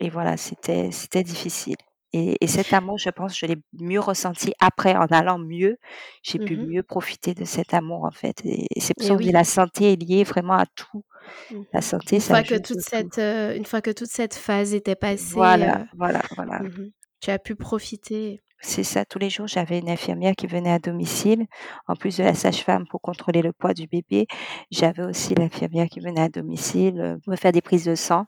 et 0.02 0.10
voilà, 0.10 0.38
c'était 0.38 0.91
c'était 0.91 1.23
difficile 1.23 1.78
et 2.13 2.37
et 2.41 2.47
cet 2.47 2.73
amour, 2.73 2.97
je 2.97 3.09
pense, 3.09 3.37
je 3.37 3.45
l'ai 3.45 3.57
mieux 3.73 3.99
ressenti 3.99 4.53
après 4.59 4.95
en 4.95 5.05
allant 5.07 5.39
mieux. 5.39 5.77
J'ai 6.23 6.39
Mmh 6.39 6.45
pu 6.45 6.57
mieux 6.57 6.83
profiter 6.83 7.33
de 7.35 7.45
cet 7.45 7.73
amour, 7.73 8.05
en 8.05 8.11
fait 8.11 8.41
et 8.45 8.67
et 8.75 8.79
c'est 8.81 8.93
pour 8.95 9.05
ça 9.05 9.15
oui. 9.15 9.31
la 9.31 9.43
santé 9.43 9.93
est 9.93 9.95
liée 9.97 10.23
vraiment 10.23 10.53
à 10.57 10.65
tout. 10.67 11.03
Mmh 11.49 11.63
La 11.73 11.81
santé, 11.81 12.19
Une 12.19 12.21
ça 12.21 12.35
fois 12.35 12.43
que 12.43 12.55
toute 12.55 12.79
tout. 12.79 12.81
cette, 12.81 13.17
une 13.19 13.65
fois 13.65 13.81
que 13.81 13.91
toute 13.91 14.09
cette 14.09 14.35
phase 14.35 14.73
était 14.73 14.95
passée, 14.95 15.35
Voilà, 15.35 15.85
voilà, 15.93 16.21
voilà. 16.35 16.61
mmh 16.61 16.67
mh, 16.67 16.91
tu 17.21 17.31
as 17.31 17.39
pu 17.39 17.55
profiter. 17.55 18.41
C'est 18.61 18.83
ça, 18.83 19.05
tous 19.05 19.19
les 19.19 19.29
jours, 19.29 19.47
j'avais 19.47 19.79
une 19.79 19.89
infirmière 19.89 20.35
qui 20.35 20.45
venait 20.45 20.71
à 20.71 20.79
domicile. 20.79 21.45
En 21.87 21.95
plus 21.95 22.17
de 22.17 22.23
la 22.23 22.33
sage-femme 22.33 22.85
pour 22.89 22.99
contrôler 23.01 23.41
le 23.41 23.53
poids 23.53 23.73
du 23.73 23.87
bébé, 23.87 24.27
j'avais 24.69 25.03
aussi 25.03 25.33
l'infirmière 25.33 25.87
qui 25.87 26.01
venait 26.01 26.19
à 26.21 26.29
domicile, 26.29 26.99
heu, 26.99 27.19
me 27.27 27.35
faire 27.37 27.53
des 27.53 27.61
prises 27.61 27.85
de 27.85 27.95
sang 27.95 28.25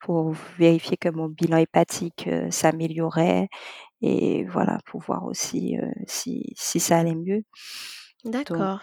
pour 0.00 0.30
vérifier 0.58 0.96
que 0.96 1.08
mon 1.08 1.28
bilan 1.28 1.56
hépatique, 1.58 2.28
heu, 2.28 2.48
s'améliorait 2.50 3.48
et 4.02 4.44
voilà, 4.46 4.80
pour 4.86 5.00
voir 5.02 5.24
aussi, 5.26 5.78
heu, 5.78 5.90
si 6.08 6.52
si 6.56 6.80
ça 6.80 6.98
allait 6.98 7.14
mieux. 7.16 7.42
D'accord 8.24 8.80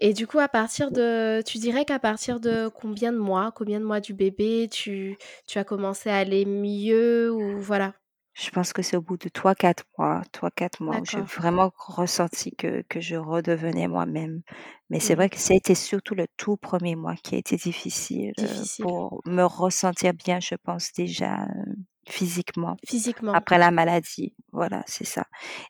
et 0.00 0.14
du 0.14 0.26
coup, 0.26 0.38
à 0.40 0.48
partir 0.48 0.90
de 0.90 1.42
tu 1.46 1.58
dirais 1.58 1.84
qu'à 1.84 1.98
partir 2.00 2.40
de 2.40 2.68
combien 2.74 3.12
de 3.12 3.18
mois 3.18 3.52
combien 3.54 3.78
de 3.80 3.84
mois 3.84 4.00
du 4.00 4.14
bébé 4.14 4.68
tu 4.72 5.16
tu 5.46 5.58
as 5.58 5.64
commencé 5.64 6.10
à 6.10 6.16
aller 6.18 6.44
mieux 6.46 7.30
ou 7.32 7.60
voilà? 7.60 7.99
Je 8.34 8.50
pense 8.50 8.72
que 8.72 8.82
c'est 8.82 8.96
au 8.96 9.02
bout 9.02 9.16
de 9.16 9.28
trois 9.28 9.54
quatre 9.54 9.84
mois, 9.98 10.22
trois 10.32 10.50
quatre 10.50 10.80
mois 10.82 10.98
où 10.98 11.04
j'ai 11.04 11.22
D'accord. 11.22 11.30
vraiment 11.36 11.72
ressenti 11.76 12.54
que 12.56 12.82
que 12.88 13.00
je 13.00 13.16
redevenais 13.16 13.88
moi-même. 13.88 14.42
Mais 14.90 15.00
c'est 15.00 15.14
vrai 15.16 15.28
que 15.30 15.38
ça 15.38 15.54
a 15.54 15.56
été 15.56 15.74
surtout 15.74 16.14
le 16.14 16.26
tout 16.36 16.56
premier 16.56 16.96
mois 16.96 17.16
qui 17.16 17.34
a 17.36 17.38
été 17.38 17.56
difficile, 17.56 18.32
Difficile. 18.36 18.80
pour 18.80 19.22
me 19.26 19.42
ressentir 19.44 20.14
bien, 20.14 20.40
je 20.40 20.54
pense 20.62 20.92
déjà, 20.92 21.44
heu, 21.44 21.74
physiquement 22.08 22.78
Physiquement? 22.86 23.40
après 23.40 23.58
la 23.58 23.70
maladie. 23.72 24.34
Voilà, 24.52 24.82
c'est 24.86 25.04
ça 25.06 25.24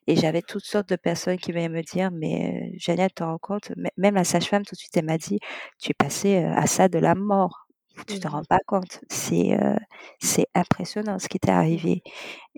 et 0.07 0.17
j'avais 0.17 0.43
toutes 0.43 0.65
sortes 0.65 0.89
de 0.91 0.97
personnes 0.97 1.39
qui 1.39 1.53
venaient 1.53 1.69
me 1.71 1.83
dire: 1.83 2.11
«Mais, 2.13 2.73
Jeannette, 2.79 3.11
tu 3.11 3.15
te 3.17 3.25
rends 3.25 3.39
compte?» 3.39 3.73
mê 3.77 3.91
même 3.99 4.15
la 4.17 4.25
sage-femme 4.25 4.65
tout 4.65 4.75
de 4.75 4.81
suite, 4.81 4.97
elle 4.97 5.07
m'a 5.07 5.19
dit: 5.19 5.39
«Tu 5.81 5.91
es 5.93 5.95
passée, 5.95 6.39
heu, 6.45 6.53
à 6.57 6.67
ça 6.67 6.89
de 6.89 6.99
la 6.99 7.15
mort. 7.17 7.67
Tu 8.09 8.19
te 8.19 8.29
Mmh 8.29 8.33
mh. 8.39 8.41
rends 8.41 8.45
pas 8.45 8.59
compte. 8.67 9.01
C'est, 9.09 9.55
heu, 9.61 9.77
c'est 10.21 10.47
impressionnant 10.55 11.19
ce 11.19 11.29
qui 11.29 11.39
t'est 11.39 11.51
Mmh 11.53 11.53
arrivé» 11.53 12.03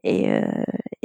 et 0.04 0.30
heu 0.30 0.44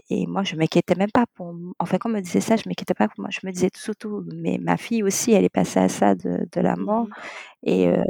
et 0.10 0.28
moi 0.28 0.44
je 0.44 0.56
m'inquiétais 0.58 0.96
même 0.96 1.12
pas 1.12 1.26
pour 1.36 1.56
enfin 1.80 1.98
quand 2.00 2.10
on 2.10 2.14
me 2.14 2.22
disait 2.22 2.42
ça, 2.42 2.56
je 2.58 2.64
m'inquiétais 2.70 2.94
pas 2.96 3.08
pour 3.10 3.22
moi. 3.22 3.30
Je 3.32 3.42
me 3.48 3.52
disais 3.52 3.70
surtout: 3.76 4.24
«Mais 4.36 4.58
ma 4.62 4.78
fille 4.78 5.04
aussi, 5.04 5.34
elle 5.34 5.46
est 5.46 5.50
passée 5.50 5.80
à 5.82 5.90
ça 5.90 6.16
de 6.16 6.48
de 6.52 6.62
la 6.62 6.76
Mmh 6.76 6.86
mort» 6.86 7.08
et 7.64 7.88
mh. 7.90 8.08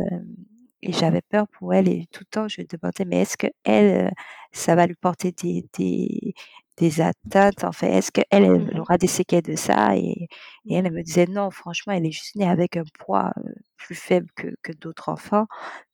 et 0.83 0.93
j'avais 0.93 1.21
peur 1.23 1.47
pour 1.49 1.73
elle 1.73 1.89
et 1.89 2.07
tout 2.11 2.21
le 2.23 2.27
temps 2.31 2.47
je 2.49 2.61
me 2.61 2.67
demandais: 2.67 3.05
«Mais 3.05 3.21
est-ce 3.23 3.37
qu'elle, 3.37 4.07
heu, 4.09 4.11
ça 4.53 4.75
va 4.75 4.87
lui 4.87 4.95
porter 4.95 5.31
des 5.33 5.65
des 5.79 6.33
des 6.77 7.01
atteintes? 7.01 7.63
Enfin, 7.63 7.87
est-ce 7.87 8.11
qu'elle, 8.11 8.25
Mmh 8.55 8.69
elle 8.71 8.79
aura 8.79 8.97
des 8.97 9.07
séquelles 9.07 9.43
de 9.43 9.55
ça?» 9.55 9.95
et 9.97 10.27
et 10.69 10.75
Mmh 10.75 10.77
elle, 10.77 10.91
me 10.91 11.01
disait: 11.03 11.27
«Non, 11.27 11.49
franchement, 11.51 11.93
elle 11.93 12.05
est 12.05 12.11
juste 12.11 12.35
née 12.35 12.47
avec 12.49 12.77
un 12.77 12.83
poids, 12.99 13.33
plus 13.77 13.95
faible 13.95 14.27
que 14.35 14.47
que 14.63 14.73
d'autres 14.73 15.09
enfants, 15.09 15.47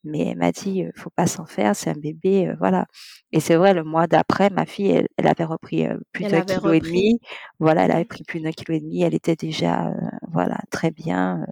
mais 0.04 0.28
elle 0.28 0.38
m'a 0.38 0.52
dit: 0.52 0.84
"Heu, 0.84 0.92
faut 0.96 1.10
pas 1.10 1.26
s'en 1.28 1.46
faire, 1.46 1.76
c'est 1.76 1.90
un 1.90 1.94
bébé, 1.94 2.52
voilà" 2.58 2.86
et 3.32 3.40
c'est 3.40 3.56
vrai, 3.56 3.74
le 3.74 3.84
mois 3.84 4.06
d'après, 4.08 4.50
ma 4.50 4.66
fille, 4.66 4.90
elle 4.90 5.08
elle 5.18 5.26
avait 5.28 5.44
repris, 5.44 5.86
plus 6.12 6.26
d'un 6.26 6.42
kilo 6.42 6.72
et 6.72 6.80
demi. 6.80 7.20
Voilà, 7.60 7.84
elle 7.86 7.92
Mmh 7.92 7.92
avait 7.92 8.04
mh. 8.04 8.06
pris 8.06 8.24
plus 8.24 8.40
d'un 8.40 8.52
kilo 8.52 8.74
et 8.76 8.80
demi. 8.80 9.02
Elle 9.02 9.14
était 9.14 9.36
déjà, 9.36 9.92
voilà, 10.32 10.58
très 10.70 10.90
bien, 10.92 11.44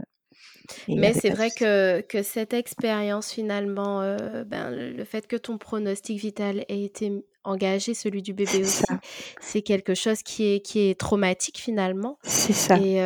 et 0.89 0.95
Mais 0.95 1.15
c'est 1.15 1.31
vrai 1.31 1.51
que 1.53 2.03
que 2.03 2.23
cette 2.23 2.53
expérience 2.53 3.33
finalement, 3.33 4.01
ben, 4.47 4.71
le 4.71 5.05
fait 5.05 5.27
que 5.27 5.37
ton 5.37 5.57
pronostic 5.57 6.19
vital 6.21 6.65
ait 6.69 6.83
été 6.85 7.25
m 7.47 7.51
engagé, 7.53 7.95
celui 7.95 8.23
du 8.23 8.35
bébé 8.35 8.65
aussi, 8.65 9.01
c'est 9.41 9.63
quelque 9.63 9.95
chose 9.95 10.23
qui 10.23 10.45
est 10.55 10.61
qui 10.61 10.81
est 10.91 10.99
traumatique 11.01 11.59
finalement 11.59 12.19
c'est 12.25 12.53
ça. 12.53 12.79
et 12.79 12.99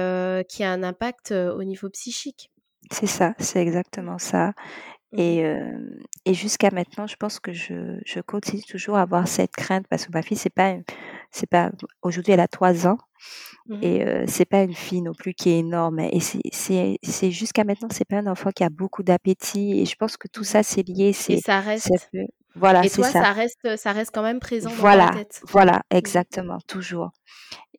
qui 0.49 0.65
a 0.65 0.73
un 0.73 0.83
impact, 0.85 1.33
au 1.33 1.65
niveau 1.65 1.91
psychique. 1.91 2.51
C'est 2.93 3.07
ça, 3.07 3.35
c'est 3.39 3.61
exactement 3.61 4.19
ça 4.19 4.53
Mmh 5.13 5.23
et 5.23 5.45
et 6.27 6.35
jusqu'à 6.35 6.71
maintenant, 6.73 7.07
je 7.09 7.17
pense 7.17 7.41
que 7.41 7.53
je 7.53 7.99
je 8.07 8.21
continue 8.21 8.63
toujours 8.65 8.97
à 8.99 9.03
avoir 9.03 9.29
cette 9.29 9.53
crainte 9.57 9.87
parce 9.91 10.07
que 10.07 10.13
ma 10.13 10.23
fille, 10.23 10.37
c'est 10.39 10.51
pas 10.55 10.77
c'est 11.33 11.49
pas 11.51 11.73
aujourd'hui, 12.03 12.33
elle 12.35 12.41
a 12.41 12.49
3 12.49 12.87
ans 12.89 12.99
Mmh 13.69 13.77
mh. 13.87 13.97
et 14.03 14.05
c'est 14.29 14.47
pas 14.47 14.63
une 14.65 14.75
fille 14.75 15.03
non 15.03 15.15
plus 15.15 15.35
qui 15.35 15.51
est 15.51 15.61
énorme 15.61 16.01
et 16.01 16.21
c'est 16.21 17.31
jusqu'à 17.33 17.65
maintenant, 17.65 17.89
c'est 17.93 18.07
pas 18.07 18.19
un 18.19 18.29
enfant 18.29 18.51
qui 18.53 18.65
a 18.65 18.71
beaucoup 18.71 19.03
d'appétit 19.05 19.81
et 19.81 19.87
je 19.87 19.97
pense 19.97 20.17
que 20.19 20.29
tout 20.29 20.45
Mmh 20.45 20.45
ça, 20.45 20.63
c'est 20.65 20.83
lié, 20.89 21.13
et 21.29 21.37
c'est 21.37 21.43
ça 21.45 21.61
reste 21.61 22.07
voilà, 22.57 22.83
et 22.83 22.91
toi, 22.91 23.13
ça. 23.13 23.23
ça 23.23 23.33
reste, 23.33 23.77
ça 23.77 23.93
reste 23.93 24.11
quand 24.15 24.23
même 24.23 24.41
présent 24.41 24.77
dans 24.77 24.91
ta 24.91 25.05
Voilà, 25.05 25.11
tête? 25.11 25.45
voilà, 25.53 25.83
Mmh. 26.03 26.15
exactement, 26.15 26.59
toujours. 26.67 27.11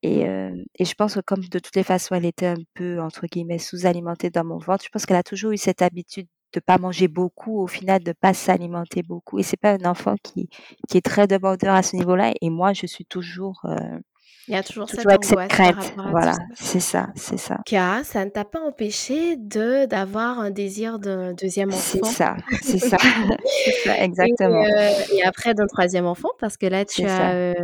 Et 0.04 0.28
heu 0.28 0.52
et 0.78 0.86
je 0.86 0.94
pense 0.96 1.16
que 1.16 1.22
comme 1.22 1.44
de 1.46 1.60
toutes 1.60 1.76
les 1.76 1.84
façons, 1.84 2.16
elle 2.16 2.26
était 2.26 2.48
un 2.48 2.56
peu 2.76 3.02
entre 3.02 3.28
guillemets 3.28 3.60
«sous-alimentée» 3.60 4.30
dans 4.32 4.46
mon 4.46 4.58
ventre, 4.60 4.86
je 4.86 4.90
pense 4.90 5.06
qu'elle 5.06 5.18
a 5.18 5.24
toujours 5.24 5.52
eu 5.54 5.58
cette 5.58 5.82
habitude 5.84 6.28
de 6.54 6.60
pas 6.62 6.78
manger 6.80 7.08
beaucoup, 7.10 7.60
au 7.62 7.68
final 7.68 8.04
de 8.04 8.14
pas 8.14 8.34
s'alimenter 8.34 9.04
beaucoup 9.04 9.40
et 9.40 9.44
c'est 9.44 9.58
pas 9.58 9.74
un 9.74 9.86
enfant 9.86 10.16
qui 10.24 10.50
qui 10.90 10.98
est 10.98 11.02
très 11.06 11.28
demandeur 11.28 11.76
à 11.76 11.84
ce 11.84 11.96
niveau-là 11.98 12.34
et 12.42 12.50
moi 12.52 12.74
je 12.74 12.88
suis 12.88 13.06
toujours, 13.06 13.62
heu, 13.66 14.02
Il 14.48 14.54
y 14.54 14.58
a 14.58 14.64
toujours 14.64 14.90
cette 14.90 15.12
Toujours 15.12 15.14
avec 15.14 15.32
cette 15.32 15.48
crainte. 15.50 15.92
à 15.98 16.16
tout 16.16 16.16
Voilà, 16.16 16.38
c'est 16.56 16.80
ça, 16.80 17.08
c'est 17.16 17.38
ça. 17.38 17.58
Car 17.66 18.06
ça 18.06 18.24
ne 18.26 18.30
t'a 18.30 18.46
pas 18.46 18.62
empêché 18.62 19.36
de 19.36 19.86
d'avoir 19.86 20.40
un 20.40 20.52
désir 20.52 21.00
d'un 21.00 21.34
2e 21.34 21.74
C'est 21.74 22.06
enfant? 22.06 22.16
c'est 22.62 22.80
ça, 22.80 22.98
c'est 23.62 23.72
ça, 23.72 23.98
exactement. 24.04 24.70
heu 24.70 25.06
et 25.10 25.24
après 25.24 25.54
d'un 25.56 25.68
3e 25.68 26.06
enfant 26.08 26.30
parce 26.40 26.58
que 26.58 26.66
là 26.68 26.86
tu 26.86 27.06
as, 27.08 27.36
heu 27.52 27.56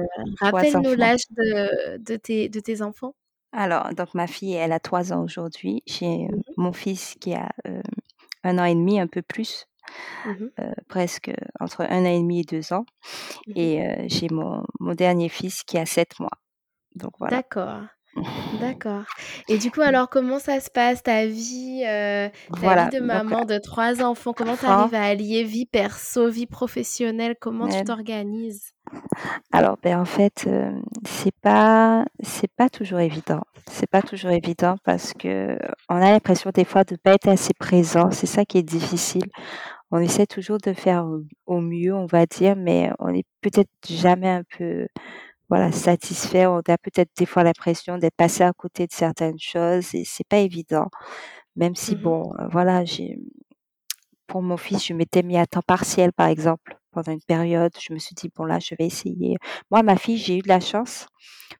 3 0.42 0.64
rappelle-nous 0.66 0.96
l'âge 0.96 1.24
de 1.32 1.98
de 1.98 2.16
tes 2.18 2.50
de 2.50 2.60
tes 2.62 2.82
enfants? 2.84 3.16
Alors, 3.56 3.94
donc 3.94 4.16
ma 4.16 4.26
fille, 4.28 4.54
elle 4.54 4.72
a 4.72 4.80
3 4.80 5.14
ans 5.14 5.24
aujourd'hui. 5.24 5.84
J'ai, 5.86 6.26
Mmh 6.30 6.36
heu, 6.36 6.40
mh. 6.48 6.54
mon 6.58 6.74
fils 6.74 7.16
qui 7.20 7.34
a, 7.36 7.50
heu, 7.68 7.82
1 8.44 8.60
an 8.60 8.66
et 8.66 8.76
demi, 8.76 9.00
un 9.00 9.08
peu 9.08 9.22
plus, 9.24 9.66
Mmh 10.26 10.54
presque 10.88 11.32
entre 11.60 11.82
1 11.90 12.04
an 12.06 12.10
et 12.10 12.20
demi 12.20 12.42
et 12.42 12.44
2 12.44 12.74
ans 12.74 12.86
Mmh 13.48 13.56
mh. 13.64 13.74
et 13.78 13.82
j'ai 14.10 14.30
mon 14.32 14.64
mon 14.80 14.96
dernier 14.96 15.30
fils 15.30 15.64
qui 15.64 15.78
a 15.78 15.86
7 15.88 16.20
mois. 16.20 16.32
Donc 16.96 17.14
voilà. 17.20 17.42
D'accord, 17.42 17.82
d'accord 18.52 19.06
et 19.48 19.58
du 19.60 19.72
coup 19.72 19.82
alors 19.82 20.10
comment 20.10 20.40
ça 20.40 20.60
se 20.62 20.70
passe 20.72 21.04
ta 21.04 21.26
vie, 21.28 21.84
heu, 21.88 22.30
ta 22.60 22.76
vie 22.76 22.90
de 22.90 23.00
donc 23.00 23.08
maman 23.08 23.46
de 23.46 23.58
3 23.60 24.04
enfants? 24.04 24.34
Comment 24.34 24.58
tu 24.58 24.66
arrives 24.66 24.94
à 24.96 25.04
allier 25.06 25.44
vie 25.44 25.66
perso, 25.68 26.30
vie 26.30 26.48
professionnelle? 26.48 27.36
Comment 27.40 27.70
tu 27.70 27.84
t'organises? 27.84 28.74
Alors, 29.52 29.78
beh, 29.82 29.96
en 29.96 30.06
fait, 30.06 30.46
hem, 30.48 30.82
c'est 31.06 31.36
pas 31.42 32.06
c'est 32.22 32.52
pas 32.56 32.70
toujours 32.70 33.00
évident. 33.00 33.42
C'est 33.70 33.90
pas 33.90 34.02
toujours 34.02 34.32
évident 34.32 34.76
parce 34.84 35.14
qu'on 35.14 35.58
a 35.90 36.00
l'impression 36.12 36.52
des 36.54 36.66
fois 36.66 36.84
de 36.84 36.96
pas 36.98 37.14
être 37.14 37.28
assez 37.28 37.54
présent, 37.54 38.12
c'est 38.12 38.26
ça 38.28 38.46
qui 38.46 38.58
est 38.58 38.64
difficile. 38.64 39.24
On 39.92 40.00
essaie 40.00 40.28
toujours 40.28 40.60
de 40.60 40.74
faire 40.74 41.06
au 41.06 41.24
au 41.48 41.62
mieux, 41.62 41.94
on 41.96 42.06
va 42.08 42.26
dire, 42.26 42.56
mais 42.58 42.92
on 43.00 43.10
est 43.14 43.26
peut-être 43.42 43.72
jamais 43.88 44.30
un 44.30 44.44
peu, 44.58 44.88
voilà, 45.50 45.72
satisfait. 45.72 46.46
On 46.48 46.58
a 46.60 46.78
peut-être 46.78 47.10
des 47.18 47.26
fois 47.26 47.44
l'impression 47.44 47.98
d'être 47.98 48.16
passé 48.16 48.44
à 48.44 48.54
côté 48.54 48.88
de 48.88 48.94
certaines 48.94 49.40
choses 49.40 49.94
et 49.96 50.04
c'est 50.06 50.28
pas 50.28 50.38
évident. 50.40 50.88
Même 51.58 51.76
si 51.76 51.96
Mmh 51.96 52.06
mh. 52.08 52.14
bon, 52.14 52.34
heu, 52.40 52.48
voilà, 52.52 52.86
j'ai 52.86 53.18
pour 54.30 54.42
mon 54.42 54.58
fils, 54.58 54.86
je 54.88 54.94
m'étais 54.94 55.22
mis 55.24 55.38
à 55.38 55.46
temps 55.46 55.62
partiel, 55.66 56.14
par 56.14 56.28
exemple, 56.28 56.78
pendant 56.92 57.12
une 57.12 57.22
période. 57.22 57.74
Je 57.80 57.94
me 57.94 58.00
suis 58.00 58.16
dit: 58.16 58.30
«Bon 58.36 58.46
là, 58.46 58.60
je 58.60 58.76
vais 58.80 58.86
essayer». 58.88 59.38
Moi, 59.72 59.84
ma 59.84 59.98
fille, 59.98 60.18
j'ai 60.18 60.38
eu 60.38 60.42
de 60.42 60.48
la 60.48 60.60
chance 60.62 61.08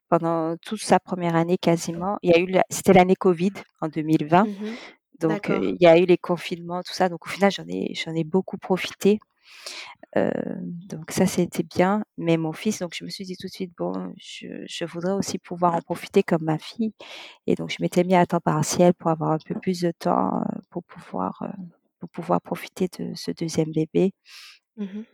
pendant 0.10 0.56
toute 0.58 0.82
sa 0.82 1.00
1re 1.00 1.36
année 1.36 1.58
quasiment. 1.60 2.18
Il 2.24 2.32
y 2.32 2.36
a 2.36 2.40
eu 2.40 2.48
la 2.48 2.64
c'était 2.70 2.94
l'année 2.94 3.16
covid 3.18 3.54
en 3.82 3.90
2020, 3.90 4.46
Mmh 4.46 4.60
mh. 4.60 4.78
donc 5.22 5.50
D'accord. 5.50 5.64
il 5.64 5.78
y 5.82 5.88
a 5.88 5.98
eu 6.00 6.06
les 6.06 6.18
confinements, 6.20 6.84
tout 6.84 6.94
ça, 6.94 7.10
donc 7.10 7.26
au 7.28 7.30
final, 7.32 7.52
j'en 7.52 7.66
ai 7.70 7.94
j'en 7.96 8.14
ai 8.16 8.24
beaucoup 8.26 8.58
profité. 8.58 9.20
Heu, 10.16 10.32
donc 10.90 11.12
ça, 11.12 11.26
c'était 11.28 11.64
bien, 11.64 12.04
mais 12.18 12.38
mon 12.38 12.54
fils, 12.54 12.80
donc 12.80 12.94
je 12.96 13.04
me 13.06 13.10
suis 13.10 13.26
dit 13.26 13.36
tout 13.38 13.48
de 13.48 13.52
suite: 13.52 13.74
«Bon, 13.78 14.14
je 14.18 14.48
je 14.68 14.86
voudrais 14.86 15.14
aussi 15.14 15.40
pouvoir 15.40 15.76
en 15.76 15.82
profiter 15.82 16.24
comme 16.24 16.44
ma 16.44 16.58
fille» 16.60 16.94
et 17.48 17.56
donc 17.56 17.72
je 17.72 17.78
m'étais 17.82 18.04
mis 18.04 18.16
à 18.16 18.26
temps 18.28 18.40
partiel 18.42 18.94
pour 18.96 19.12
avoir 19.12 19.32
un 19.34 19.40
peu 19.46 19.56
plus 19.60 19.82
de 19.82 19.92
temps, 19.92 20.42
heu, 20.42 20.62
pour 20.72 20.84
pouvoir, 20.86 21.42
heu, 21.44 21.50
pour 22.00 22.10
pouvoir 22.10 22.42
profiter 22.42 22.90
de 23.00 23.14
ce 23.16 23.32
2e 23.32 23.72
bébé 23.74 24.14
Mmh 24.78 24.86
mh. 25.00 25.06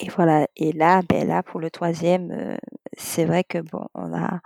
et 0.00 0.08
voilà 0.10 0.46
et 0.56 0.72
là, 0.72 1.02
beh, 1.08 1.24
là, 1.24 1.42
pour 1.42 1.60
le 1.60 1.70
3e, 1.70 2.30
heu, 2.32 2.56
c'est 2.96 3.24
vrai 3.24 3.44
que 3.44 3.58
bon, 3.58 3.86
on 3.94 4.12
a 4.14 4.40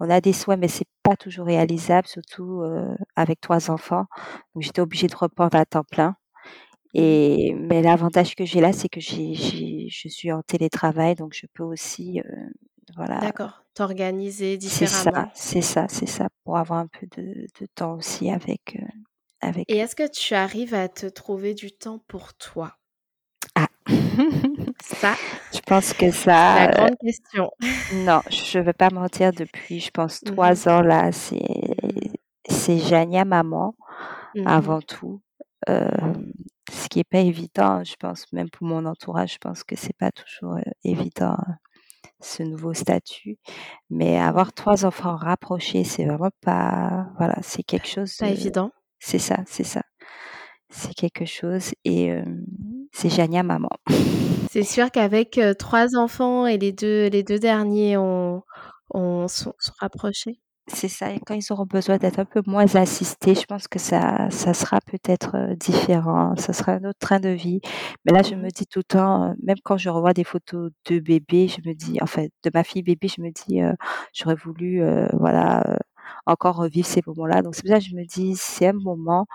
on 0.00 0.10
a 0.10 0.20
des 0.22 0.32
souhaits, 0.34 0.58
mais 0.60 0.68
c'est 0.68 0.88
pas 1.04 1.16
toujours 1.16 1.46
réalisable, 1.46 2.06
surtout, 2.08 2.62
avec 3.16 3.40
3 3.42 3.70
enfants. 3.70 4.06
Donc 4.54 4.62
j'étais 4.64 4.80
obligée 4.82 5.08
de 5.08 5.16
reprendre 5.16 5.56
à 5.58 5.66
temps 5.66 5.84
plein. 5.84 6.16
Et 6.94 7.54
mais 7.54 7.82
l'avantage 7.82 8.34
que 8.36 8.44
j'ai 8.44 8.60
là, 8.60 8.72
c'est 8.72 8.88
que 8.88 9.00
j'ai 9.00 9.34
j'ai 9.34 9.88
je 9.90 10.08
suis 10.08 10.32
en 10.32 10.42
télétravail, 10.42 11.14
donc 11.16 11.34
je 11.34 11.46
peux 11.54 11.62
aussi, 11.64 12.20
heu, 12.20 12.52
voilà 12.96 13.20
D'accord, 13.20 13.64
t'organiser 13.74 14.58
c'est 14.64 14.86
ça, 14.86 15.10
différemment. 15.14 15.32
c'est 15.34 15.60
ça, 15.62 15.86
c'est 15.88 16.06
ça, 16.06 16.28
pour 16.44 16.56
avoir 16.58 16.80
un 16.80 16.86
peu 16.88 17.06
de 17.16 17.46
de 17.60 17.66
temps 17.74 17.94
aussi 17.96 18.30
avec, 18.30 18.76
Et 19.68 19.78
avec 19.78 19.78
eux. 19.78 19.78
est-ce 19.78 19.96
que 19.96 20.06
tu 20.08 20.34
arrives 20.34 20.74
à 20.74 20.88
te 20.88 21.06
trouver 21.06 21.52
du 21.52 21.72
temps 21.72 21.98
pour 21.98 22.34
toi? 22.34 22.78
Ah! 23.54 23.68
Ça, 24.80 25.18
Je 25.54 25.60
pense 25.66 25.94
que 25.94 26.10
c'est 26.34 26.52
la 26.52 26.68
ça, 26.68 26.70
heu 26.70 26.70
grande 26.70 26.96
question. 26.98 27.50
non, 27.90 28.22
je 28.30 28.58
vais 28.60 28.72
pas 28.74 28.90
mentir, 28.90 29.32
depuis, 29.32 29.80
je 29.80 29.90
pense 29.92 30.22
Mmh 30.22 30.40
mh. 30.42 30.56
3 30.56 30.68
ans 30.68 30.82
là, 30.82 31.12
c'est 31.12 31.42
Mmh 31.92 32.16
c'est 32.48 32.78
Jania 32.78 33.24
maman, 33.24 33.76
Mmh 34.34 34.50
mh. 34.60 34.66
avant 34.70 34.82
tout. 34.82 35.22
Hem, 35.68 36.32
ce 36.70 36.88
qui 36.88 37.00
est 37.00 37.04
pas 37.10 37.20
évident, 37.20 37.84
je 37.84 37.94
pense, 37.98 38.26
même 38.32 38.50
pour 38.50 38.66
mon 38.66 38.84
entourage, 38.86 39.34
je 39.34 39.38
pense 39.38 39.64
que 39.64 39.76
c'est 39.76 39.96
pas 39.96 40.10
toujours, 40.12 40.56
heu, 40.56 40.62
évident, 40.84 41.36
ce 42.20 42.42
nouveau 42.42 42.74
statut, 42.74 43.36
mais 43.90 44.18
avoir 44.18 44.52
3 44.54 44.84
enfants 44.86 45.16
rapprochés, 45.16 45.84
c'est 45.84 46.04
vraiment 46.06 46.30
pas 46.42 47.08
voilà, 47.18 47.36
c'est 47.42 47.62
quelque 47.62 47.88
chose, 47.88 48.14
Pas 48.18 48.28
évident. 48.30 48.70
c'est 49.00 49.18
ça, 49.18 49.38
c'est 49.46 49.64
ça. 49.64 49.82
C'est 50.70 50.94
quelque 50.94 51.24
chose 51.26 51.72
et 51.84 52.12
c'est 52.92 53.10
Jania 53.10 53.42
maman. 53.44 53.70
C'est 54.50 54.62
sûr 54.64 54.90
qu'avec, 54.90 55.38
3 55.58 55.96
enfants 55.96 56.46
et 56.46 56.56
les 56.58 56.72
2 56.72 57.08
les 57.08 57.22
2 57.22 57.38
derniers 57.38 57.96
ont 57.98 58.42
ont 58.90 59.28
sont 59.28 59.52
sont 59.58 59.72
rapprochés. 59.80 60.40
C'est 60.68 60.88
ça 60.88 61.12
et 61.12 61.20
quand 61.24 61.34
ils 61.34 61.52
auront 61.52 61.64
besoin 61.64 61.96
d'être 61.96 62.18
un 62.18 62.24
peu 62.24 62.42
moins 62.44 62.74
assistés, 62.74 63.36
je 63.36 63.44
pense 63.44 63.68
que 63.68 63.78
ça 63.78 64.28
ça 64.30 64.52
sera 64.52 64.80
peut-être, 64.80 65.36
heu, 65.36 65.54
différent, 65.54 66.34
ça 66.36 66.52
sera 66.52 66.72
un 66.72 66.82
autre 66.84 66.98
train 66.98 67.20
de 67.20 67.28
vie. 67.28 67.60
Mais 68.04 68.12
là, 68.12 68.22
je 68.22 68.34
Mmh 68.34 68.42
me 68.42 68.48
mh. 68.48 68.50
dis 68.50 68.66
tout 68.66 68.80
le 68.80 68.84
temps, 68.84 69.30
heu, 69.30 69.34
même 69.44 69.58
quand 69.62 69.76
je 69.78 69.88
revois 69.90 70.12
des 70.12 70.24
photos 70.24 70.72
de 70.90 70.98
bébé, 70.98 71.46
je 71.46 71.58
me 71.68 71.72
dis 71.72 71.98
enfin, 72.02 72.24
de 72.42 72.50
ma 72.52 72.64
fille 72.64 72.82
bébé, 72.82 73.06
je 73.06 73.22
me 73.22 73.30
dis, 73.30 73.62
heu: 73.62 73.74
«J'aurais 74.12 74.34
voulu, 74.34 74.82
heu, 74.82 75.06
voilà, 75.12 75.62
encore 76.26 76.56
revivre 76.56 76.86
ces 76.86 77.00
moments-là». 77.06 77.42
Donc 77.42 77.54
c'est 77.54 77.62
pour 77.62 77.70
ça 77.70 77.78
que 77.78 77.84
je 77.84 77.94
me 77.94 78.04
dis: 78.04 78.34
«C'est 78.36 78.66
un 78.68 78.72
moment, 78.72 79.26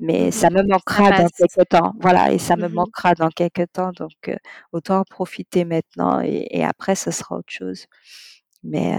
mais 0.00 0.30
Mmh 0.30 0.30
ça 0.30 0.48
me 0.50 0.62
Ça 0.86 1.02
manquera 1.02 1.12
dans 1.12 1.28
passe. 1.28 1.30
quelque 1.36 1.64
temps». 1.68 1.92
Voilà 2.00 2.32
et 2.32 2.38
ça 2.38 2.56
Mmh 2.56 2.62
me 2.62 2.68
mh. 2.72 2.92
manquera 2.92 3.14
dans 3.14 3.28
quelque 3.28 3.64
temps, 3.66 3.90
donc 3.92 4.30
autant 4.72 5.00
en 5.00 5.04
profiter 5.04 5.64
maintenant 5.66 6.20
et 6.22 6.46
et 6.50 6.64
après 6.64 6.94
ce 6.94 7.10
sera 7.10 7.36
autre 7.36 7.52
chose. 7.52 7.84
Mais 8.64 8.96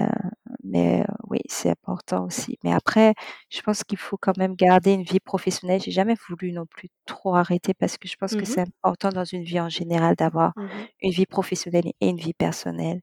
mais 0.64 1.06
oui, 1.30 1.40
c'est 1.48 1.70
important 1.70 2.26
aussi. 2.26 2.58
Mais 2.64 2.74
après, 2.74 3.14
je 3.50 3.62
pense 3.62 3.84
qu'il 3.84 3.98
faut 3.98 4.18
quand 4.18 4.38
même 4.38 4.56
garder 4.56 4.94
une 4.94 5.04
vie 5.04 5.20
professionnelle. 5.20 5.82
J'ai 5.82 5.92
jamais 5.92 6.16
voulu 6.30 6.52
non 6.52 6.66
plus 6.66 6.90
trop 7.06 7.36
arrêter 7.36 7.74
parce 7.74 7.98
que 7.98 8.08
je 8.08 8.16
pense 8.18 8.36
que 8.36 8.46
Mmh 8.46 8.50
mh. 8.50 8.60
c'est 8.60 8.62
important 8.62 9.10
dans 9.10 9.24
une 9.26 9.44
vie 9.44 9.60
en 9.60 9.70
général 9.70 10.16
d'avoir 10.16 10.54
Mmh 10.56 10.64
mh. 10.76 10.90
une 11.02 11.12
vie 11.12 11.26
professionnelle 11.26 11.88
et 12.02 12.10
une 12.10 12.18
vie 12.18 12.34
personnelle. 12.34 13.02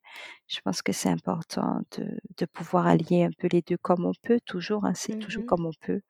Je 0.49 0.61
pense 0.61 0.81
que 0.83 0.93
c'est 0.93 1.09
important 1.09 1.81
de 1.99 2.19
de 2.39 2.47
pouvoir 2.47 2.87
allier 2.87 3.25
un 3.25 3.31
peu 3.37 3.49
les 3.51 3.63
2 3.63 3.77
comme 3.79 4.07
on 4.07 4.13
peut 4.23 4.39
toujours, 4.47 4.85
hein, 4.85 4.93
c'est 4.95 5.13
Mmh 5.13 5.19
toujours 5.19 5.45
mh. 5.45 5.47
comme 5.47 5.67
on 5.67 5.73
peut 5.81 6.01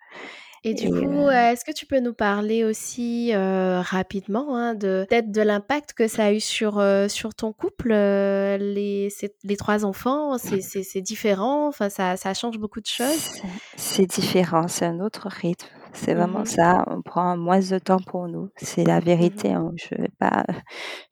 Et 0.64 0.74
du 0.74 0.90
coup, 0.90 1.28
heu, 1.28 1.30
heu 1.30 1.32
est-ce 1.32 1.64
que 1.64 1.72
tu 1.72 1.86
peux 1.86 2.00
nous 2.00 2.14
parler 2.14 2.64
aussi, 2.64 3.32
rapidement, 3.34 4.56
hein, 4.56 4.74
de 4.74 5.06
peut-être 5.08 5.30
de 5.30 5.40
l'impact 5.42 5.92
que 5.92 6.08
ça 6.08 6.26
a 6.26 6.32
eu 6.32 6.40
sur, 6.40 6.82
sur 7.08 7.34
ton 7.34 7.52
couple, 7.52 7.90
les 7.90 9.08
les 9.44 9.56
3 9.56 9.84
enfants? 9.84 10.38
C'est 10.38 11.00
différent? 11.02 11.68
Enfin, 11.68 11.88
ça 11.90 12.16
ça 12.16 12.34
change 12.34 12.58
beaucoup 12.58 12.80
de 12.80 12.86
choses? 12.86 13.30
C'est 13.76 14.06
différent, 14.06 14.68
c'est 14.68 14.86
un 14.86 15.00
autre 15.00 15.28
rythme. 15.28 15.68
C'est 15.92 16.14
Mmh 16.14 16.14
vraiment 16.14 16.44
ça, 16.44 16.84
on 16.88 17.02
prend 17.02 17.36
moins 17.36 17.60
de 17.60 17.78
temps 17.78 18.00
pour 18.00 18.28
nous, 18.28 18.50
c'est 18.56 18.84
la 18.84 19.00
Mmh 19.18 19.36
mh. 19.38 19.42
vérité, 19.42 19.52
hein. 19.52 19.70
Je 19.76 19.94
vais 19.94 20.10
pas 20.18 20.44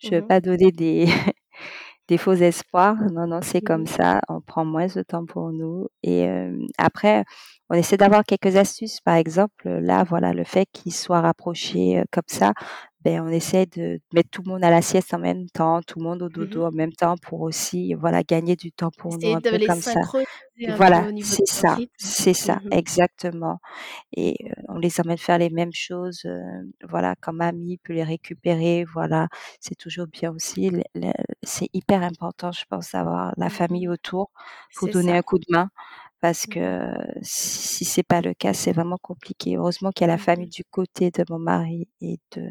je 0.01 0.11
Mmh 0.11 0.15
vais 0.15 0.23
pas 0.23 0.41
donner 0.41 0.73
des 0.73 1.07
des 2.09 2.19
faux 2.19 2.33
espoirs. 2.35 2.97
Non, 3.13 3.27
non, 3.27 3.41
c'est 3.43 3.61
Mmh 3.61 3.67
comme 3.67 3.87
mh. 3.87 3.87
ça, 3.87 4.21
on 4.29 4.41
prend 4.41 4.65
moins 4.65 4.87
de 4.87 5.03
temps 5.03 5.25
pour 5.27 5.53
nous 5.53 5.89
et 6.03 6.27
après, 6.79 7.25
on 7.71 7.75
essaie 7.75 7.97
d'avoir 7.97 8.25
quelques 8.25 8.57
astuces. 8.57 9.01
Par 9.01 9.15
exemple, 9.17 9.69
là, 9.69 10.05
voilà, 10.05 10.33
le 10.35 10.45
fait 10.45 10.67
qu'ils 10.73 10.95
soient 10.95 11.21
rapprochés, 11.23 11.99
heu, 12.01 12.05
comme 12.13 12.23
ça, 12.29 12.53
beh, 13.05 13.21
on 13.21 13.29
essaie 13.29 13.67
de 13.67 14.01
mettre 14.13 14.31
tout 14.31 14.43
le 14.45 14.51
monde 14.53 14.65
à 14.65 14.71
la 14.71 14.83
sieste 14.83 15.15
en 15.15 15.19
même 15.21 15.49
temps, 15.51 15.83
tout 15.83 15.99
le 16.01 16.05
monde 16.05 16.23
au 16.23 16.29
Mmh 16.33 16.45
mh. 16.57 16.61
dodo 16.61 16.65
en 16.67 16.73
même 16.73 16.93
temps 16.93 17.17
pour 17.23 17.43
aussi, 17.43 17.95
voilà, 17.95 18.23
gagner 18.25 18.57
du 18.57 18.73
temps 18.73 18.91
pour 18.97 19.19
nous, 19.19 19.35
un 19.35 19.41
peu 19.43 19.59
comme 19.61 19.83
ça. 19.83 20.01
Voilà, 20.67 21.09
c'est 21.19 21.47
ça, 21.47 21.81
c'est 21.99 22.35
ça, 22.35 22.61
Mmh 22.61 22.71
mh. 22.71 22.73
exactement 22.73 23.59
et 24.17 24.37
on 24.69 24.79
les 24.79 25.01
emmène 25.01 25.19
faire 25.19 25.39
les 25.39 25.51
mêmes 25.51 25.73
choses, 25.75 26.23
heu, 26.27 26.41
voilà, 26.89 27.15
quand 27.23 27.33
mamie 27.35 27.79
peut 27.79 27.95
les 27.95 28.05
récupérer, 28.05 28.85
voilà. 28.95 29.29
C'est 29.61 29.77
toujours 29.77 30.07
bien 30.09 30.33
aussi, 30.35 30.71
c'est 31.45 31.69
hyper 31.75 32.03
important, 32.05 32.53
je 32.53 32.65
pense, 32.71 32.93
d'avoir 32.93 33.35
la 33.39 33.49
Mmh 33.49 33.61
mh. 33.69 33.79
famille 33.79 33.89
autour 33.89 34.31
pour 34.75 34.89
donner 34.91 35.13
ça. 35.13 35.17
un 35.17 35.23
coup 35.23 35.39
de 35.39 35.47
main 35.51 35.71
parce 36.23 36.47
que 36.47 36.93
si 37.23 37.85
c'est 37.87 38.03
pas 38.05 38.21
le 38.23 38.35
cas, 38.35 38.55
c'est 38.55 38.73
vraiment 38.73 38.99
compliqué. 39.03 39.57
Heureusement 39.59 39.91
qu'il 39.93 40.07
y 40.07 40.11
a 40.11 40.15
la 40.15 40.19
famille 40.19 40.49
du 40.49 40.65
côté 40.65 41.11
de 41.13 41.25
mon 41.31 41.39
mari 41.41 41.89
et 42.03 42.19
de 42.37 42.51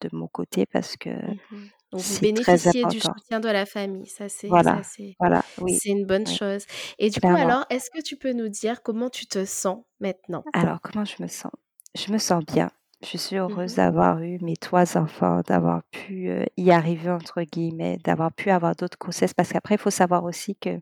de 0.00 0.08
mon 0.12 0.28
côté 0.28 0.66
parce 0.66 0.96
que 0.96 1.10
Mmh 1.26 1.36
mh. 1.50 1.68
Donc 1.92 2.04
vous 2.06 2.18
bénéficiez 2.18 2.86
du 2.86 3.00
soutien 3.00 3.40
de 3.40 3.48
la 3.48 3.66
famille, 3.66 4.06
ça 4.06 4.28
c'est 4.28 4.54
Voilà, 4.54 4.82
voilà, 5.20 5.44
oui, 5.58 5.80
c'est 5.80 5.90
une 5.90 6.06
bonne 6.06 6.26
oui, 6.26 6.38
chose 6.38 6.64
et 6.98 7.10
du 7.10 7.22
coup 7.22 7.34
alors, 7.36 7.64
est-ce 7.70 7.90
que 7.90 8.02
tu 8.02 8.16
peux 8.16 8.32
nous 8.32 8.48
dire 8.48 8.82
comment 8.82 9.10
tu 9.10 9.26
te 9.26 9.44
sens 9.44 9.84
maintenant? 10.00 10.46
Alors 10.52 10.80
comment 10.80 11.04
je 11.04 11.22
me 11.22 11.28
sens? 11.28 11.52
Je 11.94 12.12
me 12.12 12.18
sens 12.18 12.44
bien. 12.44 12.70
Je 13.02 13.16
suis 13.16 13.36
Mmh 13.46 13.58
heureuse 13.58 13.74
d'avoir 13.76 14.20
eu 14.22 14.38
mes 14.42 14.56
3 14.56 14.96
enfants, 14.96 15.40
d'avoir 15.46 15.82
pu, 15.92 16.30
«y 16.56 16.70
arriver» 16.72 17.10
entre 17.10 17.42
guillemets, 17.42 17.96
d'avoir 18.04 18.32
pu 18.32 18.50
avoir 18.50 18.74
d'autres 18.74 18.98
grossesses 18.98 19.34
parce 19.34 19.52
qu'après 19.52 19.76
il 19.76 19.78
faut 19.78 19.90
savoir 19.90 20.24
aussi 20.24 20.56
que 20.56 20.80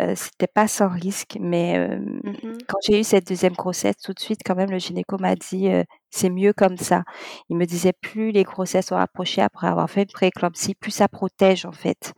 Euh, 0.00 0.14
c'était 0.14 0.46
pas 0.46 0.68
sans 0.68 0.88
risque, 0.88 1.38
mais 1.40 1.78
euh, 1.78 1.98
Mmh 2.22 2.58
quand 2.68 2.78
j'ai 2.86 3.00
eu 3.00 3.04
cette 3.04 3.26
deuxième 3.28 3.54
grossesse, 3.54 3.96
tout 4.04 4.12
de 4.12 4.20
suite, 4.20 4.40
quand 4.44 4.54
même, 4.54 4.70
le 4.70 4.78
gynéco 4.78 5.16
m'a 5.18 5.34
dit 5.36 5.68
euh, 5.68 5.84
c'est 6.10 6.30
mieux 6.30 6.52
comme 6.52 6.76
ça. 6.76 7.04
Il 7.48 7.56
me 7.56 7.64
disait 7.66 7.92
plus 8.00 8.30
les 8.30 8.44
grossesses 8.44 8.86
sont 8.88 8.96
rapprochées 8.96 9.40
après 9.42 9.66
avoir 9.68 9.90
fait 9.90 10.02
une 10.02 10.08
prééclampsie, 10.12 10.74
plus 10.74 10.90
ça 10.90 11.08
protège 11.08 11.64
en 11.66 11.72
fait. 11.72 12.12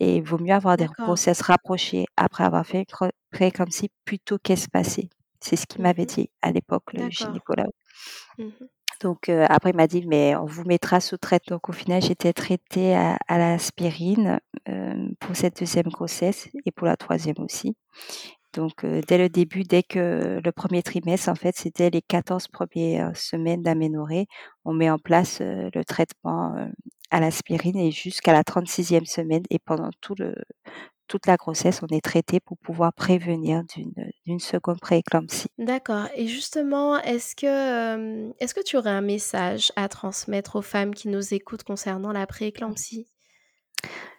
Et 0.00 0.16
il 0.16 0.22
vaut 0.22 0.38
mieux 0.38 0.54
avoir 0.54 0.76
des 0.76 0.86
grossesses 0.86 1.42
rapprochées 1.42 2.06
après 2.16 2.44
avoir 2.44 2.64
fait 2.66 2.84
une 3.02 3.10
prééclampsie 3.32 3.90
plutôt 4.04 4.38
qu'espacées. 4.38 5.10
C'est 5.40 5.56
ce 5.56 5.66
qu'il 5.66 5.82
m'avait 5.82 6.06
Mmh 6.06 6.06
dit 6.06 6.30
à 6.42 6.52
l'époque, 6.52 6.92
le 6.94 7.10
gynécologue. 7.10 7.72
Mmh 8.38 8.77
Donc 9.00 9.28
euh, 9.28 9.46
après, 9.48 9.70
il 9.70 9.76
m'a 9.76 9.86
dit, 9.86 10.04
mais 10.06 10.34
on 10.36 10.46
vous 10.46 10.64
mettra 10.64 11.00
sous 11.00 11.16
traitement. 11.18 11.56
Donc 11.56 11.68
au 11.68 11.72
final, 11.72 12.02
j'étais 12.02 12.32
traitée 12.32 12.94
à, 12.94 13.16
à 13.28 13.38
l'aspirine 13.38 14.40
euh, 14.68 15.08
pour 15.20 15.36
cette 15.36 15.60
deuxième 15.60 15.88
grossesse 15.88 16.48
et 16.66 16.72
pour 16.72 16.86
la 16.86 16.96
troisième 16.96 17.38
aussi. 17.38 17.76
Donc 18.54 18.84
euh, 18.84 19.00
dès 19.06 19.18
le 19.18 19.28
début, 19.28 19.62
dès 19.62 19.82
que 19.82 20.40
le 20.42 20.52
premier 20.52 20.82
trimestre, 20.82 21.28
en 21.28 21.34
fait, 21.34 21.56
c'était 21.56 21.90
les 21.90 22.02
14 22.02 22.48
premières 22.48 23.16
semaines 23.16 23.62
d'aménorrhée, 23.62 24.26
on 24.64 24.72
met 24.72 24.90
en 24.90 24.98
place 24.98 25.40
euh, 25.40 25.70
le 25.74 25.84
traitement 25.84 26.56
euh, 26.56 26.66
à 27.10 27.20
l'aspirine 27.20 27.76
et 27.76 27.90
jusqu'à 27.90 28.32
la 28.32 28.42
36e 28.42 29.04
semaine 29.06 29.42
et 29.50 29.58
pendant 29.58 29.90
tout 30.00 30.14
le, 30.18 30.34
toute 31.08 31.26
la 31.26 31.36
grossesse, 31.36 31.80
on 31.82 31.94
est 31.94 32.04
traité 32.04 32.38
pour 32.40 32.58
pouvoir 32.58 32.92
prévenir 32.92 33.62
d'une 34.26 34.40
seconde 34.40 34.78
prééclampsie. 34.80 35.48
D'accord 35.58 36.06
et 36.14 36.28
justement, 36.28 36.98
est-ce 37.00 37.34
que, 37.34 37.46
hem, 37.46 38.32
est-ce 38.38 38.54
que 38.54 38.62
tu 38.62 38.76
aurais 38.76 38.90
un 38.90 39.00
message 39.00 39.72
à 39.76 39.88
transmettre 39.88 40.56
aux 40.56 40.62
femmes 40.62 40.94
qui 40.94 41.08
nous 41.08 41.34
écoutent 41.34 41.64
concernant 41.64 42.12
la 42.12 42.26
prééclampsie? 42.26 43.08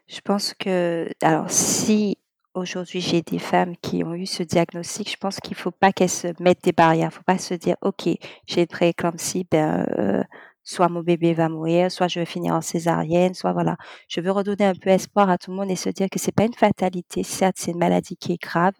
Je 0.07 0.19
pense 0.21 0.53
que 0.53 1.07
alors 1.21 1.49
si 1.51 2.17
aujourd'hui 2.55 2.99
j'ai 2.99 3.21
des 3.21 3.39
femmes 3.39 3.75
qui 3.77 4.03
ont 4.03 4.15
eu 4.15 4.25
ce 4.25 4.43
diagnostic, 4.43 5.09
je 5.09 5.17
pense 5.17 5.39
qu'il 5.39 5.55
faut 5.55 5.71
pas 5.71 5.91
qu'elles 5.91 6.09
se 6.09 6.27
mettent 6.41 6.63
des 6.63 6.71
barrières. 6.71 7.13
Faut 7.13 7.23
pas 7.23 7.37
se 7.37 7.53
dire: 7.53 7.75
«OK, 7.81 8.09
j'ai 8.47 8.61
une 8.61 8.67
prééclampsie, 8.67 9.47
ben, 9.49 9.85
heu, 9.97 10.23
soit 10.69 10.89
mon 10.89 11.01
bébé 11.03 11.33
va 11.33 11.49
mourir, 11.49 11.91
soit 11.91 12.07
je 12.09 12.19
vais 12.19 12.25
finir 12.25 12.53
en 12.55 12.61
césarienne, 12.61 13.33
soit 13.35 13.53
voilà». 13.53 13.77
Je 14.09 14.21
veux 14.21 14.31
redonner 14.31 14.65
un 14.65 14.75
peu 14.75 14.89
espoir 14.91 15.29
à 15.29 15.37
tout 15.39 15.51
le 15.51 15.57
monde 15.57 15.71
et 15.71 15.75
se 15.77 15.89
dire 15.89 16.09
que 16.11 16.19
c'est 16.19 16.31
pas 16.35 16.45
une 16.45 16.53
fatalité. 16.53 17.23
Certes, 17.23 17.55
c'est 17.59 17.71
une 17.71 17.79
maladie 17.79 18.17
qui 18.17 18.33
est 18.33 18.41
grave, 18.41 18.73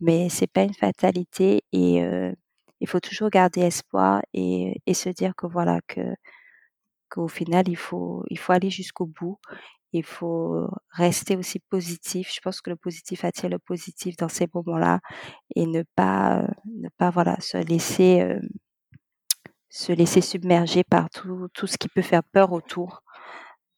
mais 0.00 0.28
c'est 0.30 0.46
pas 0.52 0.62
une 0.64 0.74
fatalité 0.74 1.62
et 1.72 2.02
heu, 2.04 2.34
il 2.80 2.88
faut 2.88 3.00
toujours 3.00 3.30
garder 3.30 3.62
espoir 3.62 4.22
et 4.34 4.74
se 4.94 5.08
dire 5.10 5.34
que 5.36 5.46
voilà, 5.48 5.80
que 5.88 6.00
qu'au 7.10 7.28
final 7.28 7.68
il 7.68 7.76
faut 7.76 8.24
il 8.30 8.38
faut 8.38 8.52
aller 8.52 8.70
jusqu'au 8.70 9.06
bout. 9.06 9.38
Il 9.94 10.04
faut 10.04 10.68
rester 10.90 11.36
aussi 11.36 11.60
positif. 11.60 12.32
Je 12.34 12.40
pense 12.42 12.60
que 12.62 12.70
le 12.70 12.76
positif 12.76 13.24
attire 13.24 13.50
le 13.50 13.58
positif 13.60 14.16
dans 14.18 14.28
ces 14.30 14.46
moments-là 14.54 15.00
et 15.56 15.66
ne 15.66 15.84
pas, 15.96 16.42
heu, 16.44 16.48
ne 16.78 16.88
pas 16.98 17.10
voilà, 17.10 17.36
se 17.40 17.58
laisser, 17.58 18.22
heu, 18.22 18.40
se 19.70 19.92
laisser 19.92 20.20
submerger 20.22 20.84
par 20.84 21.10
tout 21.10 21.48
tout 21.54 21.66
ce 21.68 21.78
qui 21.78 21.88
peut 21.88 22.02
faire 22.02 22.24
peur 22.24 22.52
autour. 22.52 23.02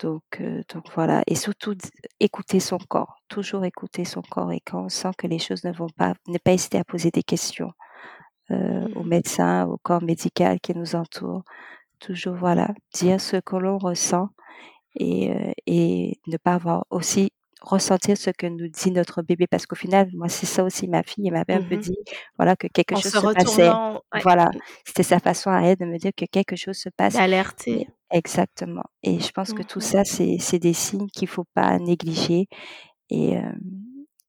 Donc 0.00 0.22
heu, 0.40 0.62
donc 0.74 0.84
voilà 0.94 1.22
et 1.28 1.36
surtout 1.36 1.74
écouter 2.20 2.60
son 2.60 2.78
corps, 2.78 3.18
toujours 3.28 3.64
écouter 3.64 4.04
son 4.04 4.22
corps 4.22 4.52
et 4.52 4.60
quand 4.60 4.84
on 4.86 4.88
sent 4.88 5.10
que 5.18 5.26
les 5.28 5.38
choses 5.38 5.64
ne 5.64 5.72
vont 5.72 5.88
pas, 5.96 6.14
ne 6.28 6.38
pas 6.38 6.52
hésiter 6.52 6.78
à 6.78 6.84
poser 6.84 7.10
des 7.12 7.22
questions, 7.22 7.72
heu, 8.50 8.88
aux 8.94 9.04
Mmh 9.04 9.04
médecins, 9.04 9.66
au 9.66 9.78
corps 9.78 10.02
médical 10.02 10.60
qui 10.60 10.74
nous 10.76 10.94
entoure. 10.96 11.42
Toujours 12.00 12.36
voilà, 12.36 12.70
dire 12.94 13.20
ce 13.20 13.38
que 13.38 13.56
l'on 13.56 13.78
ressent 13.78 14.30
et 14.96 15.32
heu 15.32 15.52
et 15.66 16.20
ne 16.28 16.38
pas 16.38 16.54
avoir 16.54 16.86
aussi 16.90 17.31
ressentir 17.62 18.16
ce 18.18 18.30
que 18.30 18.46
nous 18.46 18.68
dit 18.68 18.90
notre 18.92 19.22
bébé 19.22 19.46
parce 19.48 19.66
qu'au 19.66 19.76
final, 19.76 20.08
moi, 20.14 20.28
c'est 20.28 20.46
ça 20.46 20.64
aussi 20.64 20.88
ma 20.88 21.02
fille, 21.02 21.30
m'avait 21.30 21.54
un 21.54 21.62
peu 21.62 21.76
Mmh 21.76 21.78
dit, 21.78 21.96
voilà, 22.38 22.56
que 22.56 22.66
quelque 22.68 22.94
En 22.94 23.00
chose 23.00 23.14
se 23.14 23.18
se 23.18 23.28
passait. 23.28 23.80
ouais, 24.14 24.22
Voilà, 24.22 24.50
c'était 24.86 25.02
sa 25.04 25.20
façon 25.20 25.50
à 25.50 25.62
elle 25.62 25.76
de 25.76 25.86
me 25.86 25.98
dire 25.98 26.12
que 26.16 26.26
quelque 26.26 26.56
chose 26.56 26.76
se 26.78 26.88
passe. 26.90 27.22
Et 27.70 27.78
d'alerter. 27.78 27.88
exactement. 28.10 28.84
Et 29.02 29.20
je 29.20 29.30
pense 29.32 29.52
que 29.54 29.62
tout 29.62 29.80
Mmh 29.80 29.82
ça, 29.82 30.04
c'est 30.04 30.58
des 30.58 30.74
signes 30.74 31.08
qu'il 31.08 31.28
faut 31.28 31.46
pas 31.54 31.78
négliger. 31.78 32.48
Et 33.10 33.32
hem 33.34 33.60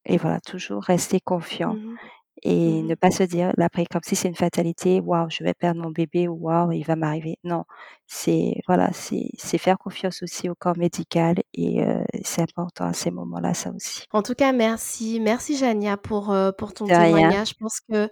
et 0.05 0.17
voilà, 0.17 0.39
toujours 0.41 0.84
rester 0.84 1.19
confiant. 1.21 1.75
Mmh 1.75 1.97
et 2.41 2.81
ne 2.81 2.93
Mmh 2.93 2.97
pas 2.97 3.11
se 3.11 3.23
dire 3.23 3.51
l'après 3.57 3.86
comme 3.86 4.01
si 4.03 4.15
c'est 4.15 4.27
une 4.27 4.36
fatalité: 4.36 4.99
«Waouh, 4.99 5.29
je 5.29 5.43
vais 5.43 5.53
perdre 5.53 5.81
mon 5.81 5.91
bébé» 5.91 6.27
ou 6.27 6.36
«Waouh, 6.47 6.71
il 6.71 6.84
va 6.84 6.95
m'arriver». 6.95 7.38
Non, 7.43 7.63
c'est 8.07 8.55
voilà, 8.67 8.91
c'est 8.93 9.29
c'est 9.38 9.57
faire 9.57 9.77
confiance 9.77 10.23
aussi 10.23 10.49
au 10.49 10.55
corps 10.55 10.77
médical 10.77 11.36
et 11.53 11.81
c'est 12.23 12.41
important 12.41 12.86
à 12.86 12.93
ces 12.93 13.11
moments-là, 13.11 13.53
ça 13.53 13.71
aussi. 13.71 14.03
En 14.11 14.21
tout 14.21 14.34
cas, 14.36 14.51
merci. 14.51 15.19
Merci 15.19 15.57
Jania 15.57 15.97
pour, 15.97 16.36
pour 16.57 16.73
ton 16.73 16.86
témoignage. 16.86 17.49
Je 17.49 17.55
pense 17.59 17.79
que 17.81 18.09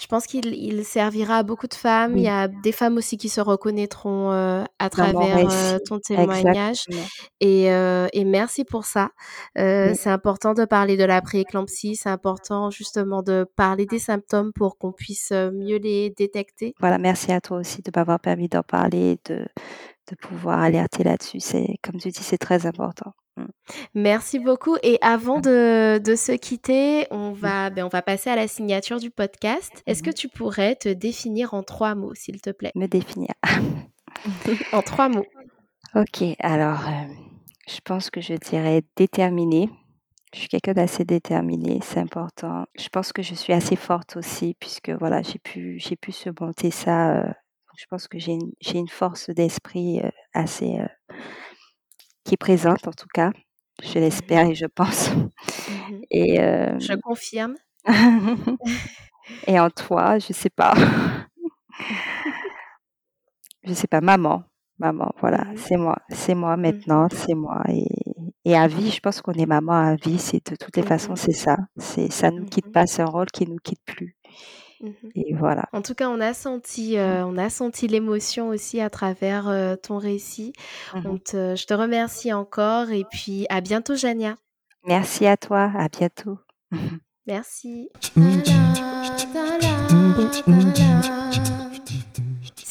je 0.00 0.06
pense 0.06 0.26
qu'il 0.26 0.46
il 0.54 0.84
servira 0.84 1.38
à 1.38 1.42
beaucoup 1.42 1.68
de 1.68 1.74
femmes. 1.74 2.16
Il 2.16 2.22
y 2.24 2.28
a 2.28 2.48
des 2.48 2.72
femmes 2.72 2.96
aussi 2.96 3.16
qui 3.16 3.28
se 3.28 3.40
reconnaîtront, 3.40 4.30
à 4.30 4.90
travers, 4.90 5.48
ton 5.86 5.98
témoignage 5.98 6.84
et 7.40 7.64
et 7.66 8.24
merci 8.24 8.64
pour 8.64 8.84
ça. 8.84 9.10
Oui, 9.56 9.94
c'est 9.94 10.10
important 10.10 10.54
de 10.54 10.64
parler 10.64 10.96
de 10.96 11.04
la 11.04 11.20
prééclampsie, 11.22 11.96
c'est 11.96 12.10
important 12.10 12.70
justement 12.70 13.22
de 13.22 13.46
parler 13.56 13.63
des 13.86 13.98
symptômes 13.98 14.52
pour 14.52 14.78
qu'on 14.78 14.92
puisse, 14.92 15.32
heu, 15.32 15.50
mieux 15.50 15.78
les 15.78 16.10
détecter. 16.10 16.74
voilà, 16.80 16.98
merci 16.98 17.32
à 17.32 17.40
toi 17.40 17.58
aussi 17.58 17.82
de 17.82 17.90
m'avoir 17.94 18.20
permis 18.20 18.48
d'en 18.48 18.62
parler 18.62 19.18
de 19.26 19.46
de 20.10 20.16
pouvoir 20.16 20.60
alerter 20.60 21.02
là-dessus. 21.02 21.40
C'est 21.40 21.76
comme 21.82 21.98
tu 21.98 22.10
dis, 22.10 22.22
c'est 22.22 22.36
très 22.38 22.66
important. 22.66 23.12
Mmh. 23.36 23.44
Merci 23.94 24.38
beaucoup 24.38 24.76
et 24.82 24.98
avant 25.00 25.40
de 25.40 25.98
de 25.98 26.14
se 26.14 26.32
quitter, 26.32 27.06
on 27.10 27.32
va, 27.32 27.70
ben, 27.70 27.84
on 27.84 27.88
va 27.88 28.02
passer 28.02 28.30
à 28.30 28.36
la 28.36 28.46
signature 28.48 29.00
du 29.00 29.10
podcast. 29.10 29.82
Est-ce 29.86 30.02
que 30.02 30.10
Mmh 30.10 30.14
tu 30.14 30.28
pourrais 30.28 30.76
te 30.76 30.88
définir 30.90 31.54
en 31.54 31.62
3 31.62 31.94
mots, 31.94 32.14
s'il 32.14 32.40
te 32.40 32.50
plaît? 32.50 32.72
Me 32.74 32.86
définir. 32.86 33.30
En 34.72 34.82
3 34.82 35.08
mots. 35.08 35.26
OK, 35.94 36.24
alors, 36.40 36.86
hem, 36.88 37.10
je 37.68 37.80
pense 37.84 38.10
que 38.10 38.20
je 38.20 38.34
dirais 38.34 38.82
déterminée. 38.96 39.68
Je 40.34 40.40
suis 40.40 40.48
quelqu'un 40.48 40.72
d'assez 40.72 41.04
déterminé, 41.04 41.78
c'est 41.80 42.00
important. 42.00 42.66
Je 42.76 42.88
pense 42.88 43.12
que 43.12 43.22
je 43.22 43.34
suis 43.34 43.52
assez 43.52 43.76
forte 43.76 44.16
aussi 44.16 44.56
puisque 44.58 44.90
voilà, 44.90 45.22
j'ai 45.22 45.38
pu 45.38 45.78
j'ai 45.78 45.94
pu 45.94 46.10
surmonter 46.10 46.72
ça, 46.72 47.20
heu, 47.22 47.32
je 47.76 47.84
pense 47.88 48.08
que 48.08 48.18
j'ai 48.18 48.32
une 48.32 48.52
j'ai 48.60 48.78
une 48.78 48.88
force 48.88 49.30
d'esprit, 49.30 50.00
heu, 50.00 50.10
assez, 50.34 50.78
heu, 50.80 50.88
qui 52.24 52.34
est 52.34 52.38
présente 52.38 52.86
en 52.88 52.92
tout 52.92 53.08
cas. 53.12 53.30
Je 53.82 53.98
Mmh 53.98 54.00
l'espère 54.00 54.46
et 54.46 54.54
je 54.54 54.66
pense 54.66 55.10
Mmh 55.68 56.02
et 56.10 56.38
Je 56.78 56.94
confirme. 56.94 57.56
et 59.46 59.60
en 59.60 59.70
toi, 59.70 60.18
je 60.18 60.32
sais 60.32 60.50
pas. 60.50 60.74
Je 63.64 63.74
sais 63.74 63.86
pas, 63.86 64.00
maman, 64.00 64.44
maman, 64.78 65.12
voilà, 65.20 65.44
Mmh 65.44 65.56
c'est 65.56 65.76
moi, 65.76 65.96
c'est 66.10 66.34
moi 66.34 66.56
Mmh 66.56 66.60
maintenant, 66.62 67.08
c'est 67.12 67.34
moi 67.34 67.62
et 67.68 67.86
et 68.46 68.56
à 68.56 68.66
vie, 68.66 68.90
je 68.90 69.00
pense 69.00 69.22
qu'on 69.22 69.32
est 69.32 69.46
maman 69.46 69.72
à 69.72 69.94
vie, 69.94 70.18
c'est 70.18 70.44
de 70.50 70.56
toutes 70.56 70.76
les 70.76 70.82
façons, 70.82 71.12
Mmh 71.14 71.16
c'est 71.16 71.32
ça, 71.32 71.56
c'est 71.76 72.12
ça 72.12 72.30
nous 72.30 72.44
quitte 72.44 72.70
pas, 72.72 72.86
c'est 72.86 73.02
un 73.02 73.06
rôle 73.06 73.30
qui 73.30 73.46
nous 73.48 73.58
quitte 73.62 73.80
plus 73.86 74.16
Mmh 74.80 74.90
et 75.14 75.34
voilà. 75.34 75.64
En 75.72 75.80
tout 75.82 75.94
cas, 75.94 76.08
on 76.10 76.20
a 76.20 76.34
senti, 76.34 76.96
heu, 76.98 77.24
on 77.24 77.38
a 77.38 77.48
senti 77.48 77.86
l'émotion 77.88 78.48
aussi 78.48 78.80
à 78.80 78.90
travers, 78.90 79.48
heu, 79.48 79.76
ton 79.76 79.98
récit. 79.98 80.52
Mmh 80.94 81.00
On 81.06 81.16
te 81.18 81.54
je 81.56 81.66
te 81.66 81.74
remercie 81.74 82.32
encore 82.32 82.90
et 82.90 83.04
puis 83.10 83.46
à 83.48 83.60
bientôt 83.60 83.94
Jania. 83.94 84.34
Merci 84.86 85.26
à 85.26 85.36
toi, 85.36 85.70
à 85.78 85.88
bientôt. 85.88 86.38
Merci. 87.26 87.88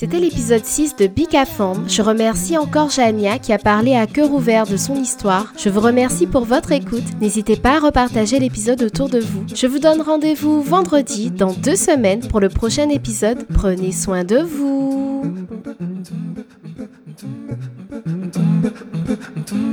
C'était 0.04 0.20
l'épisode 0.20 0.66
6 0.66 0.97
de 0.97 1.08
Bicaform. 1.08 1.88
Je 1.88 2.01
remercie 2.01 2.58
encore 2.58 2.89
Jania 2.89 3.39
qui 3.39 3.54
a 3.54 3.58
parlé 3.58 3.95
à 3.95 4.06
cœur 4.06 4.34
ouvert 4.34 4.68
de 4.68 4.76
son 4.76 4.95
histoire. 4.95 5.54
Je 5.58 5.70
vous 5.70 5.80
remercie 5.80 6.28
pour 6.28 6.43
votre 6.43 6.74
écoute. 6.74 7.06
N'hésitez 7.22 7.56
pas 7.56 7.78
à 7.78 7.80
repartager 7.80 8.38
l'épisode 8.38 8.84
autour 8.84 9.08
de 9.08 9.20
vous. 9.20 9.45
Je 9.56 9.66
vous 9.66 9.80
donne 9.80 10.01
rendez-vous 10.01 10.62
vendredi 10.62 11.32
dans 11.32 11.54
deux 11.54 11.78
semaines 11.78 12.20
pour 12.28 12.41
le 12.41 12.49
prochain 12.49 12.89
épisode. 12.89 13.47
Prenez 13.54 13.93
soin 13.93 14.26
de 14.26 14.39
vous. 14.39 15.24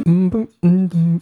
Mmh. 0.06 1.18